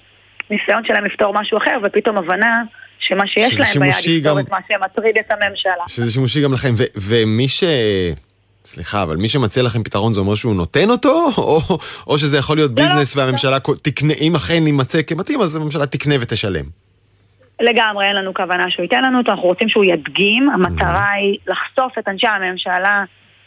ניסיון 0.50 0.86
שלהם 0.86 1.06
לפתור 1.06 1.34
משהו 1.34 1.58
אחר, 1.58 1.78
ופתאום 1.84 2.18
הבנה 2.18 2.64
שמה 3.00 3.28
שיש 3.28 3.60
להם 3.60 3.90
ביד 3.90 4.18
לפתור 4.18 4.40
את 4.40 4.50
מה 4.50 4.58
שמטריד 4.68 5.18
את 5.18 5.32
הממשלה. 5.32 5.88
שזה 5.88 6.12
שימושי 6.12 6.44
גם 6.44 6.54
לכם, 6.54 6.74
ומי 6.96 7.48
ש... 7.48 7.64
סליחה, 8.66 9.04
אבל 9.04 9.16
מי 9.16 9.28
שמציע 9.28 9.64
לכם 9.64 9.84
פתרון 9.84 10.14
זה 10.14 10.20
אומר 10.20 10.36
שהוא 10.36 10.56
נותן 10.56 10.90
אותו? 10.90 11.30
או, 11.38 11.60
או 12.08 12.18
שזה 12.18 12.38
יכול 12.38 12.58
להיות 12.58 12.72
לא, 12.78 12.84
לא. 12.84 12.90
ביזנס 12.90 13.16
לא, 13.16 13.22
והממשלה. 13.22 13.58
תקנה, 13.82 14.14
אם 14.14 14.36
אכן 14.36 14.68
יימצא 14.68 15.02
כמתאים, 15.02 15.42
אז 15.42 15.56
הממשלה 15.56 15.86
תקנה 15.86 16.16
ותשלם. 16.20 16.66
לגמרי, 17.62 18.06
אין 18.06 18.16
לנו 18.16 18.34
כוונה 18.34 18.66
שהוא 18.70 18.84
ייתן 18.84 19.04
לנו 19.04 19.18
אותו, 19.18 19.32
אנחנו 19.32 19.48
רוצים 19.48 19.70
שהוא 19.70 19.86
ידגים, 19.86 20.50
המטרה 20.50 21.12
היא 21.12 21.38
לחשוף 21.48 21.98
את 22.00 22.08
אנשי 22.08 22.28
הממשלה 22.28 23.04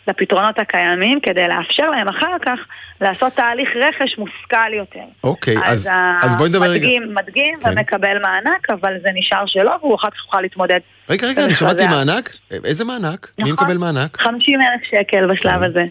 לפתרונות 0.09 0.59
הקיימים, 0.59 1.20
כדי 1.20 1.48
לאפשר 1.48 1.90
להם 1.90 2.09
אחר 2.09 2.36
כך 2.46 2.59
לעשות 3.00 3.32
תהליך 3.32 3.68
רכש 3.76 4.18
מושכל 4.18 4.72
יותר. 4.72 5.04
אוקיי, 5.24 5.57
אז, 5.64 5.88
אז, 5.92 5.92
אז 6.22 6.36
בואי 6.36 6.48
נדבר 6.48 6.64
רגע. 6.64 6.74
מדגים, 6.74 7.14
מדגים 7.14 7.59
כן. 7.61 7.70
ומקבל 7.70 8.18
מענק, 8.18 8.70
אבל 8.70 8.92
זה 9.02 9.09
נשאר 9.14 9.46
שלו, 9.46 9.72
והוא 9.80 9.94
אחר 9.94 10.11
כך 10.11 10.24
יוכל 10.24 10.40
להתמודד. 10.40 10.80
רגע, 11.11 11.26
רגע, 11.26 11.44
אני 11.44 11.54
שמעתי 11.54 11.86
מענק? 11.86 12.36
איזה 12.64 12.84
מענק? 12.84 13.32
נכון, 13.38 13.44
מי 13.44 13.52
מקבל 13.52 13.76
מענק? 13.76 14.20
50 14.20 14.61
אלף 14.61 14.82
שקל 14.90 15.26
בשלב 15.26 15.59
כן. 15.59 15.64
הזה. 15.64 15.84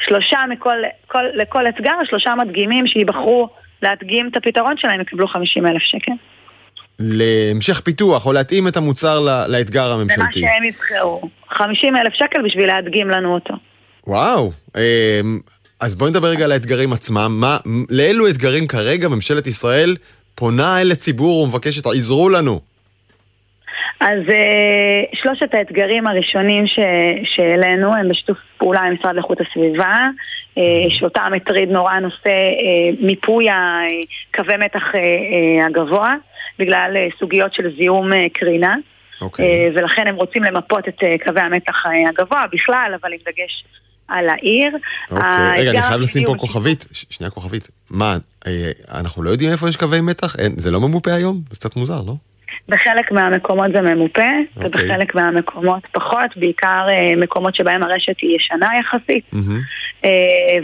שלושה 0.00 0.38
מכל, 0.48 0.76
כל, 1.06 1.24
לכל 1.34 1.68
אתגר, 1.68 1.92
שלושה 2.04 2.34
מדגימים 2.34 2.86
שיבחרו 2.86 3.48
להדגים 3.82 4.28
את 4.28 4.36
הפתרון 4.36 4.76
שלהם 4.76 5.00
יקבלו 5.00 5.28
50 5.28 5.66
אלף 5.66 5.82
שקל. 5.82 6.12
להמשך 7.00 7.80
פיתוח 7.80 8.26
או 8.26 8.32
להתאים 8.32 8.68
את 8.68 8.76
המוצר 8.76 9.20
לאתגר 9.48 9.92
הממשלתי. 9.92 10.40
למה 10.40 10.50
שהם 10.54 10.64
יבחרו. 10.64 11.20
50 11.50 11.96
אלף 11.96 12.14
שקל 12.14 12.42
בשביל 12.44 12.66
להדגים 12.66 13.10
לנו 13.10 13.34
אותו. 13.34 13.54
וואו, 14.06 14.52
אמ, 14.76 15.40
אז 15.80 15.94
בואי 15.94 16.10
נדבר 16.10 16.28
רגע 16.28 16.44
על 16.44 16.52
האתגרים 16.52 16.92
עצמם. 16.92 17.36
מה, 17.40 17.58
לאילו 17.90 18.28
אתגרים 18.28 18.66
כרגע 18.66 19.08
ממשלת 19.08 19.46
ישראל 19.46 19.96
פונה 20.34 20.80
אל 20.80 20.92
הציבור 20.92 21.42
ומבקשת, 21.42 21.86
עזרו 21.86 22.28
לנו? 22.28 22.60
אז 24.00 24.20
uh, 24.28 25.16
שלושת 25.22 25.54
האתגרים 25.54 26.06
הראשונים 26.06 26.64
שהעלינו 27.24 27.94
הם 27.94 28.08
בשיתוף 28.08 28.38
פעולה 28.58 28.80
עם 28.80 28.94
משרד 28.94 29.14
לאיכות 29.14 29.38
הסביבה, 29.40 30.08
uh, 30.58 30.60
שאותם 30.88 31.32
מטריד 31.36 31.70
נורא 31.70 31.98
נושא 31.98 32.28
uh, 32.28 33.04
מיפוי 33.06 33.46
קווי 34.34 34.56
מתח 34.56 34.82
uh, 34.94 35.66
הגבוה, 35.66 36.14
בגלל 36.58 36.96
סוגיות 37.18 37.54
של 37.54 37.76
זיהום 37.76 38.10
קרינה. 38.32 38.74
Okay. 38.74 39.24
אוקיי. 39.24 39.70
ולכן 39.74 40.06
הם 40.06 40.14
רוצים 40.16 40.42
למפות 40.42 40.88
את 40.88 40.98
קווי 41.24 41.40
המתח 41.40 41.82
הגבוה 42.08 42.44
בכלל, 42.52 42.92
אבל 43.00 43.12
עם 43.12 43.18
דגש 43.18 43.64
על 44.08 44.28
העיר. 44.28 44.76
אוקיי, 45.10 45.60
רגע, 45.60 45.70
אני 45.70 45.82
חייב 45.82 46.00
לשים 46.00 46.24
פה 46.26 46.34
כוכבית, 46.38 46.88
שנייה 47.10 47.30
כוכבית. 47.30 47.68
מה, 47.90 48.16
אנחנו 48.94 49.22
לא 49.22 49.30
יודעים 49.30 49.50
איפה 49.50 49.68
יש 49.68 49.76
קווי 49.76 50.00
מתח? 50.00 50.36
זה 50.56 50.70
לא 50.70 50.80
ממופה 50.80 51.14
היום? 51.14 51.42
זה 51.50 51.56
קצת 51.56 51.76
מוזר, 51.76 52.02
לא? 52.06 52.14
בחלק 52.70 53.12
מהמקומות 53.12 53.72
זה 53.72 53.80
ממופה, 53.80 54.22
okay. 54.22 54.64
אוקיי. 54.64 54.68
ובחלק 54.68 55.14
מהמקומות 55.14 55.86
פחות, 55.92 56.36
בעיקר 56.36 56.86
uh, 56.88 57.20
מקומות 57.20 57.54
שבהם 57.54 57.82
הרשת 57.82 58.18
היא 58.22 58.36
ישנה 58.36 58.68
יחסית. 58.80 59.24
Mm-hmm. 59.34 60.06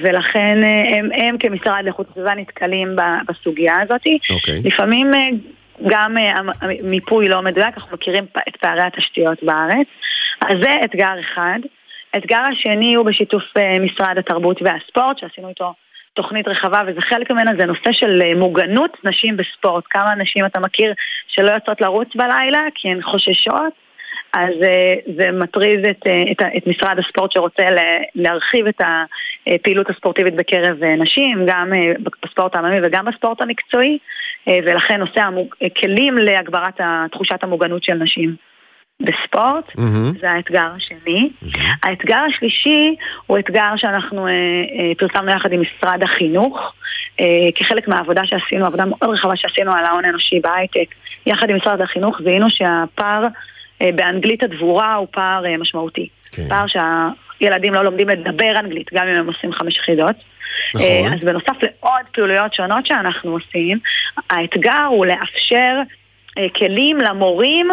ולכן 0.03 0.61
uh, 0.63 0.97
הם, 0.97 1.09
הם 1.13 1.39
כמשרד 1.39 1.81
לאיכות 1.85 2.09
הסביבה 2.11 2.35
נתקלים 2.35 2.97
בסוגיה 3.29 3.75
הזאת. 3.83 4.01
Okay. 4.07 4.35
אוקיי. 4.35 4.61
לפעמים 4.65 5.11
גם 5.87 6.17
uh, 6.17 6.67
מיפוי 6.83 7.29
לא 7.29 7.43
מדויק, 7.43 7.75
אנחנו 7.77 7.97
מכירים 7.97 8.25
את 8.49 8.57
פערי 8.57 8.83
התשתיות 8.83 9.43
בארץ. 9.43 9.87
אז 10.41 10.59
זה 10.63 10.71
אתגר 10.85 11.15
אחד. 11.21 11.59
האתגר 12.15 12.43
השני 12.53 12.95
הוא 12.95 13.07
בשיתוף 13.07 13.43
משרד 13.81 14.19
התרבות 14.19 14.63
והספורט, 14.63 15.19
שעשינו 15.19 15.49
איתו 15.49 15.73
תוכנית 16.17 16.49
רחבה, 16.49 16.83
וזה 16.87 17.01
חלק 17.01 17.31
ממנה, 17.31 17.51
זה 17.59 17.67
נושא 17.67 17.93
של 17.93 18.21
אה, 18.25 18.35
מוגנות 18.35 18.97
נשים 19.05 19.37
בספורט. 19.37 19.85
כמה 19.91 20.15
נשים 20.15 20.47
אתה 20.47 20.61
מכיר 20.61 20.93
שלא 21.29 21.51
יוצאות 21.51 21.81
לרוץ 21.81 22.09
בלילה 22.15 22.61
כי 22.75 22.89
הן 22.89 23.03
חוששות? 23.03 23.73
אז 24.33 24.55
אה, 24.63 24.95
זה 25.17 25.31
מטריז 25.33 25.81
את, 25.91 26.07
אה, 26.07 26.23
את, 26.33 26.43
את 26.57 26.67
משרד 26.67 26.99
הספורט 26.99 27.33
שרוצה 27.33 27.63
להרחיב 28.15 28.67
את 28.67 28.81
הפעילות 29.47 29.91
הספורטיבית 29.91 30.35
בקרב 30.35 30.85
נשים, 30.85 31.47
גם 31.47 31.73
בספורט 32.25 32.57
העממי 32.57 32.77
וגם 32.83 33.05
בספורט 33.05 33.43
המקצועי, 33.43 33.99
ולכן 34.47 34.97
נושא 34.97 35.21
המוג... 35.21 35.55
כלים 35.81 36.19
להגברת 36.19 36.81
תחושת 37.13 37.43
המוגנות 37.43 37.83
של 37.83 37.95
נשים. 37.95 38.46
בספורט, 39.03 39.69
mm-hmm. 39.69 40.21
זה 40.21 40.31
האתגר 40.31 40.69
השני. 40.77 41.31
Mm-hmm. 41.31 41.59
האתגר 41.83 42.19
השלישי 42.29 42.97
הוא 43.27 43.39
אתגר 43.39 43.73
שאנחנו 43.77 44.27
אה, 44.27 44.33
אה, 44.33 44.93
פרסמנו 44.99 45.31
יחד 45.31 45.53
עם 45.53 45.61
משרד 45.61 46.03
החינוך, 46.03 46.73
אה, 47.21 47.27
כחלק 47.55 47.89
מהעבודה 47.89 48.23
שעשינו, 48.27 48.67
עבודה 48.67 48.85
מאוד 48.85 49.11
רחבה 49.15 49.37
שעשינו 49.37 49.73
על 49.73 49.85
ההון 49.85 50.05
האנושי 50.05 50.41
בהייטק, 50.41 50.95
יחד 51.27 51.51
עם 51.51 51.57
משרד 51.57 51.81
החינוך 51.81 52.21
זיהינו 52.25 52.51
שהפער 52.51 53.25
אה, 53.83 53.93
באנגלית 53.95 54.43
הדבורה 54.43 54.95
הוא 54.95 55.07
פער 55.11 55.47
אה, 55.47 55.57
משמעותי. 55.57 56.09
כן. 56.33 56.49
פער 56.49 56.65
שהילדים 56.67 57.75
לא 57.75 57.85
לומדים 57.85 58.09
לדבר 58.09 58.59
אנגלית, 58.59 58.91
גם 58.95 59.09
אם 59.09 59.15
הם 59.15 59.27
עושים 59.27 59.53
חמש 59.53 59.77
יחידות. 59.77 60.17
נכון. 60.75 60.87
אה, 60.87 61.15
אז 61.15 61.21
בנוסף 61.21 61.63
לעוד 61.63 62.07
פעילויות 62.13 62.55
שונות 62.55 62.87
שאנחנו 62.87 63.33
עושים, 63.33 63.79
האתגר 64.31 64.85
הוא 64.89 65.07
לאפשר 65.07 65.81
אה, 66.39 66.47
כלים 66.57 66.99
למורים 66.99 67.69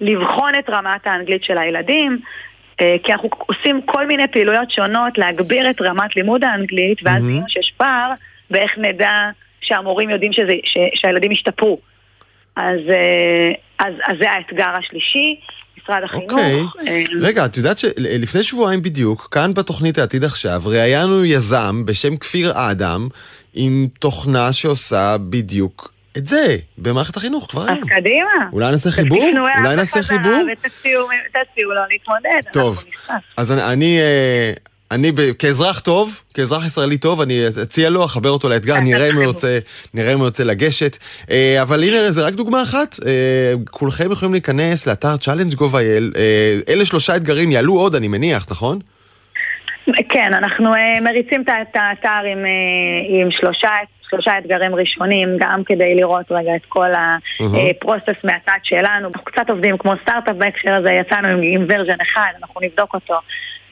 לבחון 0.00 0.52
את 0.58 0.70
רמת 0.70 1.06
האנגלית 1.06 1.44
של 1.44 1.58
הילדים, 1.58 2.18
אה, 2.80 2.96
כי 3.04 3.12
אנחנו 3.12 3.28
עושים 3.38 3.80
כל 3.84 4.06
מיני 4.06 4.28
פעילויות 4.28 4.70
שונות 4.70 5.18
להגביר 5.18 5.70
את 5.70 5.80
רמת 5.80 6.16
לימוד 6.16 6.44
האנגלית, 6.44 6.98
ואז 7.04 7.22
mm-hmm. 7.22 7.48
שיש 7.48 7.72
פער 7.76 8.12
באיך 8.50 8.78
נדע 8.78 9.30
שהמורים 9.60 10.10
יודעים 10.10 10.32
שזה, 10.32 10.52
ש, 10.64 10.76
שהילדים 10.94 11.32
ישתפרו. 11.32 11.78
אז, 12.56 12.80
אה, 12.90 13.52
אז, 13.78 13.94
אז 14.06 14.16
זה 14.20 14.30
האתגר 14.30 14.72
השלישי. 14.78 15.40
משרד 15.82 16.02
החינוך. 16.04 16.32
אוקיי. 16.32 16.62
Okay. 16.62 16.88
אה, 16.88 17.02
רגע, 17.20 17.44
את 17.44 17.56
יודעת 17.56 17.78
שלפני 17.78 18.42
שבועיים 18.42 18.82
בדיוק, 18.82 19.28
כאן 19.30 19.54
בתוכנית 19.54 19.98
העתיד 19.98 20.24
עכשיו, 20.24 20.62
ראיינו 20.66 21.24
יזם 21.24 21.84
בשם 21.86 22.16
כפיר 22.16 22.52
אדם 22.54 23.08
עם 23.54 23.88
תוכנה 23.98 24.52
שעושה 24.52 25.16
בדיוק 25.30 25.95
את 26.16 26.26
זה 26.26 26.56
במערכת 26.78 27.16
החינוך 27.16 27.46
כבר 27.50 27.62
היום. 27.62 27.78
אז 27.82 27.88
קדימה. 27.88 28.48
אולי 28.52 28.70
נעשה 28.70 28.90
חיבור? 28.90 29.24
אולי 29.58 29.76
נעשה 29.76 30.02
חיבור? 30.02 30.42
ותציעו 30.52 31.70
לו 31.70 31.82
להתמודד. 31.90 32.52
טוב, 32.52 32.84
אז 33.36 33.52
אני, 33.52 33.72
אני, 33.72 33.98
אה, 33.98 34.52
אני 34.90 35.12
כאזרח 35.38 35.80
טוב, 35.80 36.20
כאזרח 36.34 36.66
ישראלי 36.66 36.98
טוב, 36.98 37.20
אני 37.20 37.48
אציע 37.62 37.90
לו, 37.90 38.04
אחבר 38.04 38.30
אותו 38.30 38.48
לאתגר, 38.48 38.80
נראה 38.90 39.10
אם 39.10 39.14
הוא 39.14 39.22
יוצא, 39.22 39.58
נראה 39.94 40.12
אם 40.12 40.18
הוא 40.18 40.26
יוצא 40.26 40.44
לגשת. 40.44 40.98
אה, 41.30 41.62
אבל 41.62 41.82
הנה, 41.82 42.10
זה 42.10 42.26
רק 42.26 42.34
דוגמה 42.34 42.62
אחת. 42.62 42.96
אה, 43.06 43.52
כולכם 43.70 44.12
יכולים 44.12 44.32
להיכנס 44.32 44.86
לאתר 44.86 45.14
challenge.gov.il. 45.14 46.18
אלה 46.68 46.84
שלושה 46.86 47.16
אתגרים, 47.16 47.52
יעלו 47.52 47.74
עוד, 47.74 47.94
אני 47.94 48.08
מניח, 48.08 48.46
נכון? 48.50 48.78
כן, 50.08 50.34
אנחנו 50.34 50.70
מריצים 51.02 51.42
את 51.42 51.74
האתר 51.74 52.28
עם, 52.32 52.44
עם 53.08 53.30
שלושה 53.30 53.68
שלושה 54.10 54.38
אתגרים 54.38 54.74
ראשונים, 54.74 55.28
גם 55.40 55.62
כדי 55.66 55.94
לראות 55.94 56.26
רגע 56.30 56.56
את 56.56 56.64
כל 56.68 56.90
הפרוסס 57.38 58.18
מהצד 58.24 58.58
שלנו. 58.62 59.08
אנחנו 59.08 59.24
קצת 59.24 59.50
עובדים 59.50 59.78
כמו 59.78 59.92
סטארט-אפ 60.02 60.36
בהקשר 60.36 60.74
הזה, 60.74 60.92
יצאנו 60.92 61.28
עם, 61.28 61.40
עם 61.42 61.66
ורז'ן 61.68 62.00
אחד, 62.02 62.30
אנחנו 62.42 62.60
נבדוק 62.60 62.94
אותו. 62.94 63.14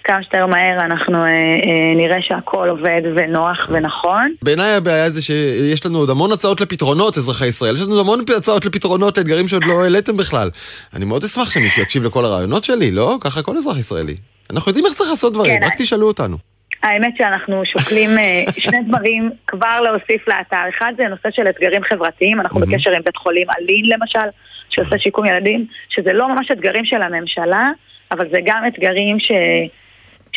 כמה 0.05 0.22
שיותר 0.22 0.47
מהר 0.47 0.80
אנחנו 0.80 1.24
אה, 1.24 1.28
אה, 1.28 1.95
נראה 1.97 2.22
שהכל 2.22 2.68
עובד 2.68 3.03
ונוח 3.16 3.68
ונכון. 3.70 4.32
בעיניי 4.43 4.74
הבעיה 4.74 5.11
זה 5.11 5.22
שיש 5.22 5.87
לנו 5.87 5.99
עוד 5.99 6.11
המון 6.11 6.32
הצעות 6.32 6.61
לפתרונות, 6.61 7.18
אזרחי 7.18 7.47
ישראל. 7.47 7.74
יש 7.74 7.80
לנו 7.80 8.01
המון 8.01 8.24
הצעות 8.37 8.66
לפתרונות 8.66 9.18
לאתגרים 9.18 9.49
שעוד 9.49 9.64
לא 9.64 9.82
העליתם 9.82 10.16
בכלל. 10.16 10.51
אני 10.95 11.05
מאוד 11.05 11.24
אשמח 11.24 11.51
שמישהו 11.51 11.82
יקשיב 11.82 12.05
לכל 12.05 12.24
הרעיונות 12.24 12.64
שלי, 12.64 12.91
לא? 12.91 13.16
ככה 13.20 13.43
כל 13.43 13.57
אזרח 13.57 13.76
ישראלי. 13.76 14.16
אנחנו 14.51 14.70
יודעים 14.70 14.87
איך 14.87 14.95
צריך 14.95 15.11
לעשות 15.11 15.32
דברים, 15.32 15.61
כן, 15.61 15.66
רק 15.66 15.72
תשאלו 15.78 16.07
אותנו. 16.07 16.54
האמת 16.85 17.16
שאנחנו 17.16 17.64
שוקלים 17.64 18.11
אה, 18.18 18.45
שני 18.59 18.82
דברים 18.89 19.30
כבר 19.47 19.80
להוסיף 19.80 20.28
לאתר. 20.28 20.68
אחד 20.68 20.93
זה 20.97 21.09
נושא 21.09 21.30
של 21.30 21.49
אתגרים 21.49 21.82
חברתיים, 21.82 22.41
אנחנו 22.41 22.61
mm-hmm. 22.61 22.66
בקשר 22.66 22.91
עם 22.91 23.03
בית 23.05 23.16
חולים 23.16 23.47
אלין 23.59 23.85
למשל, 23.89 24.28
שעושה 24.70 24.99
שיקום 24.99 25.26
ילדים, 25.26 25.66
שזה 25.89 26.12
לא 26.12 26.35
ממש 26.35 26.51
אתגרים 26.51 26.85
של 26.85 27.03
הממשלה, 27.03 27.70
אבל 28.12 28.28
זה 28.30 28.39
גם 28.45 28.62
אתגרים 28.66 29.20
ש... 29.20 29.30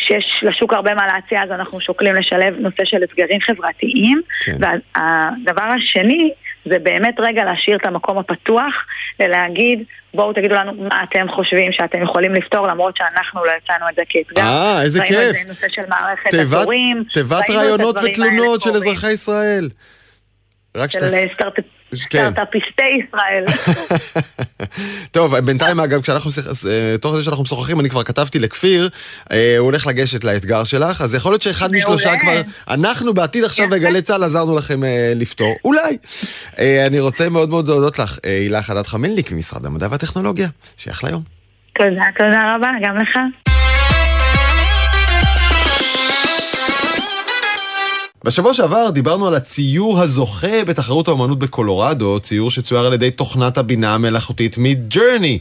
שיש 0.00 0.24
לשוק 0.42 0.72
הרבה 0.72 0.94
מה 0.94 1.06
להציע, 1.06 1.42
אז 1.42 1.50
אנחנו 1.50 1.80
שוקלים 1.80 2.14
לשלב 2.14 2.54
נושא 2.58 2.84
של 2.84 3.02
אתגרים 3.04 3.40
חברתיים. 3.40 4.22
כן. 4.44 4.52
והדבר 4.60 5.64
השני, 5.76 6.30
זה 6.64 6.78
באמת 6.78 7.14
רגע 7.18 7.44
להשאיר 7.44 7.76
את 7.76 7.86
המקום 7.86 8.18
הפתוח 8.18 8.74
ולהגיד, 9.20 9.82
בואו 10.14 10.32
תגידו 10.32 10.54
לנו 10.54 10.72
מה 10.74 11.04
אתם 11.10 11.26
חושבים 11.28 11.72
שאתם 11.72 12.02
יכולים 12.02 12.34
לפתור, 12.34 12.66
למרות 12.66 12.96
שאנחנו 12.96 13.44
לא 13.44 13.52
יצאנו 13.64 13.88
את 13.88 13.94
זה 13.94 14.02
כאתגר. 14.08 14.42
אה, 14.42 14.82
איזה 14.82 15.00
כיף. 15.00 15.16
ראינו 15.16 15.30
את 15.30 15.34
זה 15.34 15.48
נושא 15.48 15.68
של 15.68 15.82
מערכת 15.88 16.34
התורים. 16.34 17.04
תיבת 17.12 17.50
רעיונות 17.50 17.96
ותלונות 18.04 18.60
של 18.60 18.70
אזרחי 18.70 19.12
ישראל. 19.12 19.68
רק 20.76 20.90
של 20.90 20.98
סטארט-אפ. 21.34 21.64
כן. 21.90 21.96
סטארט-אפיסטי 21.96 22.82
ישראל. 22.82 23.44
טוב, 25.10 25.38
בינתיים 25.38 25.80
אגב, 25.80 26.02
כשאנחנו, 26.02 26.30
תוך 27.00 27.16
זה 27.16 27.24
שאנחנו 27.24 27.42
משוחחים, 27.42 27.80
אני 27.80 27.90
כבר 27.90 28.02
כתבתי 28.02 28.38
לכפיר, 28.38 28.88
אה, 29.32 29.54
הוא 29.58 29.64
הולך 29.64 29.86
לגשת 29.86 30.24
לאתגר 30.24 30.64
שלך, 30.64 31.00
אז 31.00 31.14
יכול 31.14 31.32
להיות 31.32 31.42
שאחד 31.42 31.72
משלושה 31.72 32.18
כבר, 32.20 32.40
אנחנו 32.68 33.14
בעתיד 33.14 33.44
עכשיו 33.44 33.68
בגלי 33.68 34.02
צה"ל 34.02 34.24
עזרנו 34.24 34.56
לכם 34.56 34.84
אה, 34.84 35.12
לפתור, 35.16 35.54
אולי. 35.64 35.98
אה, 36.58 36.86
אני 36.86 37.00
רוצה 37.00 37.28
מאוד 37.28 37.48
מאוד 37.48 37.68
להודות 37.68 37.98
לך, 37.98 38.18
הילה 38.22 38.62
חדד 38.62 38.86
חמלניק 38.86 39.32
ממשרד 39.32 39.66
המדע 39.66 39.86
והטכנולוגיה, 39.90 40.48
שייך 40.76 41.04
ליום. 41.04 41.22
תודה, 41.74 42.04
תודה 42.18 42.54
רבה, 42.54 42.68
גם 42.82 42.98
לך. 42.98 43.47
בשבוע 48.24 48.54
שעבר 48.54 48.90
דיברנו 48.90 49.26
על 49.26 49.34
הציור 49.34 50.00
הזוכה 50.00 50.64
בתחרות 50.66 51.08
האומנות 51.08 51.38
בקולורדו, 51.38 52.20
ציור 52.20 52.50
שצויר 52.50 52.86
על 52.86 52.92
ידי 52.92 53.10
תוכנת 53.10 53.58
הבינה 53.58 53.94
המלאכותית 53.94 54.58
מ-Journey. 54.58 55.38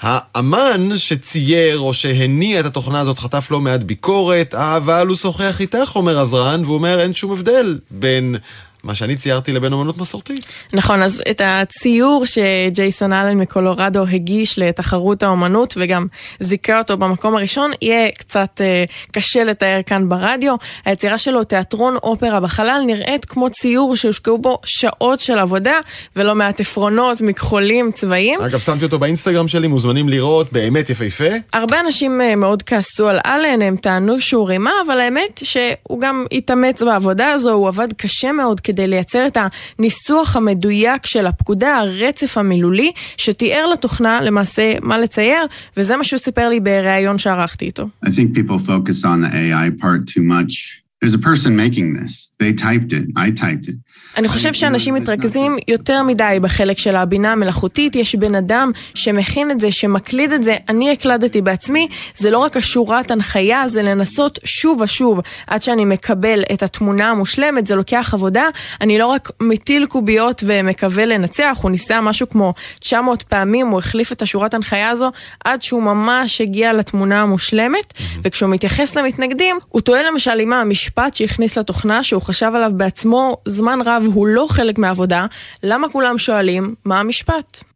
האמן 0.00 0.88
שצייר 0.96 1.78
או 1.78 1.94
שהניע 1.94 2.60
את 2.60 2.64
התוכנה 2.64 3.00
הזאת 3.00 3.18
חטף 3.18 3.50
לא 3.50 3.60
מעט 3.60 3.80
ביקורת, 3.80 4.54
אבל 4.54 5.06
הוא 5.06 5.16
שוחח 5.16 5.60
איתך, 5.60 5.92
אומר 5.94 6.18
עזרן, 6.18 6.60
והוא 6.64 6.74
אומר 6.74 7.00
אין 7.00 7.12
שום 7.12 7.32
הבדל 7.32 7.78
בין 7.90 8.36
מה 8.84 8.94
שאני 8.94 9.16
ציירתי 9.16 9.52
לבין 9.52 9.72
אומנות 9.72 9.98
מסורתית. 9.98 10.54
נכון, 10.72 11.02
אז 11.02 11.22
את 11.30 11.40
הציור 11.44 12.24
שג'ייסון 12.26 13.12
אלן 13.12 13.38
מקולורדו 13.38 14.06
הגיש 14.06 14.58
לתחרות 14.58 15.22
האומנות 15.22 15.74
וגם 15.76 16.06
זיכה 16.40 16.78
אותו 16.78 16.96
במקום 16.96 17.36
הראשון, 17.36 17.70
יהיה 17.82 18.10
קצת 18.10 18.60
אה, 18.60 18.84
קשה 19.12 19.44
לתאר 19.44 19.80
כאן 19.86 20.08
ברדיו. 20.08 20.54
היצירה 20.84 21.18
שלו, 21.18 21.44
תיאטרון 21.44 21.96
אופרה 22.02 22.40
בחלל, 22.40 22.82
נראית 22.86 23.24
כמו 23.24 23.50
ציור 23.50 23.96
שהושקעו 23.96 24.38
בו 24.38 24.58
שעות 24.64 25.20
של 25.20 25.38
עבודה 25.38 25.74
ולא 26.16 26.34
מעט 26.34 26.60
עפרונות, 26.60 27.20
מכחולים, 27.20 27.90
צבעים. 27.92 28.40
אגב, 28.40 28.58
שמתי 28.58 28.84
אותו 28.84 28.98
באינסטגרם 28.98 29.48
שלי, 29.48 29.68
מוזמנים 29.68 30.08
לראות, 30.08 30.52
באמת 30.52 30.90
יפהפה. 30.90 31.28
הרבה 31.52 31.80
אנשים 31.80 32.20
אה, 32.20 32.36
מאוד 32.36 32.62
כעסו 32.62 33.08
על 33.08 33.18
אלן, 33.26 33.62
הם 33.62 33.76
טענו 33.76 34.20
שהוא 34.20 34.48
רימה, 34.48 34.72
אבל 34.86 35.00
האמת 35.00 35.40
שהוא 35.44 36.00
גם 36.00 36.24
התאמץ 36.32 36.82
בעבודה 36.82 37.30
הזו, 37.30 37.52
הוא 37.52 37.68
עבד 37.68 37.88
קשה 37.96 38.32
מאוד. 38.32 38.60
כדי 38.70 38.86
לייצר 38.86 39.26
את 39.26 39.36
הניסוח 39.78 40.36
המדויק 40.36 41.06
של 41.06 41.26
הפקודה, 41.26 41.76
הרצף 41.78 42.38
המילולי, 42.38 42.92
שתיאר 43.16 43.66
לתוכנה 43.66 44.20
למעשה 44.20 44.74
מה 44.82 44.98
לצייר, 44.98 45.46
וזה 45.76 45.96
מה 45.96 46.04
שהוא 46.04 46.18
סיפר 46.18 46.48
לי 46.48 46.60
בריאיון 46.60 47.18
שערכתי 47.18 47.64
איתו. 47.64 47.88
I 48.06 48.08
think 48.08 48.34
people 48.34 48.58
focus 48.58 49.04
on 49.04 49.20
the 49.24 49.30
AI 49.42 49.70
part 49.82 50.06
too 50.14 50.22
much. 50.22 50.52
There's 51.00 51.14
a 51.14 51.24
person 51.30 51.56
making 51.56 51.88
this. 51.98 52.12
They 52.42 52.52
typed 52.52 52.92
it. 52.98 53.06
I 53.16 53.30
typed 53.44 53.66
it. 53.72 53.78
אני 54.16 54.28
חושב 54.28 54.52
שאנשים 54.52 54.94
מתרכזים 54.94 55.56
יותר 55.68 56.02
מדי 56.02 56.38
בחלק 56.42 56.78
של 56.78 56.96
הבינה 56.96 57.32
המלאכותית, 57.32 57.96
יש 57.96 58.14
בן 58.14 58.34
אדם 58.34 58.70
שמכין 58.94 59.50
את 59.50 59.60
זה, 59.60 59.72
שמקליד 59.72 60.32
את 60.32 60.42
זה, 60.42 60.56
אני 60.68 60.92
הקלדתי 60.92 61.42
בעצמי, 61.42 61.88
זה 62.16 62.30
לא 62.30 62.38
רק 62.38 62.56
השורת 62.56 63.10
הנחיה, 63.10 63.68
זה 63.68 63.82
לנסות 63.82 64.38
שוב 64.44 64.80
ושוב 64.80 65.20
עד 65.46 65.62
שאני 65.62 65.84
מקבל 65.84 66.42
את 66.52 66.62
התמונה 66.62 67.10
המושלמת, 67.10 67.66
זה 67.66 67.76
לוקח 67.76 68.10
עבודה, 68.14 68.44
אני 68.80 68.98
לא 68.98 69.06
רק 69.06 69.30
מטיל 69.40 69.86
קוביות 69.86 70.42
ומקווה 70.46 71.06
לנצח, 71.06 71.58
הוא 71.62 71.70
ניסה 71.70 72.00
משהו 72.00 72.28
כמו 72.28 72.54
900 72.80 73.22
פעמים, 73.22 73.66
הוא 73.66 73.78
החליף 73.78 74.12
את 74.12 74.22
השורת 74.22 74.54
הנחיה 74.54 74.90
הזו 74.90 75.10
עד 75.44 75.62
שהוא 75.62 75.82
ממש 75.82 76.40
הגיע 76.40 76.72
לתמונה 76.72 77.22
המושלמת, 77.22 77.94
וכשהוא 78.22 78.50
מתייחס 78.50 78.96
למתנגדים, 78.96 79.58
הוא 79.68 79.80
טוען 79.80 80.06
למשל 80.06 80.40
עם 80.40 80.52
המשפט 80.52 81.14
שהכניס 81.14 81.58
לתוכנה, 81.58 82.02
שהוא 82.02 82.22
חשב 82.22 82.52
עליו 82.54 82.70
בעצמו 82.74 83.36
זמן 83.46 83.78
רב 83.84 83.99
הוא 84.06 84.26
לא 84.26 84.46
חלק 84.50 84.78
מהעבודה, 84.78 85.26
למה 85.62 85.88
כולם 85.88 86.18
שואלים 86.18 86.74
מה 86.84 87.00
המשפט? 87.00 87.69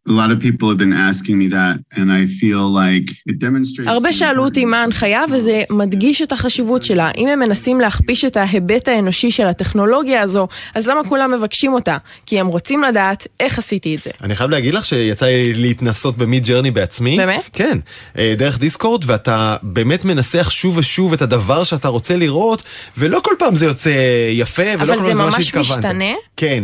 הרבה 3.85 4.13
שאלו 4.13 4.45
אותי 4.45 4.65
מה 4.65 4.81
ההנחיה 4.81 5.23
וזה 5.31 5.63
מדגיש 5.69 6.21
את 6.21 6.31
החשיבות 6.31 6.83
שלה. 6.83 7.11
אם 7.17 7.27
הם 7.27 7.39
מנסים 7.39 7.79
להכפיש 7.79 8.25
את 8.25 8.37
ההיבט 8.37 8.87
האנושי 8.87 9.31
של 9.31 9.47
הטכנולוגיה 9.47 10.21
הזו, 10.21 10.47
אז 10.75 10.87
למה 10.87 11.03
כולם 11.09 11.31
מבקשים 11.31 11.73
אותה? 11.73 11.97
כי 12.25 12.39
הם 12.39 12.47
רוצים 12.47 12.83
לדעת 12.83 13.27
איך 13.39 13.59
עשיתי 13.59 13.95
את 13.95 14.01
זה. 14.01 14.09
אני 14.23 14.35
חייב 14.35 14.49
להגיד 14.49 14.73
לך 14.73 14.85
שיצא 14.85 15.25
לי 15.25 15.53
להתנסות 15.53 16.17
במיד 16.17 16.45
ג'רני 16.45 16.71
בעצמי. 16.71 17.17
באמת? 17.17 17.49
כן, 17.53 17.77
אה, 18.17 18.33
דרך 18.37 18.59
דיסקורד, 18.59 19.03
ואתה 19.05 19.55
באמת 19.63 20.05
מנסח 20.05 20.49
שוב 20.51 20.77
ושוב 20.77 21.13
את 21.13 21.21
הדבר 21.21 21.63
שאתה 21.63 21.87
רוצה 21.87 22.15
לראות, 22.17 22.63
ולא 22.97 23.19
כל 23.23 23.33
פעם 23.39 23.55
זה 23.55 23.65
יוצא 23.65 23.91
יפה, 24.31 24.61
ולא 24.79 24.93
כל 24.93 24.99
פעם 24.99 25.05
זה 25.05 25.13
מה 25.13 25.43
שהתכוונת. 25.43 25.45
אבל 25.45 25.53
זה 25.53 25.63
ממש 25.63 25.71
משתנה? 25.71 26.13
כן, 26.37 26.63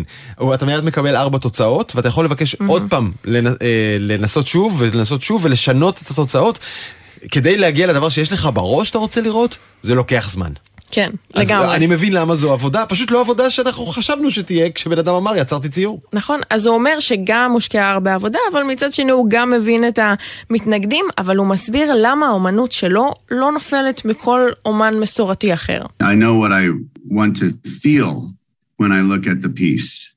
אתה 0.54 0.66
מיד 0.66 0.84
מקבל 0.84 1.16
ארבע 1.16 1.38
תוצאות, 1.38 1.92
ואתה 1.96 2.08
יכול 2.08 2.26
לבקש 2.26 2.56
עוד 2.68 2.84
פעם 2.90 3.12
לנסות 4.00 4.48
שוב 4.48 4.76
ולנסות 4.80 5.22
שוב 5.22 5.46
ולשנות 5.46 6.02
את 6.02 6.12
התוצאות. 6.12 6.60
כדי 7.32 7.58
להגיע 7.58 7.88
לדבר 7.88 8.10
שיש 8.10 8.32
לך 8.32 8.50
בראש 8.54 8.88
שאתה 8.88 8.98
רוצה 8.98 9.22
לראות, 9.22 9.58
זה 9.82 9.96
לוקח 9.96 10.30
זמן. 10.32 10.52
כן, 10.92 11.12
אז 11.34 11.48
לגמרי. 11.48 11.76
אני 11.76 11.88
מבין 11.88 12.14
למה 12.14 12.36
זו 12.36 12.54
עבודה, 12.54 12.86
פשוט 12.86 13.12
לא 13.12 13.22
עבודה 13.22 13.50
שאנחנו 13.50 13.86
חשבנו 13.86 14.32
שתהיה 14.32 14.70
כשבן 14.72 15.00
אדם 15.00 15.14
אמר 15.14 15.38
יצרתי 15.38 15.70
ציור. 15.70 16.02
נכון, 16.14 16.40
אז 16.50 16.66
הוא 16.66 16.76
אומר 16.76 17.00
שגם 17.00 17.52
מושקעה 17.52 17.92
הרבה 17.92 18.16
עבודה, 18.16 18.40
אבל 18.52 18.64
מצד 18.64 18.94
שני 18.94 19.12
הוא 19.12 19.28
גם 19.30 19.52
מבין 19.52 19.88
את 19.88 20.00
המתנגדים, 20.50 21.06
אבל 21.18 21.38
הוא 21.38 21.48
מסביר 21.48 21.94
למה 21.96 22.28
האומנות 22.28 22.72
שלו 22.72 23.14
לא 23.32 23.52
נופלת 23.52 24.06
מכל 24.06 24.50
אומן 24.66 25.00
מסורתי 25.00 25.54
אחר. 25.54 25.82
I 26.04 26.06
know 26.06 26.36
what 26.44 26.52
I 26.52 26.66
want 27.12 27.38
to 27.38 27.70
feel 27.82 28.14
when 28.82 28.92
I 28.92 29.02
look 29.02 29.26
at 29.28 29.46
the 29.46 29.60
piece. 29.60 30.11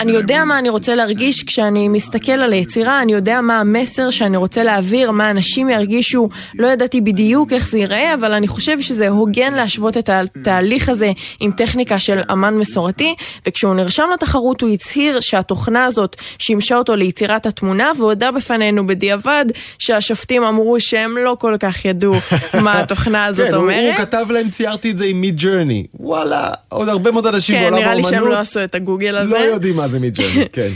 אני 0.00 0.12
יודע 0.12 0.44
מה 0.44 0.58
אני 0.58 0.68
רוצה 0.68 0.94
להרגיש 0.94 1.42
כשאני 1.42 1.88
מסתכל 1.88 2.32
על 2.32 2.52
היצירה, 2.52 3.02
אני 3.02 3.12
יודע 3.12 3.40
מה 3.40 3.60
המסר 3.60 4.10
שאני 4.10 4.36
רוצה 4.36 4.64
להעביר, 4.64 5.10
מה 5.10 5.30
אנשים 5.30 5.68
ירגישו, 5.68 6.28
לא 6.58 6.66
ידעתי 6.66 7.00
בדיוק 7.00 7.52
איך 7.52 7.68
זה 7.68 7.78
ייראה, 7.78 8.14
אבל 8.14 8.32
אני 8.32 8.48
חושב 8.48 8.80
שזה 8.80 9.08
הוגן 9.08 9.54
להשוות 9.54 9.96
את 9.96 10.08
התהליך 10.08 10.88
הזה 10.88 11.12
עם 11.40 11.50
טכניקה 11.50 11.98
של 11.98 12.20
אמן 12.32 12.54
מסורתי, 12.54 13.14
וכשהוא 13.46 13.74
נרשם 13.74 14.08
לתחרות 14.14 14.60
הוא 14.60 14.70
הצהיר 14.70 15.20
שהתוכנה 15.20 15.84
הזאת 15.84 16.16
שימשה 16.38 16.76
אותו 16.76 16.96
ליצירת 16.96 17.46
התמונה, 17.46 17.90
והודה 17.98 18.30
בפנינו 18.30 18.86
בדיעבד 18.86 19.44
שהשופטים 19.78 20.42
אמרו 20.42 20.80
שהם 20.80 21.16
לא 21.16 21.36
כל 21.40 21.56
כך 21.60 21.84
ידעו 21.84 22.14
מה 22.64 22.80
התוכנה 22.80 23.24
הזאת 23.26 23.48
כן, 23.48 23.54
אומרת. 23.54 23.98
הוא 23.98 24.06
כתב 24.06 24.26
להם 24.30 24.50
ציירתי 24.50 24.90
את 24.90 24.98
זה 24.98 25.04
עם 25.04 25.20
מיד 25.20 25.36
ג'רני, 25.36 25.86
וואלה, 25.94 26.48
עוד 26.68 26.88
הרבה 26.88 27.10
מאוד 27.10 27.26
אנשים 27.26 27.56
כן, 27.56 27.62
בעולם 27.62 27.74
האומנות. 27.74 28.04
כן, 28.04 28.10
נראה 28.10 28.10
לי 28.10 28.22
שהם 28.22 28.32
לא 28.32 28.38
עשו 28.38 28.64
את 28.64 28.79
הגוגל 28.80 29.16
הזה. 29.16 29.38
לא 29.38 29.44
יודעים 29.44 29.76
מה 29.76 29.88
זה 29.88 29.98
מידג'רני, 29.98 30.48
כן. 30.52 30.68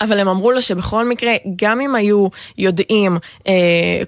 אבל 0.00 0.20
הם 0.20 0.28
אמרו 0.28 0.52
לה 0.52 0.60
שבכל 0.60 1.08
מקרה, 1.08 1.32
גם 1.56 1.80
אם 1.80 1.94
היו 1.94 2.26
יודעים 2.58 3.18
אה, 3.46 3.52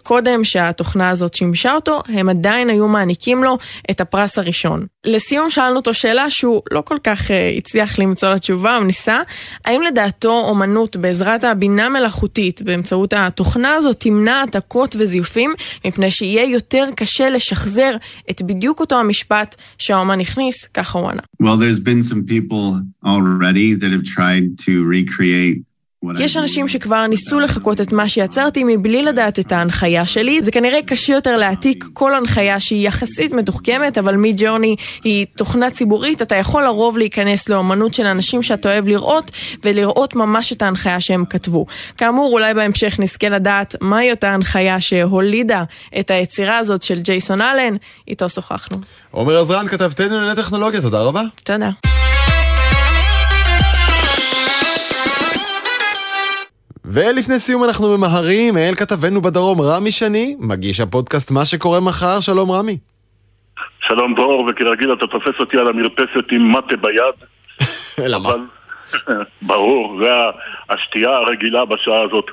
קודם 0.03 0.45
שהתוכנה 0.45 1.09
הזאת 1.09 1.35
שימשה 1.35 1.75
אותו, 1.75 2.03
הם 2.09 2.29
עדיין 2.29 2.71
היו 2.71 2.89
מעניקים 2.89 3.45
לו 3.45 3.59
את 3.91 4.01
הפרס 4.01 4.39
הראשון. 4.39 4.87
לסיום 5.07 5.51
שאלנו 5.51 5.77
אותו 5.77 5.95
שאלה 5.95 6.31
שהוא 6.31 6.63
לא 6.71 6.81
כל 6.81 6.97
כך 7.05 7.31
אה, 7.31 7.55
הצליח 7.57 7.99
למצוא 7.99 8.29
לה 8.29 8.39
תשובה, 8.39 8.77
הוא 8.77 8.87
ניסה, 8.87 9.19
האם 9.65 9.83
לדעתו 9.83 10.41
אומנות 10.49 10.97
בעזרת 10.97 11.45
הבינה 11.45 11.89
מלאכותית, 11.89 12.63
באמצעות 12.63 13.13
התוכנה 13.13 13.75
הזאת, 13.75 14.01
תמנע 14.01 14.33
העתקות 14.33 14.97
וזיופים, 14.99 15.55
מפני 15.85 16.11
שיהיה 16.11 16.51
יותר 16.51 16.89
קשה 16.97 17.31
לשחזר 17.31 17.97
את 18.31 18.43
בדיוק 18.43 18.81
אותו 18.81 19.01
המשפט 19.01 19.57
שהאומן 19.79 20.21
הכניס, 20.21 20.65
ככה 20.65 20.99
הוא 20.99 21.11
ענה. 21.11 21.23
Well, 21.43 21.47
יש 26.19 26.37
אנשים 26.37 26.69
שכבר 26.69 27.07
ניסו 27.07 27.41
לחקות 27.41 27.81
את 27.81 27.93
מה 27.93 28.09
שיצרתי 28.09 28.65
מבלי 28.67 29.03
לדעת 29.03 29.39
את 29.39 29.53
ההנחיה 29.53 30.07
שלי. 30.07 30.43
זה 30.43 30.51
כנראה 30.51 30.83
קשה 30.87 31.13
יותר 31.13 31.37
להעתיק 31.37 31.85
כל 31.93 32.15
הנחיה 32.15 32.61
שהיא 32.61 32.89
יחסית 32.89 33.33
מתוחכמת, 33.33 33.99
אבל 33.99 34.17
מי 34.17 34.33
ג'ורני 34.37 34.77
היא 35.05 35.27
תוכנה 35.37 35.71
ציבורית, 35.71 36.23
אתה 36.23 36.37
יכול 36.37 36.63
לרוב 36.63 36.99
להיכנס 36.99 37.49
לאומנות 37.49 37.95
של 37.95 38.07
אנשים 38.07 38.43
שאתה 38.43 38.69
אוהב 38.69 38.89
לראות, 38.89 39.31
ולראות 39.65 40.15
ממש 40.15 40.53
את 40.53 40.63
ההנחיה 40.63 41.01
שהם 41.01 41.25
כתבו. 41.25 41.67
כאמור, 41.97 42.33
אולי 42.33 42.55
בהמשך 42.55 43.01
נזכה 43.01 43.29
לדעת 43.29 43.75
מהי 43.81 44.11
אותה 44.11 44.31
הנחיה 44.31 44.81
שהולידה 44.81 45.65
את 46.01 46.11
היצירה 46.11 46.59
הזאת 46.59 46.83
של 46.83 47.01
ג'ייסון 47.01 47.41
אלן, 47.41 47.77
איתו 48.09 48.29
שוחחנו. 48.29 48.77
עומר 49.11 49.41
עזרן 49.41 49.69
כתבתנו 49.69 50.15
לענייני 50.15 50.37
טכנולוגיה, 50.37 50.81
תודה 50.81 51.01
רבה. 51.01 51.23
תודה. 51.45 51.71
ולפני 56.95 57.39
סיום 57.39 57.65
אנחנו 57.65 57.97
ממהרים 57.97 58.59
אל 58.59 58.75
כתבנו 58.75 59.23
בדרום, 59.23 59.61
רמי 59.61 59.91
שני, 59.91 60.37
מגיש 60.39 60.81
הפודקאסט 60.81 61.31
מה 61.31 61.45
שקורה 61.45 61.81
מחר, 61.81 62.21
שלום 62.21 62.51
רמי. 62.53 62.79
שלום 63.81 64.15
דרור, 64.15 64.45
וכרגיל 64.51 64.93
אתה 64.93 65.07
תופס 65.07 65.41
אותי 65.41 65.57
על 65.57 65.69
המרפסת 65.69 66.33
עם 66.33 66.53
מטה 66.53 66.77
ביד. 66.77 67.15
למה? 68.13 68.29
אבל, 68.29 68.41
ברור, 69.43 70.01
זה 70.03 70.11
השתייה 70.71 71.11
הרגילה 71.11 71.65
בשעה 71.65 72.03
הזאת. 72.03 72.25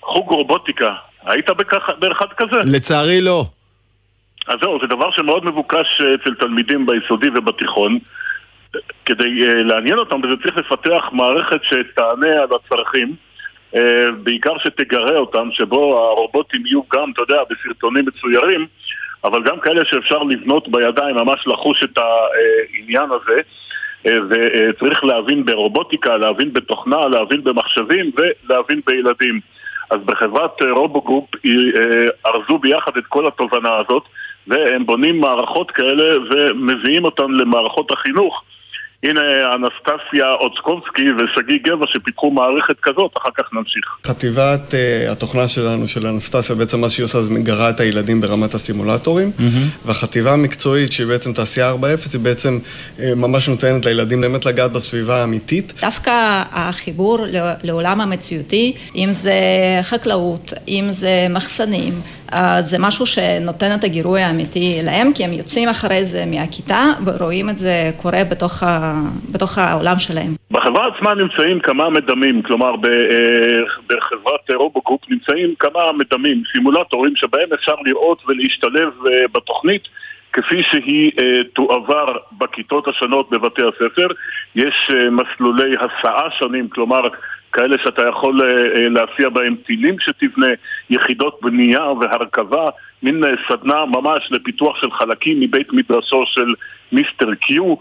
חוג 0.00 0.30
רובוטיקה, 0.30 0.94
היית 1.26 1.50
בכך, 1.50 1.90
באחד 1.98 2.32
כזה? 2.36 2.72
לצערי 2.72 3.20
לא. 3.20 3.44
אז 4.46 4.54
זהו, 4.62 4.78
זה 4.80 4.86
דבר 4.86 5.10
שמאוד 5.10 5.44
מבוקש 5.44 6.00
אצל 6.14 6.34
תלמידים 6.34 6.86
ביסודי 6.86 7.28
ובתיכון. 7.34 7.98
כדי 9.04 9.24
uh, 9.24 9.54
לעניין 9.54 9.98
אותם, 9.98 10.20
וזה 10.24 10.34
צריך 10.42 10.56
לפתח 10.56 11.04
מערכת 11.12 11.60
שתענה 11.62 12.42
על 12.42 12.48
הצרכים. 12.56 13.16
Uh, 13.74 13.78
בעיקר 14.22 14.58
שתגרה 14.58 15.16
אותם, 15.16 15.48
שבו 15.52 15.98
הרובוטים 15.98 16.66
יהיו 16.66 16.80
גם, 16.94 17.10
אתה 17.10 17.22
יודע, 17.22 17.42
בסרטונים 17.50 18.04
מצוירים, 18.06 18.66
אבל 19.24 19.42
גם 19.42 19.60
כאלה 19.60 19.84
שאפשר 19.84 20.22
לבנות 20.22 20.68
בידיים, 20.68 21.16
ממש 21.16 21.46
לחוש 21.46 21.84
את 21.84 21.98
העניין 21.98 23.08
הזה. 23.10 23.40
וצריך 24.04 25.04
להבין 25.04 25.44
ברובוטיקה, 25.44 26.16
להבין 26.16 26.52
בתוכנה, 26.52 27.08
להבין 27.08 27.44
במחשבים 27.44 28.10
ולהבין 28.16 28.80
בילדים. 28.86 29.40
אז 29.90 29.98
בחברת 30.04 30.62
רובו 30.62 31.00
גרופ 31.00 31.30
ארזו 32.26 32.58
ביחד 32.58 32.96
את 32.96 33.06
כל 33.08 33.26
התובנה 33.26 33.76
הזאת 33.76 34.02
והם 34.46 34.86
בונים 34.86 35.20
מערכות 35.20 35.70
כאלה 35.70 36.18
ומביאים 36.30 37.04
אותן 37.04 37.30
למערכות 37.30 37.90
החינוך. 37.90 38.42
הנה 39.02 39.20
אנסטסיה 39.54 40.26
אוצקובסקי 40.40 41.02
ושגיא 41.12 41.58
גבע 41.66 41.86
שפיתחו 41.86 42.30
מערכת 42.30 42.80
כזאת, 42.82 43.10
אחר 43.16 43.30
כך 43.34 43.44
נמשיך. 43.52 43.84
חטיבת 44.06 44.60
uh, 44.70 45.10
התוכנה 45.12 45.48
שלנו, 45.48 45.88
של 45.88 46.06
אנסטסיה, 46.06 46.56
בעצם 46.56 46.80
מה 46.80 46.90
שהיא 46.90 47.04
עושה 47.04 47.22
זה 47.22 47.30
מגרה 47.30 47.70
את 47.70 47.80
הילדים 47.80 48.20
ברמת 48.20 48.54
הסימולטורים, 48.54 49.30
mm-hmm. 49.38 49.86
והחטיבה 49.86 50.32
המקצועית, 50.32 50.92
שהיא 50.92 51.06
בעצם 51.06 51.32
תעשייה 51.32 51.72
4.0, 51.72 51.76
היא 52.12 52.20
בעצם 52.20 52.58
uh, 52.58 53.00
ממש 53.16 53.48
נותנת 53.48 53.86
לילדים 53.86 54.20
באמת 54.20 54.46
לגעת 54.46 54.72
בסביבה 54.72 55.20
האמיתית. 55.20 55.72
דווקא 55.80 56.42
החיבור 56.52 57.18
לעולם 57.62 58.00
המציאותי, 58.00 58.76
אם 58.96 59.08
זה 59.12 59.34
חקלאות, 59.82 60.52
אם 60.68 60.86
זה 60.90 61.26
מחסנים, 61.30 61.92
זה 62.60 62.76
משהו 62.80 63.06
שנותן 63.06 63.74
את 63.78 63.84
הגירוי 63.84 64.20
האמיתי 64.20 64.80
להם, 64.84 65.12
כי 65.14 65.24
הם 65.24 65.32
יוצאים 65.32 65.68
אחרי 65.68 66.04
זה 66.04 66.24
מהכיתה 66.26 66.84
ורואים 67.06 67.50
את 67.50 67.58
זה 67.58 67.90
קורה 67.96 68.24
בתוך, 68.30 68.62
ה... 68.62 68.94
בתוך 69.32 69.58
העולם 69.58 69.98
שלהם. 69.98 70.34
בחברה 70.50 70.86
עצמה 70.88 71.14
נמצאים 71.14 71.60
כמה 71.60 71.90
מדמים, 71.90 72.42
כלומר 72.42 72.70
אה, 72.70 73.60
בחברת 73.86 74.50
רובו 74.54 74.80
גרופ 74.86 75.00
נמצאים 75.10 75.54
כמה 75.58 75.92
מדמים, 75.92 76.42
סימולטורים 76.52 77.16
שבהם 77.16 77.48
אפשר 77.54 77.74
לראות 77.86 78.22
ולהשתלב 78.28 78.88
אה, 79.06 79.24
בתוכנית 79.34 79.82
כפי 80.32 80.62
שהיא 80.62 81.10
אה, 81.20 81.44
תועבר 81.54 82.06
בכיתות 82.38 82.88
השונות 82.88 83.30
בבתי 83.30 83.62
הספר. 83.62 84.06
יש 84.54 84.74
מסלולי 85.10 85.74
הסעה 85.80 86.30
שונים, 86.38 86.68
כלומר 86.68 87.08
כאלה 87.52 87.76
שאתה 87.84 88.02
יכול 88.08 88.42
אה, 88.42 88.48
אה, 88.48 88.88
להסיע 88.88 89.28
בהם 89.28 89.56
טילים 89.66 89.96
שתבנה, 90.00 90.46
יחידות 90.90 91.38
בנייה 91.42 91.84
והרכבה, 91.84 92.68
מין 93.02 93.24
אה, 93.24 93.30
סדנה 93.48 93.84
ממש 93.86 94.28
לפיתוח 94.30 94.76
של 94.80 94.90
חלקים 94.90 95.40
מבית 95.40 95.72
מדרשו 95.72 96.24
של 96.26 96.54
מיסטר 96.92 97.34
קיו. 97.34 97.74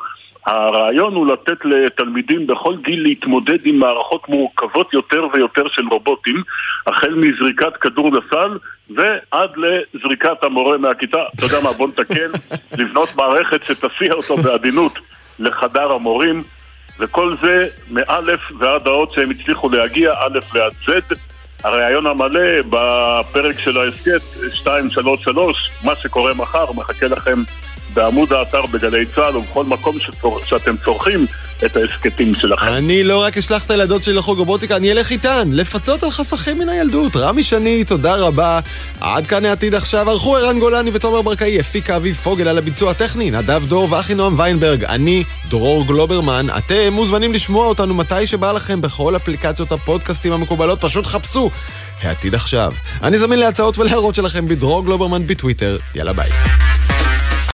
הרעיון 0.45 1.13
הוא 1.13 1.27
לתת 1.27 1.65
לתלמידים 1.65 2.47
בכל 2.47 2.75
גיל 2.83 3.03
להתמודד 3.03 3.65
עם 3.65 3.79
מערכות 3.79 4.29
מורכבות 4.29 4.93
יותר 4.93 5.27
ויותר 5.33 5.67
של 5.67 5.87
רובוטים, 5.91 6.43
החל 6.87 7.13
מזריקת 7.13 7.77
כדור 7.81 8.11
לסל 8.11 8.57
ועד 8.89 9.49
לזריקת 9.57 10.43
המורה 10.43 10.77
מהכיתה. 10.77 11.19
אתה 11.35 11.45
יודע 11.45 11.61
מה, 11.63 11.73
בוא 11.73 11.87
נתקן, 11.87 12.31
לבנות 12.77 13.09
מערכת 13.15 13.63
שתסיע 13.63 14.13
אותו 14.13 14.37
בעדינות 14.37 14.99
לחדר 15.39 15.91
המורים. 15.91 16.43
וכל 17.01 17.35
זה 17.41 17.67
מאלף 17.89 18.39
ועד 18.59 18.87
האות 18.87 19.13
שהם 19.13 19.29
הצליחו 19.29 19.69
להגיע, 19.69 20.11
א' 20.11 20.39
ועד 20.53 20.73
ז'. 20.87 21.13
הרעיון 21.63 22.07
המלא 22.07 22.61
בפרק 22.69 23.59
של 23.59 23.77
ההסכת 23.77 24.21
233, 24.59 25.71
מה 25.83 25.95
שקורה 25.95 26.33
מחר, 26.33 26.71
מחכה 26.71 27.07
לכם 27.07 27.43
בעמוד 27.93 28.33
האתר 28.33 28.65
בגלי 28.65 29.05
צה"ל 29.05 29.37
ובכל 29.37 29.63
מקום 29.63 29.99
שצור... 29.99 30.39
שאתם 30.45 30.77
צורכים 30.77 31.25
את 31.65 31.77
ההסכתים 31.77 32.35
שלכם. 32.35 32.65
אני 32.67 33.03
לא 33.03 33.23
רק 33.23 33.37
אשלח 33.37 33.63
את 33.63 33.71
הילדות 33.71 34.03
שלי 34.03 34.13
לחוג 34.13 34.39
רובוטיקה, 34.39 34.75
אני 34.75 34.91
אלך 34.91 35.11
איתן, 35.11 35.49
לפצות 35.51 36.03
על 36.03 36.11
חסכים 36.11 36.59
מן 36.59 36.69
הילדות. 36.69 37.15
רמי 37.15 37.43
שני, 37.43 37.83
תודה 37.83 38.15
רבה. 38.15 38.59
עד 38.99 39.27
כאן 39.27 39.45
העתיד 39.45 39.75
עכשיו, 39.75 40.09
ערכו 40.09 40.37
ערן 40.37 40.59
גולני 40.59 40.91
ותומר 40.93 41.21
ברקאי, 41.21 41.59
הפיקה 41.59 41.95
אביב 41.95 42.15
פוגל 42.15 42.47
על 42.47 42.57
הביצוע 42.57 42.91
הטכני, 42.91 43.31
נדב 43.31 43.65
דור 43.67 43.87
ואחינועם 43.91 44.39
ויינברג, 44.39 44.83
אני 44.83 45.23
דרור 45.49 45.87
גלוברמן. 45.87 46.47
אתם 46.57 46.93
מוזמנים 46.93 47.33
לשמוע 47.33 47.65
אותנו 47.65 47.93
מתי 47.93 48.27
שבא 48.27 48.51
לכם 48.51 48.81
בכל 48.81 49.15
אפליקציות 49.15 49.71
הפודקאסטים 49.71 50.33
המקובלות, 50.33 50.81
פשוט 50.81 51.05
חפשו. 51.05 51.51
העתיד 52.01 52.35
עכשיו. 52.35 52.73
אני 53.03 53.19
זמין 53.19 53.39
להצעות 53.39 53.77
ולהערות 53.77 54.15
שלכם 54.15 54.45
בדרור 54.45 54.85
גלוברמן 54.85 55.27
בטוויטר. 55.27 55.77
יאללה 55.95 56.13
ביי. 56.13 56.60